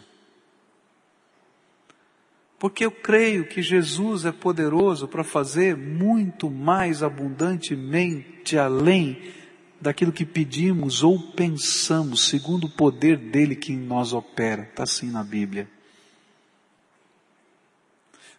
Porque 2.58 2.84
eu 2.84 2.90
creio 2.90 3.46
que 3.46 3.62
Jesus 3.62 4.24
é 4.24 4.32
poderoso 4.32 5.06
para 5.06 5.22
fazer 5.22 5.76
muito 5.76 6.50
mais 6.50 7.02
abundantemente 7.02 8.58
além 8.58 9.32
daquilo 9.80 10.12
que 10.12 10.24
pedimos 10.24 11.02
ou 11.02 11.32
pensamos, 11.32 12.28
segundo 12.28 12.64
o 12.64 12.70
poder 12.70 13.16
dele 13.18 13.54
que 13.54 13.72
em 13.72 13.78
nós 13.78 14.12
opera. 14.12 14.62
Está 14.62 14.84
assim 14.84 15.10
na 15.10 15.22
Bíblia. 15.22 15.68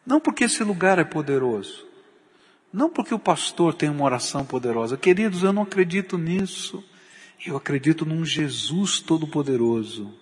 Não 0.05 0.20
porque 0.20 0.43
esse 0.43 0.63
lugar 0.63 0.99
é 0.99 1.03
poderoso, 1.03 1.86
não 2.76 2.89
porque 2.89 3.13
o 3.13 3.19
pastor 3.19 3.73
tem 3.73 3.88
uma 3.88 4.03
oração 4.03 4.43
poderosa. 4.43 4.97
Queridos, 4.97 5.43
eu 5.43 5.53
não 5.53 5.61
acredito 5.61 6.17
nisso. 6.17 6.84
Eu 7.45 7.55
acredito 7.55 8.05
num 8.05 8.26
Jesus 8.26 8.99
todo-poderoso. 8.99 10.13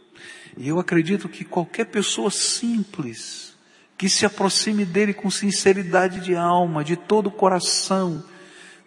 E 0.55 0.67
eu 0.67 0.79
acredito 0.79 1.27
que 1.27 1.43
qualquer 1.43 1.85
pessoa 1.85 2.29
simples, 2.29 3.57
que 3.97 4.07
se 4.07 4.23
aproxime 4.23 4.85
dele 4.85 5.15
com 5.15 5.31
sinceridade 5.31 6.19
de 6.19 6.35
alma, 6.35 6.83
de 6.83 6.95
todo 6.95 7.25
o 7.25 7.31
coração, 7.31 8.23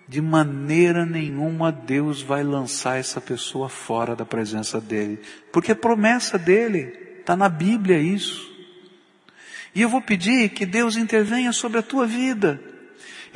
de 0.06 0.20
maneira 0.20 1.04
nenhuma 1.04 1.72
Deus 1.72 2.22
vai 2.22 2.44
lançar 2.44 3.00
essa 3.00 3.20
pessoa 3.20 3.68
fora 3.68 4.14
da 4.14 4.24
presença 4.24 4.80
dele. 4.80 5.18
Porque 5.52 5.72
é 5.72 5.74
promessa 5.74 6.38
dele. 6.38 6.96
Está 7.18 7.34
na 7.34 7.48
Bíblia 7.48 7.98
isso. 7.98 8.48
E 9.74 9.82
eu 9.82 9.88
vou 9.88 10.00
pedir 10.00 10.50
que 10.50 10.64
Deus 10.64 10.96
intervenha 10.96 11.52
sobre 11.52 11.80
a 11.80 11.82
tua 11.82 12.06
vida. 12.06 12.75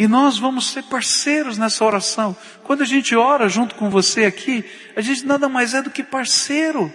E 0.01 0.09
nós 0.09 0.39
vamos 0.39 0.71
ser 0.71 0.85
parceiros 0.85 1.59
nessa 1.59 1.85
oração. 1.85 2.35
Quando 2.65 2.81
a 2.81 2.87
gente 2.87 3.15
ora 3.15 3.51
junto 3.51 3.75
com 3.75 3.91
você 3.91 4.25
aqui, 4.25 4.65
a 4.97 5.03
gente 5.03 5.27
nada 5.27 5.47
mais 5.47 5.75
é 5.75 5.83
do 5.83 5.91
que 5.91 6.03
parceiro. 6.03 6.91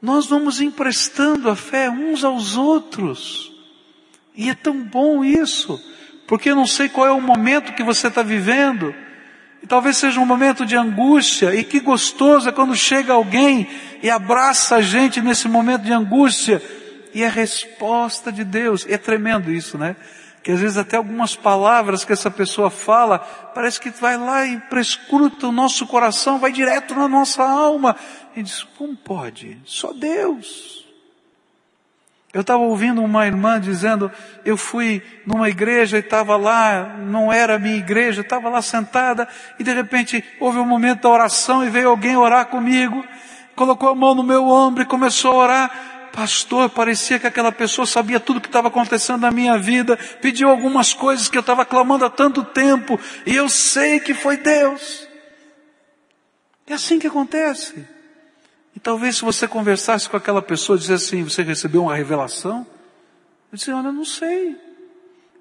nós 0.00 0.24
vamos 0.24 0.62
emprestando 0.62 1.50
a 1.50 1.54
fé 1.54 1.90
uns 1.90 2.24
aos 2.24 2.56
outros. 2.56 3.52
E 4.34 4.48
é 4.48 4.54
tão 4.54 4.82
bom 4.82 5.22
isso, 5.22 5.78
porque 6.26 6.48
eu 6.48 6.56
não 6.56 6.66
sei 6.66 6.88
qual 6.88 7.06
é 7.06 7.12
o 7.12 7.20
momento 7.20 7.74
que 7.74 7.82
você 7.82 8.08
está 8.08 8.22
vivendo. 8.22 8.94
E 9.62 9.66
talvez 9.66 9.98
seja 9.98 10.20
um 10.20 10.26
momento 10.26 10.64
de 10.64 10.74
angústia, 10.74 11.54
e 11.54 11.62
que 11.62 11.78
gostoso 11.78 12.48
é 12.48 12.52
quando 12.52 12.74
chega 12.74 13.12
alguém 13.12 13.68
e 14.02 14.08
abraça 14.08 14.76
a 14.76 14.80
gente 14.80 15.20
nesse 15.20 15.46
momento 15.46 15.82
de 15.82 15.92
angústia, 15.92 16.62
e 17.12 17.22
é 17.22 17.28
resposta 17.28 18.32
de 18.32 18.44
Deus. 18.44 18.86
É 18.88 18.96
tremendo 18.96 19.52
isso, 19.52 19.76
né? 19.76 19.94
Que 20.44 20.52
às 20.52 20.60
vezes 20.60 20.76
até 20.76 20.98
algumas 20.98 21.34
palavras 21.34 22.04
que 22.04 22.12
essa 22.12 22.30
pessoa 22.30 22.68
fala, 22.68 23.18
parece 23.18 23.80
que 23.80 23.88
vai 23.88 24.18
lá 24.18 24.44
e 24.46 24.60
prescruta 24.60 25.48
o 25.48 25.52
nosso 25.52 25.86
coração, 25.86 26.38
vai 26.38 26.52
direto 26.52 26.94
na 26.94 27.08
nossa 27.08 27.42
alma. 27.42 27.96
E 28.36 28.42
diz, 28.42 28.62
como 28.62 28.94
pode? 28.94 29.58
Só 29.64 29.94
Deus. 29.94 30.84
Eu 32.34 32.42
estava 32.42 32.62
ouvindo 32.62 33.02
uma 33.02 33.26
irmã 33.26 33.58
dizendo, 33.58 34.12
eu 34.44 34.56
fui 34.56 35.02
numa 35.24 35.48
igreja 35.48 35.96
e 35.96 36.00
estava 36.00 36.36
lá, 36.36 36.94
não 36.98 37.32
era 37.32 37.58
minha 37.58 37.76
igreja, 37.76 38.20
estava 38.20 38.50
lá 38.50 38.60
sentada 38.60 39.26
e 39.58 39.64
de 39.64 39.72
repente 39.72 40.22
houve 40.38 40.58
um 40.58 40.66
momento 40.66 41.02
da 41.02 41.08
oração 41.08 41.64
e 41.64 41.70
veio 41.70 41.88
alguém 41.88 42.16
orar 42.16 42.46
comigo, 42.46 43.02
colocou 43.56 43.88
a 43.88 43.94
mão 43.94 44.14
no 44.14 44.22
meu 44.22 44.46
ombro 44.46 44.82
e 44.82 44.86
começou 44.86 45.30
a 45.30 45.44
orar 45.44 45.93
pastor, 46.14 46.70
parecia 46.70 47.18
que 47.18 47.26
aquela 47.26 47.50
pessoa 47.50 47.84
sabia 47.84 48.20
tudo 48.20 48.36
o 48.36 48.40
que 48.40 48.46
estava 48.46 48.68
acontecendo 48.68 49.22
na 49.22 49.32
minha 49.32 49.58
vida, 49.58 49.96
pediu 50.22 50.48
algumas 50.48 50.94
coisas 50.94 51.28
que 51.28 51.36
eu 51.36 51.40
estava 51.40 51.66
clamando 51.66 52.04
há 52.04 52.10
tanto 52.10 52.44
tempo, 52.44 52.98
e 53.26 53.34
eu 53.34 53.48
sei 53.48 53.98
que 53.98 54.14
foi 54.14 54.36
Deus. 54.36 55.08
É 56.66 56.74
assim 56.74 56.98
que 56.98 57.08
acontece. 57.08 57.86
E 58.76 58.80
talvez 58.80 59.16
se 59.16 59.22
você 59.22 59.48
conversasse 59.48 60.08
com 60.08 60.16
aquela 60.16 60.40
pessoa, 60.40 60.78
dizer 60.78 60.94
assim, 60.94 61.24
você 61.24 61.42
recebeu 61.42 61.82
uma 61.82 61.96
revelação? 61.96 62.66
Eu 63.52 63.56
disse, 63.56 63.72
olha, 63.72 63.88
eu 63.88 63.92
não 63.92 64.04
sei. 64.04 64.56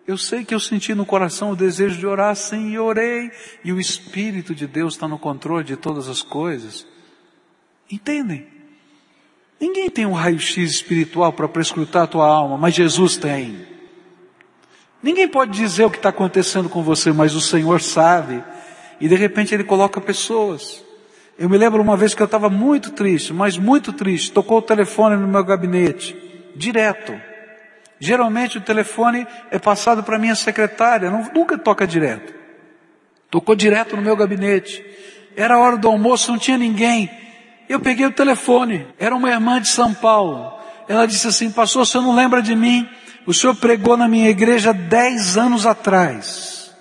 Eu 0.05 0.17
sei 0.17 0.43
que 0.43 0.53
eu 0.53 0.59
senti 0.59 0.93
no 0.93 1.05
coração 1.05 1.51
o 1.51 1.55
desejo 1.55 1.97
de 1.97 2.05
orar 2.05 2.35
sim, 2.35 2.71
e 2.71 2.79
orei, 2.79 3.31
e 3.63 3.71
o 3.71 3.79
Espírito 3.79 4.53
de 4.53 4.67
Deus 4.67 4.95
está 4.95 5.07
no 5.07 5.19
controle 5.19 5.63
de 5.63 5.77
todas 5.77 6.09
as 6.09 6.21
coisas. 6.21 6.85
Entendem? 7.89 8.52
Ninguém 9.63 9.89
tem 9.89 10.05
um 10.05 10.11
raio-x 10.11 10.57
espiritual 10.57 11.31
para 11.31 11.47
prescrutar 11.47 12.03
a 12.03 12.07
tua 12.07 12.27
alma, 12.27 12.57
mas 12.57 12.73
Jesus 12.73 13.15
tem. 13.15 13.65
Ninguém 15.01 15.25
pode 15.25 15.51
dizer 15.51 15.85
o 15.85 15.89
que 15.89 15.95
está 15.95 16.09
acontecendo 16.09 16.67
com 16.67 16.83
você, 16.83 17.13
mas 17.13 17.33
o 17.33 17.39
Senhor 17.39 17.79
sabe. 17.81 18.43
E 18.99 19.07
de 19.07 19.15
repente 19.15 19.53
Ele 19.53 19.63
coloca 19.63 20.01
pessoas. 20.01 20.83
Eu 21.39 21.49
me 21.49 21.57
lembro 21.57 21.81
uma 21.81 21.95
vez 21.95 22.13
que 22.13 22.21
eu 22.21 22.25
estava 22.25 22.49
muito 22.49 22.91
triste, 22.91 23.31
mas 23.31 23.57
muito 23.57 23.93
triste. 23.93 24.33
Tocou 24.33 24.57
o 24.57 24.61
telefone 24.61 25.15
no 25.15 25.29
meu 25.29 25.45
gabinete, 25.45 26.13
direto. 26.53 27.13
Geralmente 28.01 28.57
o 28.57 28.61
telefone 28.61 29.25
é 29.49 29.57
passado 29.57 30.03
para 30.03 30.19
minha 30.19 30.35
secretária, 30.35 31.09
não, 31.09 31.31
nunca 31.33 31.57
toca 31.57 31.87
direto. 31.87 32.33
Tocou 33.31 33.55
direto 33.55 33.95
no 33.95 34.01
meu 34.01 34.17
gabinete. 34.17 34.83
Era 35.37 35.57
hora 35.57 35.77
do 35.77 35.87
almoço, 35.87 36.33
não 36.33 36.37
tinha 36.37 36.57
ninguém. 36.57 37.09
Eu 37.67 37.79
peguei 37.79 38.05
o 38.05 38.11
telefone, 38.11 38.85
era 38.99 39.15
uma 39.15 39.29
irmã 39.29 39.59
de 39.59 39.69
São 39.69 39.93
Paulo. 39.93 40.53
Ela 40.87 41.05
disse 41.05 41.27
assim, 41.27 41.49
pastor, 41.49 41.87
senhor 41.87 42.03
não 42.03 42.15
lembra 42.15 42.41
de 42.41 42.55
mim? 42.55 42.87
O 43.25 43.33
senhor 43.33 43.55
pregou 43.55 43.95
na 43.95 44.07
minha 44.07 44.29
igreja 44.29 44.73
dez 44.73 45.37
anos 45.37 45.65
atrás. 45.65 46.73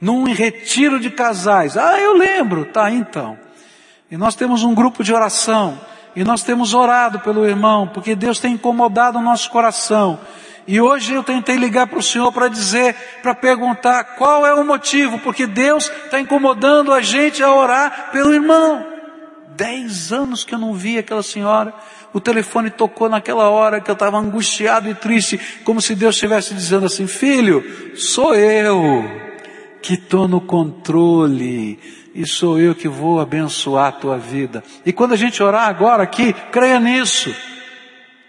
Num 0.00 0.24
retiro 0.24 1.00
de 1.00 1.10
casais. 1.10 1.76
Ah, 1.76 1.98
eu 1.98 2.16
lembro. 2.16 2.66
Tá, 2.66 2.90
então. 2.90 3.38
E 4.10 4.16
nós 4.16 4.34
temos 4.34 4.62
um 4.62 4.74
grupo 4.74 5.02
de 5.02 5.14
oração. 5.14 5.80
E 6.14 6.22
nós 6.22 6.42
temos 6.42 6.74
orado 6.74 7.18
pelo 7.20 7.46
irmão, 7.46 7.88
porque 7.88 8.14
Deus 8.14 8.38
tem 8.38 8.54
incomodado 8.54 9.18
o 9.18 9.22
nosso 9.22 9.50
coração. 9.50 10.20
E 10.66 10.80
hoje 10.80 11.12
eu 11.12 11.24
tentei 11.24 11.56
ligar 11.56 11.86
para 11.86 11.98
o 11.98 12.02
Senhor 12.02 12.30
para 12.30 12.48
dizer, 12.48 12.94
para 13.22 13.34
perguntar 13.34 14.04
qual 14.16 14.46
é 14.46 14.54
o 14.54 14.64
motivo, 14.64 15.18
porque 15.18 15.46
Deus 15.46 15.90
está 16.04 16.20
incomodando 16.20 16.92
a 16.92 17.00
gente 17.00 17.42
a 17.42 17.52
orar 17.52 18.10
pelo 18.12 18.32
irmão. 18.32 18.93
Dez 19.56 20.12
anos 20.12 20.44
que 20.44 20.54
eu 20.54 20.58
não 20.58 20.74
vi 20.74 20.98
aquela 20.98 21.22
senhora. 21.22 21.72
O 22.12 22.20
telefone 22.20 22.70
tocou 22.70 23.08
naquela 23.08 23.48
hora 23.48 23.80
que 23.80 23.90
eu 23.90 23.94
estava 23.94 24.18
angustiado 24.18 24.88
e 24.88 24.94
triste, 24.94 25.38
como 25.64 25.80
se 25.80 25.94
Deus 25.94 26.14
estivesse 26.14 26.54
dizendo 26.54 26.86
assim, 26.86 27.06
filho, 27.06 27.64
sou 27.96 28.34
eu 28.34 29.04
que 29.82 29.94
estou 29.94 30.26
no 30.26 30.40
controle 30.40 31.78
e 32.14 32.26
sou 32.26 32.58
eu 32.58 32.74
que 32.74 32.88
vou 32.88 33.20
abençoar 33.20 33.88
a 33.88 33.92
tua 33.92 34.16
vida. 34.16 34.62
E 34.86 34.92
quando 34.92 35.12
a 35.12 35.16
gente 35.16 35.42
orar 35.42 35.68
agora 35.68 36.04
aqui, 36.04 36.32
creia 36.52 36.78
nisso. 36.78 37.34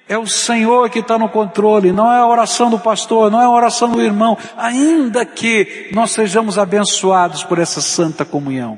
É 0.07 0.17
o 0.17 0.27
Senhor 0.27 0.89
que 0.89 0.99
está 0.99 1.17
no 1.17 1.29
controle, 1.29 1.91
não 1.91 2.11
é 2.11 2.19
a 2.19 2.27
oração 2.27 2.69
do 2.69 2.77
pastor, 2.77 3.31
não 3.31 3.41
é 3.41 3.45
a 3.45 3.49
oração 3.49 3.91
do 3.91 4.01
irmão, 4.01 4.37
ainda 4.55 5.25
que 5.25 5.89
nós 5.91 6.11
sejamos 6.11 6.59
abençoados 6.59 7.43
por 7.43 7.57
essa 7.57 7.81
santa 7.81 8.23
comunhão. 8.23 8.77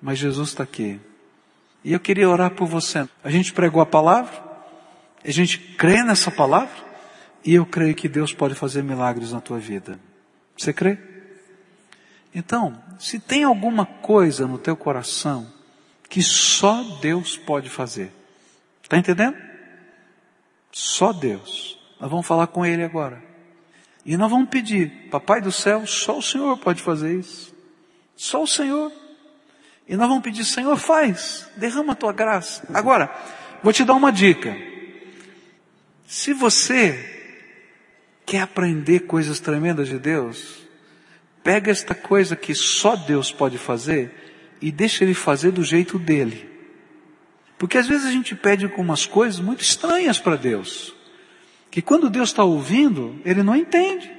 Mas 0.00 0.18
Jesus 0.18 0.50
está 0.50 0.62
aqui. 0.62 1.00
E 1.86 1.92
eu 1.92 2.00
queria 2.00 2.28
orar 2.28 2.50
por 2.50 2.66
você. 2.66 3.08
A 3.22 3.30
gente 3.30 3.52
pregou 3.52 3.80
a 3.80 3.86
palavra, 3.86 4.32
a 5.24 5.30
gente 5.30 5.56
crê 5.56 6.02
nessa 6.02 6.32
palavra, 6.32 6.74
e 7.44 7.54
eu 7.54 7.64
creio 7.64 7.94
que 7.94 8.08
Deus 8.08 8.32
pode 8.32 8.56
fazer 8.56 8.82
milagres 8.82 9.30
na 9.30 9.40
tua 9.40 9.60
vida. 9.60 9.96
Você 10.58 10.72
crê? 10.72 10.98
Então, 12.34 12.76
se 12.98 13.20
tem 13.20 13.44
alguma 13.44 13.86
coisa 13.86 14.48
no 14.48 14.58
teu 14.58 14.76
coração 14.76 15.46
que 16.08 16.20
só 16.24 16.82
Deus 17.00 17.36
pode 17.36 17.70
fazer, 17.70 18.10
está 18.82 18.98
entendendo? 18.98 19.36
Só 20.72 21.12
Deus. 21.12 21.78
Nós 22.00 22.10
vamos 22.10 22.26
falar 22.26 22.48
com 22.48 22.66
Ele 22.66 22.82
agora. 22.82 23.22
E 24.04 24.16
nós 24.16 24.28
vamos 24.28 24.48
pedir, 24.48 25.08
Papai 25.08 25.40
do 25.40 25.52
céu, 25.52 25.86
só 25.86 26.18
o 26.18 26.22
Senhor 26.22 26.58
pode 26.58 26.82
fazer 26.82 27.16
isso. 27.16 27.54
Só 28.16 28.42
o 28.42 28.46
Senhor. 28.46 29.05
E 29.88 29.96
nós 29.96 30.08
vamos 30.08 30.24
pedir, 30.24 30.44
Senhor, 30.44 30.76
faz, 30.76 31.46
derrama 31.56 31.92
a 31.92 31.96
tua 31.96 32.12
graça. 32.12 32.66
Agora, 32.74 33.14
vou 33.62 33.72
te 33.72 33.84
dar 33.84 33.94
uma 33.94 34.10
dica. 34.10 34.56
Se 36.06 36.32
você 36.32 37.14
quer 38.24 38.40
aprender 38.40 39.00
coisas 39.00 39.38
tremendas 39.38 39.88
de 39.88 39.98
Deus, 39.98 40.66
pega 41.42 41.70
esta 41.70 41.94
coisa 41.94 42.34
que 42.34 42.54
só 42.54 42.96
Deus 42.96 43.30
pode 43.30 43.58
fazer 43.58 44.12
e 44.60 44.72
deixa 44.72 45.04
Ele 45.04 45.14
fazer 45.14 45.52
do 45.52 45.62
jeito 45.62 45.98
dele. 45.98 46.50
Porque 47.56 47.78
às 47.78 47.86
vezes 47.86 48.06
a 48.06 48.10
gente 48.10 48.34
pede 48.34 48.64
algumas 48.64 49.06
coisas 49.06 49.38
muito 49.38 49.62
estranhas 49.62 50.18
para 50.18 50.36
Deus, 50.36 50.94
que 51.70 51.80
quando 51.80 52.10
Deus 52.10 52.30
está 52.30 52.42
ouvindo, 52.42 53.20
Ele 53.24 53.42
não 53.42 53.54
entende. 53.54 54.15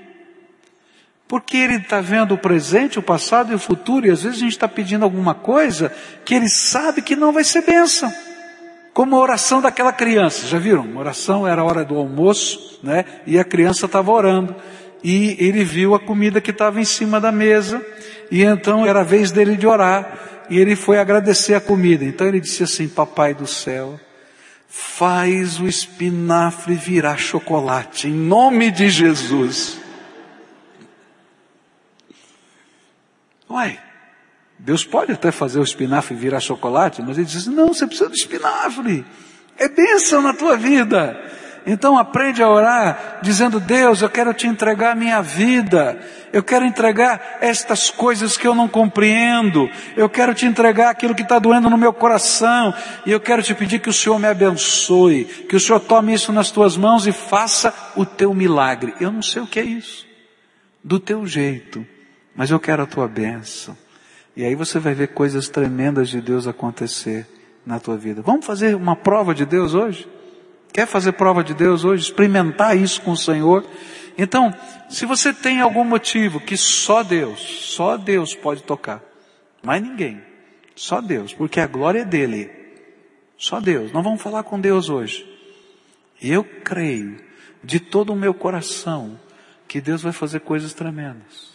Porque 1.28 1.58
ele 1.58 1.76
está 1.76 2.00
vendo 2.00 2.34
o 2.34 2.38
presente, 2.38 2.98
o 2.98 3.04
passado 3.04 3.52
e 3.52 3.56
o 3.56 3.60
futuro, 3.60 4.08
e 4.08 4.12
às 4.12 4.24
vezes 4.24 4.38
a 4.38 4.42
gente 4.42 4.54
está 4.54 4.68
pedindo 4.68 5.04
alguma 5.04 5.34
coisa 5.34 5.92
que 6.24 6.34
ele 6.34 6.48
sabe 6.48 7.02
que 7.02 7.16
não 7.16 7.34
vai 7.34 7.44
ser 7.44 7.62
bênção. 7.62 8.12
Como 8.94 9.16
a 9.16 9.20
oração 9.20 9.62
daquela 9.62 9.92
criança, 9.92 10.48
já 10.48 10.58
viram? 10.58 10.98
Oração 10.98 11.46
era 11.46 11.62
a 11.62 11.66
hora 11.66 11.84
do 11.84 11.98
almoço, 11.98 12.80
né? 12.82 13.04
E 13.28 13.38
a 13.38 13.44
criança 13.44 13.86
estava 13.86 14.12
orando. 14.12 14.56
E 15.04 15.36
ele 15.38 15.64
viu 15.64 15.94
a 15.94 16.00
comida 16.00 16.42
que 16.42 16.52
estava 16.52 16.80
em 16.80 16.86
cima 16.86 17.20
da 17.20 17.32
mesa, 17.32 17.86
e 18.32 18.44
então 18.44 18.86
era 18.86 19.02
a 19.02 19.04
vez 19.04 19.32
dele 19.32 19.56
de 19.56 19.68
orar, 19.68 20.46
e 20.50 20.58
ele 20.58 20.76
foi 20.76 20.98
agradecer 20.98 21.54
a 21.54 21.62
comida. 21.62 22.06
Então 22.06 22.26
ele 22.26 22.40
disse 22.40 22.64
assim, 22.64 22.88
papai 22.88 23.34
do 23.34 23.46
céu, 23.46 24.00
faz 24.68 25.60
o 25.60 25.68
espinafre 25.68 26.74
virar 26.74 27.18
chocolate, 27.18 28.08
em 28.08 28.14
nome 28.14 28.72
de 28.72 28.90
Jesus. 28.90 29.78
Uai, 33.50 33.80
Deus 34.60 34.84
pode 34.84 35.12
até 35.12 35.32
fazer 35.32 35.60
o 35.60 35.64
espinafre 35.64 36.16
virar 36.16 36.40
chocolate, 36.40 37.02
mas 37.02 37.18
ele 37.18 37.28
diz, 37.28 37.46
não, 37.48 37.68
você 37.68 37.86
precisa 37.86 38.10
do 38.10 38.16
espinafre. 38.16 39.06
É 39.58 39.70
bênção 39.70 40.22
na 40.22 40.34
tua 40.34 40.58
vida. 40.58 41.20
Então 41.66 41.98
aprende 41.98 42.42
a 42.42 42.50
orar 42.50 43.20
dizendo, 43.22 43.60
Deus, 43.60 44.02
eu 44.02 44.10
quero 44.10 44.34
te 44.34 44.48
entregar 44.48 44.94
a 44.94 44.96
minha 44.96 45.22
vida. 45.22 46.00
Eu 46.32 46.42
quero 46.42 46.66
entregar 46.66 47.40
estas 47.42 47.90
coisas 47.90 48.38
que 48.38 48.48
eu 48.48 48.56
não 48.56 48.70
compreendo. 48.70 49.70
Eu 49.96 50.08
quero 50.08 50.34
te 50.34 50.46
entregar 50.46 50.90
aquilo 50.90 51.14
que 51.14 51.24
está 51.24 51.38
doendo 51.38 51.70
no 51.70 51.78
meu 51.78 51.92
coração. 51.92 52.74
E 53.06 53.12
eu 53.12 53.20
quero 53.20 53.44
te 53.44 53.54
pedir 53.54 53.80
que 53.80 53.90
o 53.90 53.94
Senhor 53.94 54.18
me 54.18 54.28
abençoe. 54.28 55.26
Que 55.26 55.58
o 55.58 55.60
Senhor 55.60 55.82
tome 55.82 56.14
isso 56.14 56.32
nas 56.32 56.50
tuas 56.52 56.78
mãos 56.78 57.06
e 57.06 57.12
faça 57.12 57.74
o 57.98 58.06
teu 58.06 58.34
milagre. 58.34 58.94
Eu 59.02 59.12
não 59.12 59.22
sei 59.22 59.42
o 59.42 59.48
que 59.48 59.60
é 59.60 59.64
isso. 59.64 60.08
Do 60.82 61.02
teu 61.02 61.28
jeito 61.28 61.86
mas 62.38 62.52
eu 62.52 62.60
quero 62.60 62.84
a 62.84 62.86
tua 62.86 63.08
bênção. 63.08 63.76
E 64.36 64.46
aí 64.46 64.54
você 64.54 64.78
vai 64.78 64.94
ver 64.94 65.08
coisas 65.08 65.50
tremendas 65.50 66.08
de 66.08 66.22
Deus 66.22 66.46
acontecer 66.46 67.28
na 67.66 67.80
tua 67.80 67.98
vida. 67.98 68.22
Vamos 68.22 68.46
fazer 68.46 68.76
uma 68.76 68.96
prova 68.96 69.34
de 69.34 69.46
Deus 69.46 69.74
hoje? 69.74 70.08
Quer 70.72 70.86
fazer 70.86 71.14
prova 71.14 71.44
de 71.44 71.56
Deus 71.56 71.84
hoje? 71.84 72.04
Experimentar 72.04 72.78
isso 72.78 73.02
com 73.02 73.12
o 73.12 73.18
Senhor? 73.18 73.66
Então, 74.16 74.54
se 74.88 75.08
você 75.08 75.34
tem 75.34 75.60
algum 75.60 75.84
motivo 75.84 76.40
que 76.40 76.56
só 76.56 77.02
Deus, 77.02 77.40
só 77.40 77.98
Deus 77.98 78.36
pode 78.36 78.62
tocar, 78.62 79.04
mais 79.64 79.82
ninguém, 79.82 80.22
só 80.76 81.02
Deus, 81.02 81.34
porque 81.34 81.60
a 81.60 81.66
glória 81.66 82.02
é 82.02 82.06
dele. 82.06 82.52
Só 83.38 83.60
Deus. 83.60 83.92
Nós 83.92 84.04
vamos 84.04 84.22
falar 84.22 84.44
com 84.44 84.60
Deus 84.60 84.90
hoje. 84.90 85.26
Eu 86.22 86.44
creio 86.44 87.18
de 87.64 87.80
todo 87.80 88.14
o 88.14 88.16
meu 88.16 88.34
coração 88.34 89.20
que 89.68 89.82
Deus 89.82 90.02
vai 90.02 90.12
fazer 90.12 90.40
coisas 90.40 90.74
tremendas. 90.74 91.47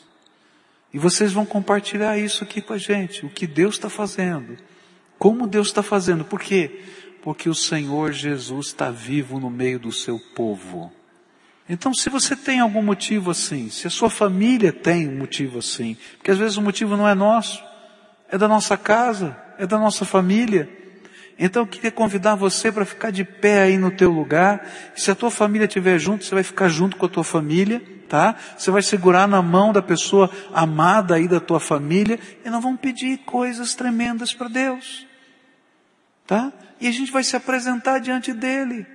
E 0.93 0.99
vocês 0.99 1.33
vão 1.33 1.47
compartilhar 1.47 2.19
isso 2.19 2.45
aqui 2.45 2.61
com 2.61 2.73
a 2.73 2.79
gente, 2.79 3.25
o 3.25 3.31
que 3.31 3.47
Deus 3.47 3.77
está 3.77 3.89
fazendo, 3.89 4.57
como 5.19 5.47
Deus 5.47 5.69
está 5.69 5.83
fazendo, 5.83 6.25
por 6.25 6.41
quê? 6.41 6.83
Porque 7.23 7.49
o 7.49 7.55
Senhor 7.55 8.13
Jesus 8.13 8.67
está 8.67 8.91
vivo 8.91 9.39
no 9.39 9.49
meio 9.49 9.79
do 9.79 9.93
seu 9.93 10.19
povo. 10.35 10.93
Então, 11.69 11.95
se 11.95 12.11
você 12.11 12.35
tem 12.35 12.61
algum 12.61 12.83
motivo 12.83 13.31
assim, 13.31 13.71
se 13.71 13.87
a 13.87 13.91
sua 13.91 14.11
família 14.11 14.73
tem 14.73 15.09
um 15.09 15.17
motivo 15.17 15.61
assim, 15.61 15.97
porque 16.19 16.31
às 16.31 16.39
vezes 16.39 16.57
o 16.57 16.63
motivo 16.63 16.97
não 16.97 17.09
é 17.09 17.15
nosso, 17.15 17.63
é 18.29 18.37
da 18.37 18.49
nossa 18.49 18.77
casa, 18.77 19.37
é 19.59 19.67
da 19.67 19.79
nossa 19.79 20.05
família. 20.05 20.69
Então 21.39 21.63
eu 21.63 21.67
queria 21.67 21.91
convidar 21.91 22.35
você 22.35 22.71
para 22.71 22.85
ficar 22.85 23.11
de 23.11 23.25
pé 23.25 23.63
aí 23.63 23.79
no 23.79 23.91
teu 23.91 24.11
lugar. 24.11 24.67
Se 24.95 25.11
a 25.11 25.15
tua 25.15 25.31
família 25.31 25.67
estiver 25.67 25.99
junto, 25.99 26.25
você 26.25 26.35
vai 26.35 26.43
ficar 26.43 26.69
junto 26.69 26.97
com 26.97 27.07
a 27.07 27.09
tua 27.09 27.25
família, 27.25 27.83
tá? 28.13 28.37
Você 28.59 28.71
vai 28.71 28.83
segurar 28.83 29.27
na 29.27 29.41
mão 29.41 29.73
da 29.73 29.81
pessoa 29.81 30.31
amada 30.53 31.15
aí 31.15 31.27
da 31.27 31.41
tua 31.41 31.59
família 31.59 32.21
e 32.45 32.51
nós 32.51 32.63
vamos 32.63 32.79
pedir 32.79 33.17
coisas 33.21 33.75
tremendas 33.75 34.35
para 34.35 34.49
Deus, 34.49 35.07
tá? 36.27 36.53
E 36.79 36.87
a 36.87 36.91
gente 36.91 37.11
vai 37.11 37.25
se 37.25 37.35
apresentar 37.35 38.01
diante 38.01 38.35
dele 38.35 38.87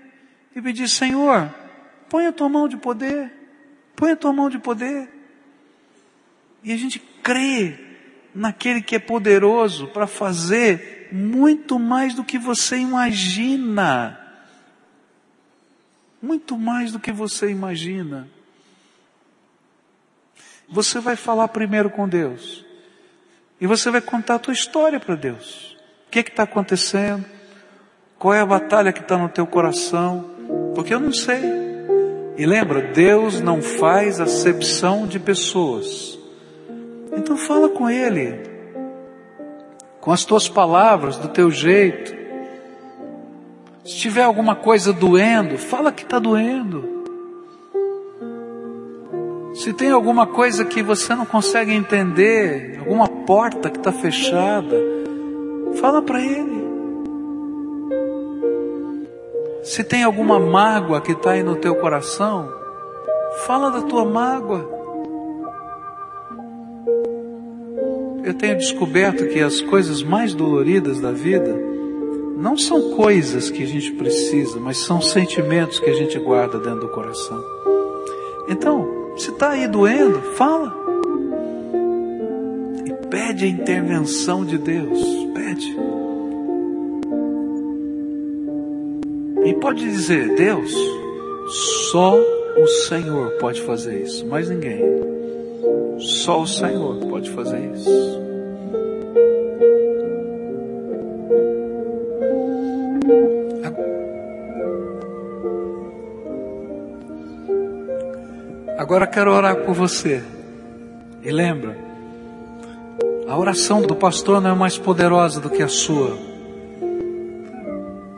e 0.55 0.61
pedir, 0.61 0.87
Senhor, 0.87 1.51
põe 2.07 2.27
a 2.27 2.31
tua 2.31 2.47
mão 2.47 2.67
de 2.67 2.77
poder, 2.77 3.33
põe 3.95 4.11
a 4.11 4.15
tua 4.15 4.31
mão 4.31 4.51
de 4.51 4.59
poder. 4.59 5.09
E 6.63 6.71
a 6.71 6.77
gente 6.77 6.99
crê 7.23 7.75
naquele 8.35 8.83
que 8.83 8.97
é 8.97 8.99
poderoso 8.99 9.87
para 9.87 10.05
fazer 10.05 11.09
muito 11.11 11.79
mais 11.79 12.13
do 12.13 12.23
que 12.23 12.37
você 12.37 12.77
imagina. 12.77 14.15
Muito 16.21 16.55
mais 16.55 16.91
do 16.91 16.99
que 16.99 17.11
você 17.11 17.49
imagina. 17.49 18.36
Você 20.69 20.99
vai 20.99 21.15
falar 21.15 21.47
primeiro 21.47 21.89
com 21.89 22.07
Deus. 22.07 22.65
E 23.59 23.65
você 23.65 23.89
vai 23.89 24.01
contar 24.01 24.35
a 24.35 24.39
tua 24.39 24.53
história 24.53 24.99
para 24.99 25.15
Deus. 25.15 25.77
O 26.07 26.11
que 26.11 26.19
é 26.19 26.21
está 26.21 26.43
acontecendo? 26.43 27.25
Qual 28.19 28.33
é 28.33 28.41
a 28.41 28.45
batalha 28.45 28.91
que 28.91 29.01
está 29.01 29.17
no 29.17 29.29
teu 29.29 29.47
coração? 29.47 30.31
Porque 30.75 30.93
eu 30.93 30.99
não 30.99 31.13
sei. 31.13 31.41
E 32.37 32.45
lembra, 32.45 32.81
Deus 32.81 33.41
não 33.41 33.61
faz 33.61 34.19
acepção 34.19 35.07
de 35.07 35.19
pessoas. 35.19 36.19
Então 37.15 37.35
fala 37.35 37.69
com 37.69 37.89
Ele, 37.89 38.41
com 39.99 40.11
as 40.11 40.23
tuas 40.23 40.47
palavras, 40.47 41.17
do 41.17 41.29
teu 41.29 41.49
jeito. 41.49 42.15
Se 43.83 43.95
tiver 43.95 44.23
alguma 44.23 44.55
coisa 44.55 44.93
doendo, 44.93 45.57
fala 45.57 45.91
que 45.91 46.03
está 46.03 46.19
doendo. 46.19 46.96
Se 49.57 49.73
tem 49.73 49.91
alguma 49.91 50.27
coisa 50.27 50.63
que 50.63 50.83
você 50.83 51.15
não 51.15 51.25
consegue 51.25 51.73
entender, 51.73 52.77
alguma 52.79 53.07
porta 53.07 53.69
que 53.69 53.77
está 53.77 53.91
fechada, 53.91 54.77
fala 55.79 56.01
para 56.01 56.21
Ele. 56.21 56.67
Se 59.63 59.83
tem 59.83 60.03
alguma 60.03 60.39
mágoa 60.39 61.01
que 61.01 61.11
está 61.11 61.31
aí 61.31 61.43
no 61.43 61.55
teu 61.55 61.75
coração, 61.75 62.49
fala 63.45 63.69
da 63.69 63.81
tua 63.81 64.05
mágoa. 64.05 64.77
eu 68.27 68.33
tenho 68.33 68.57
descoberto 68.57 69.25
que 69.29 69.39
as 69.39 69.61
coisas 69.61 70.03
mais 70.03 70.33
doloridas 70.33 70.99
da 70.99 71.13
vida 71.13 71.57
não 72.35 72.57
são 72.57 72.91
coisas 72.91 73.49
que 73.49 73.63
a 73.63 73.65
gente 73.65 73.93
precisa, 73.93 74.59
mas 74.59 74.77
são 74.77 75.01
sentimentos 75.01 75.79
que 75.79 75.89
a 75.89 75.93
gente 75.93 76.19
guarda 76.19 76.59
dentro 76.59 76.81
do 76.81 76.89
coração. 76.89 77.41
Então, 78.49 78.96
se 79.17 79.31
está 79.31 79.51
aí 79.51 79.67
doendo, 79.67 80.21
fala. 80.35 80.73
E 82.85 82.93
pede 83.07 83.45
a 83.45 83.47
intervenção 83.47 84.45
de 84.45 84.57
Deus. 84.57 84.99
Pede. 85.33 85.77
E 89.45 89.53
pode 89.55 89.83
dizer, 89.83 90.35
Deus, 90.35 90.73
só 91.91 92.15
o 92.15 92.67
Senhor 92.87 93.31
pode 93.39 93.61
fazer 93.61 94.01
isso, 94.01 94.25
mais 94.27 94.49
ninguém. 94.49 94.81
Só 95.99 96.41
o 96.41 96.47
Senhor 96.47 96.97
pode 97.07 97.29
fazer 97.31 97.71
isso. 97.73 98.27
Agora 108.77 109.07
quero 109.07 109.31
orar 109.31 109.55
por 109.57 109.73
você. 109.73 110.23
E 111.23 111.31
lembra, 111.31 111.75
a 113.27 113.37
oração 113.37 113.81
do 113.81 113.95
pastor 113.95 114.39
não 114.39 114.51
é 114.51 114.55
mais 114.55 114.77
poderosa 114.77 115.41
do 115.41 115.49
que 115.49 115.63
a 115.63 115.67
sua. 115.67 116.17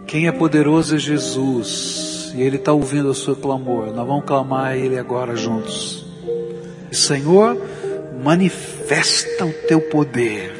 Quem 0.05 0.27
é 0.27 0.31
poderoso 0.31 0.95
é 0.95 0.99
Jesus. 0.99 2.33
E 2.35 2.41
Ele 2.41 2.57
está 2.57 2.73
ouvindo 2.73 3.09
o 3.09 3.15
seu 3.15 3.35
clamor. 3.35 3.87
Nós 3.87 4.05
vamos 4.05 4.25
clamar 4.25 4.65
a 4.65 4.77
Ele 4.77 4.99
agora 4.99 5.35
juntos. 5.35 6.05
Senhor, 6.91 7.57
manifesta 8.23 9.45
o 9.45 9.53
teu 9.67 9.79
poder, 9.81 10.51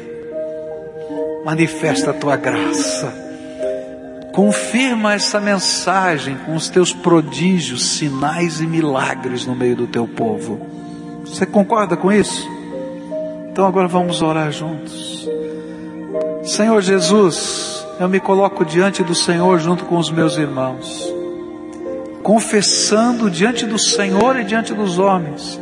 manifesta 1.44 2.10
a 2.10 2.14
tua 2.14 2.36
graça, 2.36 3.12
confirma 4.32 5.14
essa 5.14 5.40
mensagem 5.40 6.36
com 6.46 6.54
os 6.54 6.68
teus 6.68 6.92
prodígios, 6.92 7.96
sinais 7.96 8.60
e 8.60 8.66
milagres 8.66 9.46
no 9.46 9.54
meio 9.54 9.76
do 9.76 9.86
teu 9.86 10.06
povo. 10.06 10.60
Você 11.24 11.46
concorda 11.46 11.96
com 11.96 12.12
isso? 12.12 12.48
Então 13.50 13.66
agora 13.66 13.88
vamos 13.88 14.22
orar 14.22 14.50
juntos. 14.52 15.28
Senhor 16.44 16.80
Jesus, 16.80 17.86
eu 17.98 18.08
me 18.08 18.20
coloco 18.20 18.64
diante 18.64 19.02
do 19.02 19.14
Senhor 19.14 19.58
junto 19.58 19.84
com 19.84 19.98
os 19.98 20.10
meus 20.10 20.36
irmãos, 20.36 21.12
confessando 22.22 23.30
diante 23.30 23.66
do 23.66 23.78
Senhor 23.78 24.38
e 24.38 24.44
diante 24.44 24.72
dos 24.72 24.98
homens 24.98 25.60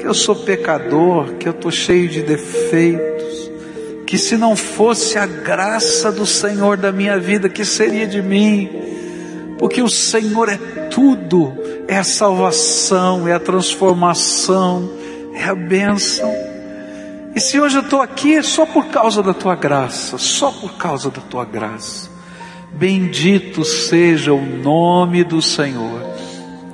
que 0.00 0.06
eu 0.06 0.14
sou 0.14 0.34
pecador, 0.34 1.34
que 1.34 1.46
eu 1.46 1.52
estou 1.52 1.70
cheio 1.70 2.08
de 2.08 2.22
defeitos, 2.22 3.19
que 4.10 4.18
se 4.18 4.36
não 4.36 4.56
fosse 4.56 5.16
a 5.16 5.24
graça 5.24 6.10
do 6.10 6.26
Senhor 6.26 6.76
da 6.76 6.90
minha 6.90 7.16
vida, 7.16 7.48
que 7.48 7.64
seria 7.64 8.08
de 8.08 8.20
mim? 8.20 8.68
Porque 9.56 9.80
o 9.80 9.88
Senhor 9.88 10.48
é 10.48 10.56
tudo, 10.90 11.56
é 11.86 11.96
a 11.96 12.02
salvação, 12.02 13.28
é 13.28 13.32
a 13.34 13.38
transformação, 13.38 14.90
é 15.32 15.44
a 15.44 15.54
bênção. 15.54 16.28
E 17.36 17.40
se 17.40 17.60
hoje 17.60 17.76
eu 17.76 17.82
estou 17.82 18.02
aqui 18.02 18.34
é 18.34 18.42
só 18.42 18.66
por 18.66 18.86
causa 18.86 19.22
da 19.22 19.32
tua 19.32 19.54
graça, 19.54 20.18
só 20.18 20.50
por 20.50 20.72
causa 20.72 21.08
da 21.08 21.20
tua 21.20 21.44
graça. 21.44 22.10
Bendito 22.72 23.64
seja 23.64 24.32
o 24.32 24.44
nome 24.44 25.22
do 25.22 25.40
Senhor. 25.40 26.02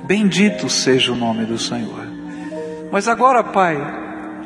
Bendito 0.05 0.71
seja 0.71 1.11
o 1.11 1.15
nome 1.15 1.45
do 1.45 1.59
Senhor. 1.59 2.07
Mas 2.91 3.07
agora, 3.07 3.43
Pai, 3.43 3.77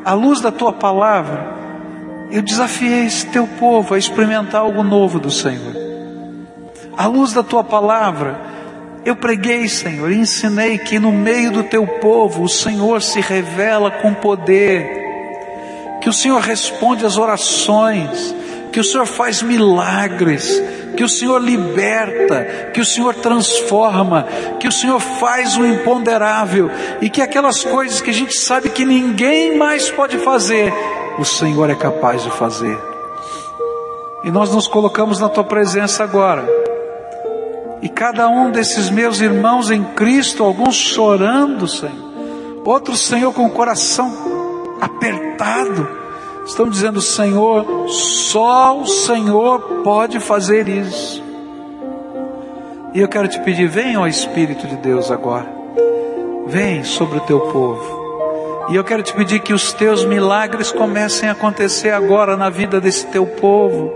à 0.03 0.11
luz 0.11 0.41
da 0.41 0.51
tua 0.51 0.73
palavra, 0.73 1.60
eu 2.31 2.41
desafiei 2.41 3.05
esse 3.05 3.25
teu 3.27 3.45
povo 3.45 3.93
a 3.93 3.97
experimentar 3.97 4.61
algo 4.61 4.83
novo 4.83 5.19
do 5.19 5.29
Senhor. 5.29 5.75
À 6.97 7.05
luz 7.07 7.33
da 7.33 7.43
tua 7.43 7.63
palavra, 7.63 8.39
eu 9.03 9.15
preguei, 9.15 9.67
Senhor, 9.67 10.11
e 10.11 10.17
ensinei 10.17 10.77
que 10.77 10.99
no 10.99 11.11
meio 11.11 11.51
do 11.51 11.63
teu 11.63 11.85
povo 11.85 12.43
o 12.43 12.49
Senhor 12.49 13.01
se 13.01 13.19
revela 13.19 13.89
com 13.89 14.13
poder, 14.13 14.87
que 16.01 16.09
o 16.09 16.13
Senhor 16.13 16.39
responde 16.39 17.05
às 17.05 17.17
orações, 17.17 18.35
que 18.71 18.79
o 18.79 18.83
Senhor 18.83 19.05
faz 19.05 19.41
milagres, 19.41 20.61
que 20.95 21.03
o 21.03 21.09
Senhor 21.09 21.39
liberta, 21.41 22.69
que 22.73 22.79
o 22.79 22.85
Senhor 22.85 23.15
transforma, 23.15 24.27
que 24.59 24.67
o 24.67 24.71
Senhor 24.71 24.99
faz 24.99 25.57
o 25.57 25.65
imponderável 25.65 26.69
e 27.01 27.09
que 27.09 27.21
aquelas 27.21 27.63
coisas 27.63 28.01
que 28.01 28.09
a 28.09 28.13
gente 28.13 28.37
sabe 28.37 28.69
que 28.69 28.85
ninguém 28.85 29.57
mais 29.57 29.89
pode 29.89 30.17
fazer, 30.19 30.71
o 31.21 31.25
Senhor 31.25 31.69
é 31.69 31.75
capaz 31.75 32.23
de 32.23 32.31
fazer. 32.31 32.75
E 34.23 34.31
nós 34.31 34.51
nos 34.51 34.67
colocamos 34.67 35.19
na 35.19 35.29
tua 35.29 35.43
presença 35.43 36.03
agora. 36.03 36.43
E 37.79 37.87
cada 37.87 38.27
um 38.27 38.49
desses 38.49 38.89
meus 38.89 39.21
irmãos 39.21 39.69
em 39.69 39.83
Cristo, 39.83 40.43
alguns 40.43 40.75
chorando, 40.75 41.67
Senhor, 41.67 41.93
outros, 42.65 43.01
Senhor, 43.01 43.31
com 43.33 43.45
o 43.45 43.51
coração 43.51 44.11
apertado, 44.81 45.87
estão 46.43 46.67
dizendo: 46.67 46.99
Senhor, 46.99 47.87
só 47.87 48.79
o 48.79 48.87
Senhor 48.87 49.59
pode 49.83 50.19
fazer 50.19 50.67
isso. 50.67 51.23
E 52.95 52.99
eu 52.99 53.07
quero 53.07 53.27
te 53.27 53.39
pedir: 53.41 53.67
vem, 53.67 53.95
ó 53.95 54.07
Espírito 54.07 54.65
de 54.65 54.75
Deus, 54.77 55.11
agora, 55.11 55.47
vem 56.47 56.83
sobre 56.83 57.19
o 57.19 57.21
teu 57.21 57.39
povo. 57.41 58.00
E 58.69 58.75
eu 58.75 58.83
quero 58.83 59.03
te 59.03 59.13
pedir 59.13 59.39
que 59.39 59.53
os 59.53 59.73
teus 59.73 60.05
milagres 60.05 60.71
comecem 60.71 61.27
a 61.27 61.33
acontecer 61.33 61.89
agora 61.89 62.37
na 62.37 62.49
vida 62.49 62.79
desse 62.79 63.05
teu 63.07 63.25
povo. 63.25 63.91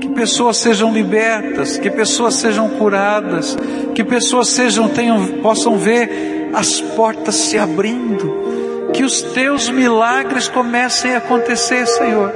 Que 0.00 0.08
pessoas 0.10 0.58
sejam 0.58 0.92
libertas, 0.92 1.76
que 1.76 1.90
pessoas 1.90 2.34
sejam 2.34 2.68
curadas, 2.70 3.56
que 3.94 4.04
pessoas 4.04 4.48
sejam 4.48 4.88
tenham 4.88 5.26
possam 5.42 5.76
ver 5.76 6.50
as 6.54 6.80
portas 6.80 7.34
se 7.34 7.58
abrindo, 7.58 8.90
que 8.92 9.04
os 9.04 9.20
teus 9.22 9.68
milagres 9.68 10.48
comecem 10.48 11.14
a 11.14 11.18
acontecer, 11.18 11.86
Senhor. 11.86 12.32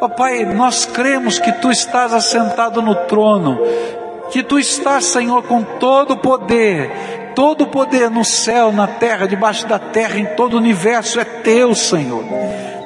Ó 0.00 0.06
oh, 0.06 0.08
Pai, 0.08 0.44
nós 0.44 0.86
cremos 0.86 1.38
que 1.38 1.52
tu 1.52 1.70
estás 1.70 2.14
assentado 2.14 2.80
no 2.80 2.94
trono, 3.06 3.58
que 4.30 4.42
tu 4.42 4.58
estás, 4.58 5.06
Senhor, 5.06 5.42
com 5.42 5.62
todo 5.62 6.12
o 6.12 6.16
poder, 6.16 7.32
todo 7.34 7.64
o 7.64 7.66
poder 7.66 8.10
no 8.10 8.24
céu, 8.24 8.72
na 8.72 8.86
terra, 8.86 9.26
debaixo 9.26 9.66
da 9.66 9.78
terra, 9.78 10.18
em 10.18 10.26
todo 10.36 10.54
o 10.54 10.58
universo 10.58 11.20
é 11.20 11.24
teu, 11.24 11.74
Senhor. 11.74 12.24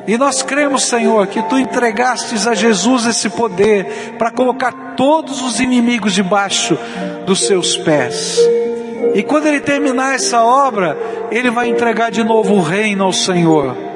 E 0.06 0.18
nós 0.18 0.42
cremos, 0.42 0.84
Senhor, 0.84 1.26
que 1.26 1.42
tu 1.44 1.58
entregastes 1.58 2.46
a 2.46 2.54
Jesus 2.54 3.06
esse 3.06 3.30
poder 3.30 4.14
para 4.18 4.30
colocar 4.30 4.94
todos 4.96 5.42
os 5.42 5.60
inimigos 5.60 6.12
debaixo 6.12 6.78
dos 7.24 7.46
seus 7.46 7.76
pés. 7.76 8.38
E 9.14 9.22
quando 9.22 9.46
ele 9.46 9.60
terminar 9.60 10.14
essa 10.14 10.42
obra, 10.42 10.96
ele 11.30 11.50
vai 11.50 11.68
entregar 11.68 12.10
de 12.10 12.22
novo 12.22 12.54
o 12.54 12.62
reino 12.62 13.04
ao 13.04 13.12
Senhor. 13.12 13.93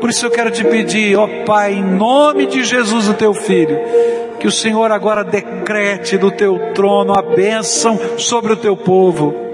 Por 0.00 0.10
isso 0.10 0.26
eu 0.26 0.30
quero 0.30 0.50
te 0.50 0.64
pedir, 0.64 1.16
ó 1.16 1.26
Pai, 1.44 1.74
em 1.74 1.82
nome 1.82 2.46
de 2.46 2.62
Jesus, 2.62 3.08
o 3.08 3.14
teu 3.14 3.32
filho, 3.32 3.78
que 4.38 4.46
o 4.46 4.52
Senhor 4.52 4.90
agora 4.92 5.24
decrete 5.24 6.16
do 6.18 6.30
teu 6.30 6.72
trono 6.74 7.18
a 7.18 7.22
bênção 7.22 7.98
sobre 8.18 8.52
o 8.52 8.56
teu 8.56 8.76
povo 8.76 9.46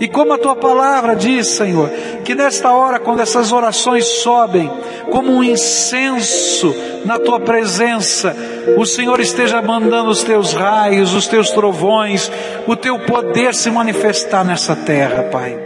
e 0.00 0.06
como 0.06 0.32
a 0.32 0.38
tua 0.38 0.54
palavra 0.54 1.16
diz, 1.16 1.48
Senhor, 1.48 1.90
que 2.24 2.34
nesta 2.34 2.72
hora, 2.72 3.00
quando 3.00 3.20
essas 3.20 3.52
orações 3.52 4.06
sobem, 4.06 4.70
como 5.10 5.32
um 5.32 5.42
incenso 5.42 6.74
na 7.04 7.18
tua 7.18 7.40
presença, 7.40 8.36
o 8.76 8.86
Senhor 8.86 9.18
esteja 9.18 9.60
mandando 9.60 10.10
os 10.10 10.22
teus 10.22 10.52
raios, 10.52 11.14
os 11.14 11.26
teus 11.26 11.50
trovões, 11.50 12.30
o 12.66 12.76
teu 12.76 12.98
poder 13.00 13.54
se 13.54 13.70
manifestar 13.70 14.44
nessa 14.44 14.76
terra, 14.76 15.24
Pai. 15.24 15.58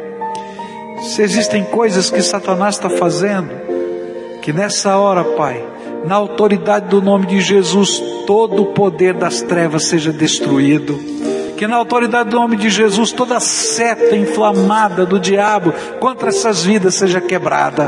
Se 1.03 1.20
existem 1.20 1.64
coisas 1.64 2.09
que 2.11 2.22
Satanás 2.22 2.76
está 2.76 2.89
fazendo, 2.89 3.51
que 4.43 4.53
nessa 4.53 4.97
hora, 4.97 5.24
Pai, 5.24 5.64
na 6.05 6.16
autoridade 6.16 6.88
do 6.88 7.01
nome 7.01 7.26
de 7.26 7.40
Jesus, 7.40 8.03
todo 8.26 8.62
o 8.62 8.66
poder 8.66 9.14
das 9.14 9.40
trevas 9.40 9.86
seja 9.86 10.12
destruído 10.12 11.12
que 11.62 11.66
na 11.68 11.76
autoridade 11.76 12.28
do 12.28 12.40
nome 12.40 12.57
de 12.57 12.68
Jesus 12.68 13.12
toda 13.12 13.38
seta 13.38 14.16
inflamada 14.16 15.07
do 15.07 15.20
diabo 15.20 15.72
contra 16.01 16.30
essas 16.30 16.64
vidas 16.64 16.97
seja 16.97 17.20
quebrada. 17.20 17.86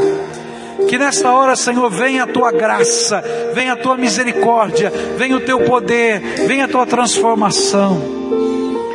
Que 0.89 0.97
nesta 0.97 1.33
hora, 1.33 1.57
Senhor, 1.57 1.91
venha 1.91 2.23
a 2.23 2.27
tua 2.29 2.53
graça, 2.53 3.21
venha 3.53 3.73
a 3.73 3.77
tua 3.77 3.97
misericórdia, 3.97 4.93
venha 5.19 5.37
o 5.37 5.41
teu 5.41 5.59
poder, 5.63 6.21
venha 6.47 6.67
a 6.67 6.69
tua 6.69 6.87
transformação. 6.87 8.01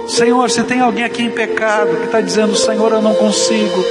Senhor, 0.07 0.49
se 0.49 0.64
tem 0.64 0.80
alguém 0.80 1.03
aqui 1.03 1.24
em 1.24 1.30
pecado 1.30 1.97
que 1.97 2.05
está 2.05 2.22
dizendo, 2.22 2.55
Senhor, 2.55 2.89
eu 2.93 3.01
não 3.01 3.16
consigo, 3.16 3.84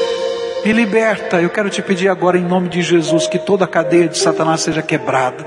me 0.68 0.74
liberta. 0.74 1.40
Eu 1.40 1.48
quero 1.48 1.70
te 1.70 1.80
pedir 1.80 2.08
agora, 2.08 2.36
em 2.36 2.44
nome 2.44 2.68
de 2.68 2.82
Jesus, 2.82 3.26
que 3.26 3.38
toda 3.38 3.64
a 3.64 3.68
cadeia 3.68 4.06
de 4.06 4.18
Satanás 4.18 4.60
seja 4.60 4.82
quebrada 4.82 5.42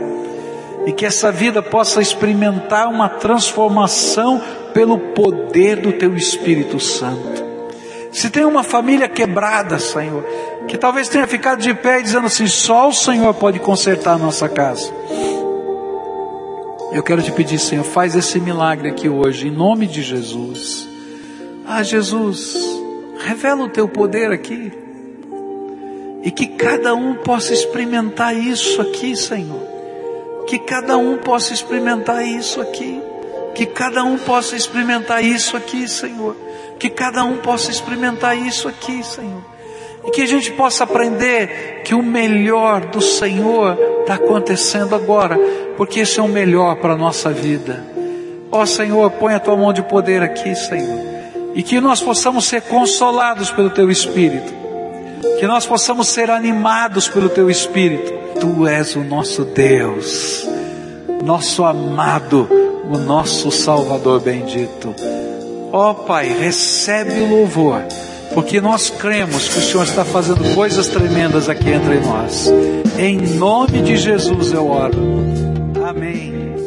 e 0.84 0.92
que 0.92 1.06
essa 1.06 1.32
vida 1.32 1.62
possa 1.62 2.02
experimentar 2.02 2.88
uma 2.88 3.08
transformação 3.08 4.42
pelo 4.74 4.98
poder 4.98 5.76
do 5.76 5.94
teu 5.94 6.16
Espírito 6.16 6.80
Santo. 6.80 7.52
Se 8.12 8.32
tem 8.32 8.46
uma 8.46 8.64
família 8.64 9.08
quebrada, 9.08 9.78
Senhor, 9.78 10.26
que 10.68 10.76
talvez 10.76 11.08
tenha 11.08 11.28
ficado 11.28 11.62
de 11.62 11.72
pé 11.76 12.02
dizendo 12.02 12.26
assim: 12.26 12.48
só 12.48 12.90
o 12.90 12.94
Senhor 12.94 13.32
pode 13.36 13.60
consertar 13.60 14.14
a 14.16 14.18
nossa 14.18 14.50
casa. 14.50 14.92
Eu 16.92 17.04
quero 17.04 17.22
te 17.22 17.32
pedir, 17.32 17.60
Senhor, 17.60 17.84
faz 17.84 18.16
esse 18.16 18.40
milagre 18.40 18.90
aqui 18.90 19.08
hoje, 19.08 19.50
em 19.50 19.52
nome 19.52 19.86
de 19.86 20.02
Jesus. 20.02 20.90
Ah, 21.64 21.84
Jesus, 21.84 22.58
revela 23.24 23.66
o 23.66 23.70
teu 23.70 23.88
poder 23.88 24.32
aqui. 24.32 24.81
E 26.24 26.30
que 26.30 26.48
cada 26.48 26.94
um 26.94 27.16
possa 27.16 27.54
experimentar 27.54 28.36
isso 28.36 28.82
aqui, 28.82 29.16
Senhor. 29.16 29.62
Que 30.48 30.60
cada 30.60 30.98
um 30.98 31.18
possa 31.18 31.54
experimentar 31.54 32.26
isso 32.26 32.62
aqui. 32.62 33.02
Que 33.56 33.66
cada 33.66 34.04
um 34.04 34.18
possa 34.18 34.56
experimentar 34.56 35.24
isso 35.24 35.58
aqui, 35.58 35.88
Senhor. 35.88 36.36
Que 36.78 36.90
cada 36.90 37.24
um 37.24 37.38
possa 37.38 37.72
experimentar 37.72 38.38
isso 38.38 38.68
aqui, 38.68 39.04
Senhor. 39.04 39.44
E 40.06 40.12
que 40.12 40.22
a 40.22 40.28
gente 40.28 40.52
possa 40.52 40.84
aprender 40.84 41.82
que 41.84 41.94
o 41.94 42.04
melhor 42.04 42.82
do 42.88 43.02
Senhor 43.02 43.78
está 44.02 44.16
acontecendo 44.16 44.96
agora, 44.96 45.38
porque 45.78 46.02
esse 46.02 46.20
é 46.20 46.24
o 46.24 46.28
melhor 46.28 46.78
para 46.78 46.94
a 46.94 46.98
nossa 46.98 47.30
vida. 47.30 47.84
Ó 48.52 48.62
oh, 48.62 48.66
Senhor, 48.66 49.10
põe 49.12 49.34
a 49.34 49.40
tua 49.40 49.56
mão 49.56 49.72
de 49.72 49.82
poder 49.84 50.22
aqui, 50.22 50.56
Senhor. 50.56 51.00
E 51.54 51.64
que 51.64 51.80
nós 51.80 52.02
possamos 52.02 52.46
ser 52.46 52.62
consolados 52.64 53.52
pelo 53.52 53.70
teu 53.70 53.90
Espírito. 53.90 54.61
Que 55.40 55.48
nós 55.48 55.66
possamos 55.66 56.08
ser 56.08 56.30
animados 56.30 57.08
pelo 57.08 57.30
teu 57.30 57.50
Espírito. 57.50 58.12
Tu 58.40 58.68
és 58.68 58.96
o 58.96 59.04
nosso 59.04 59.44
Deus, 59.46 60.48
nosso 61.24 61.64
amado 61.64 62.62
o 62.92 62.98
nosso 62.98 63.50
Salvador 63.52 64.20
bendito. 64.20 64.94
Ó 65.72 65.92
oh, 65.92 65.96
Pai, 65.96 66.28
recebe 66.28 67.22
o 67.22 67.30
louvor, 67.30 67.82
porque 68.34 68.60
nós 68.60 68.90
cremos 68.90 69.48
que 69.48 69.60
o 69.60 69.62
Senhor 69.62 69.84
está 69.84 70.04
fazendo 70.04 70.54
coisas 70.54 70.88
tremendas 70.88 71.48
aqui 71.48 71.70
entre 71.70 72.00
nós. 72.02 72.52
Em 72.98 73.18
nome 73.18 73.82
de 73.82 73.96
Jesus 73.96 74.52
eu 74.52 74.70
oro. 74.70 74.98
Amém. 75.88 76.61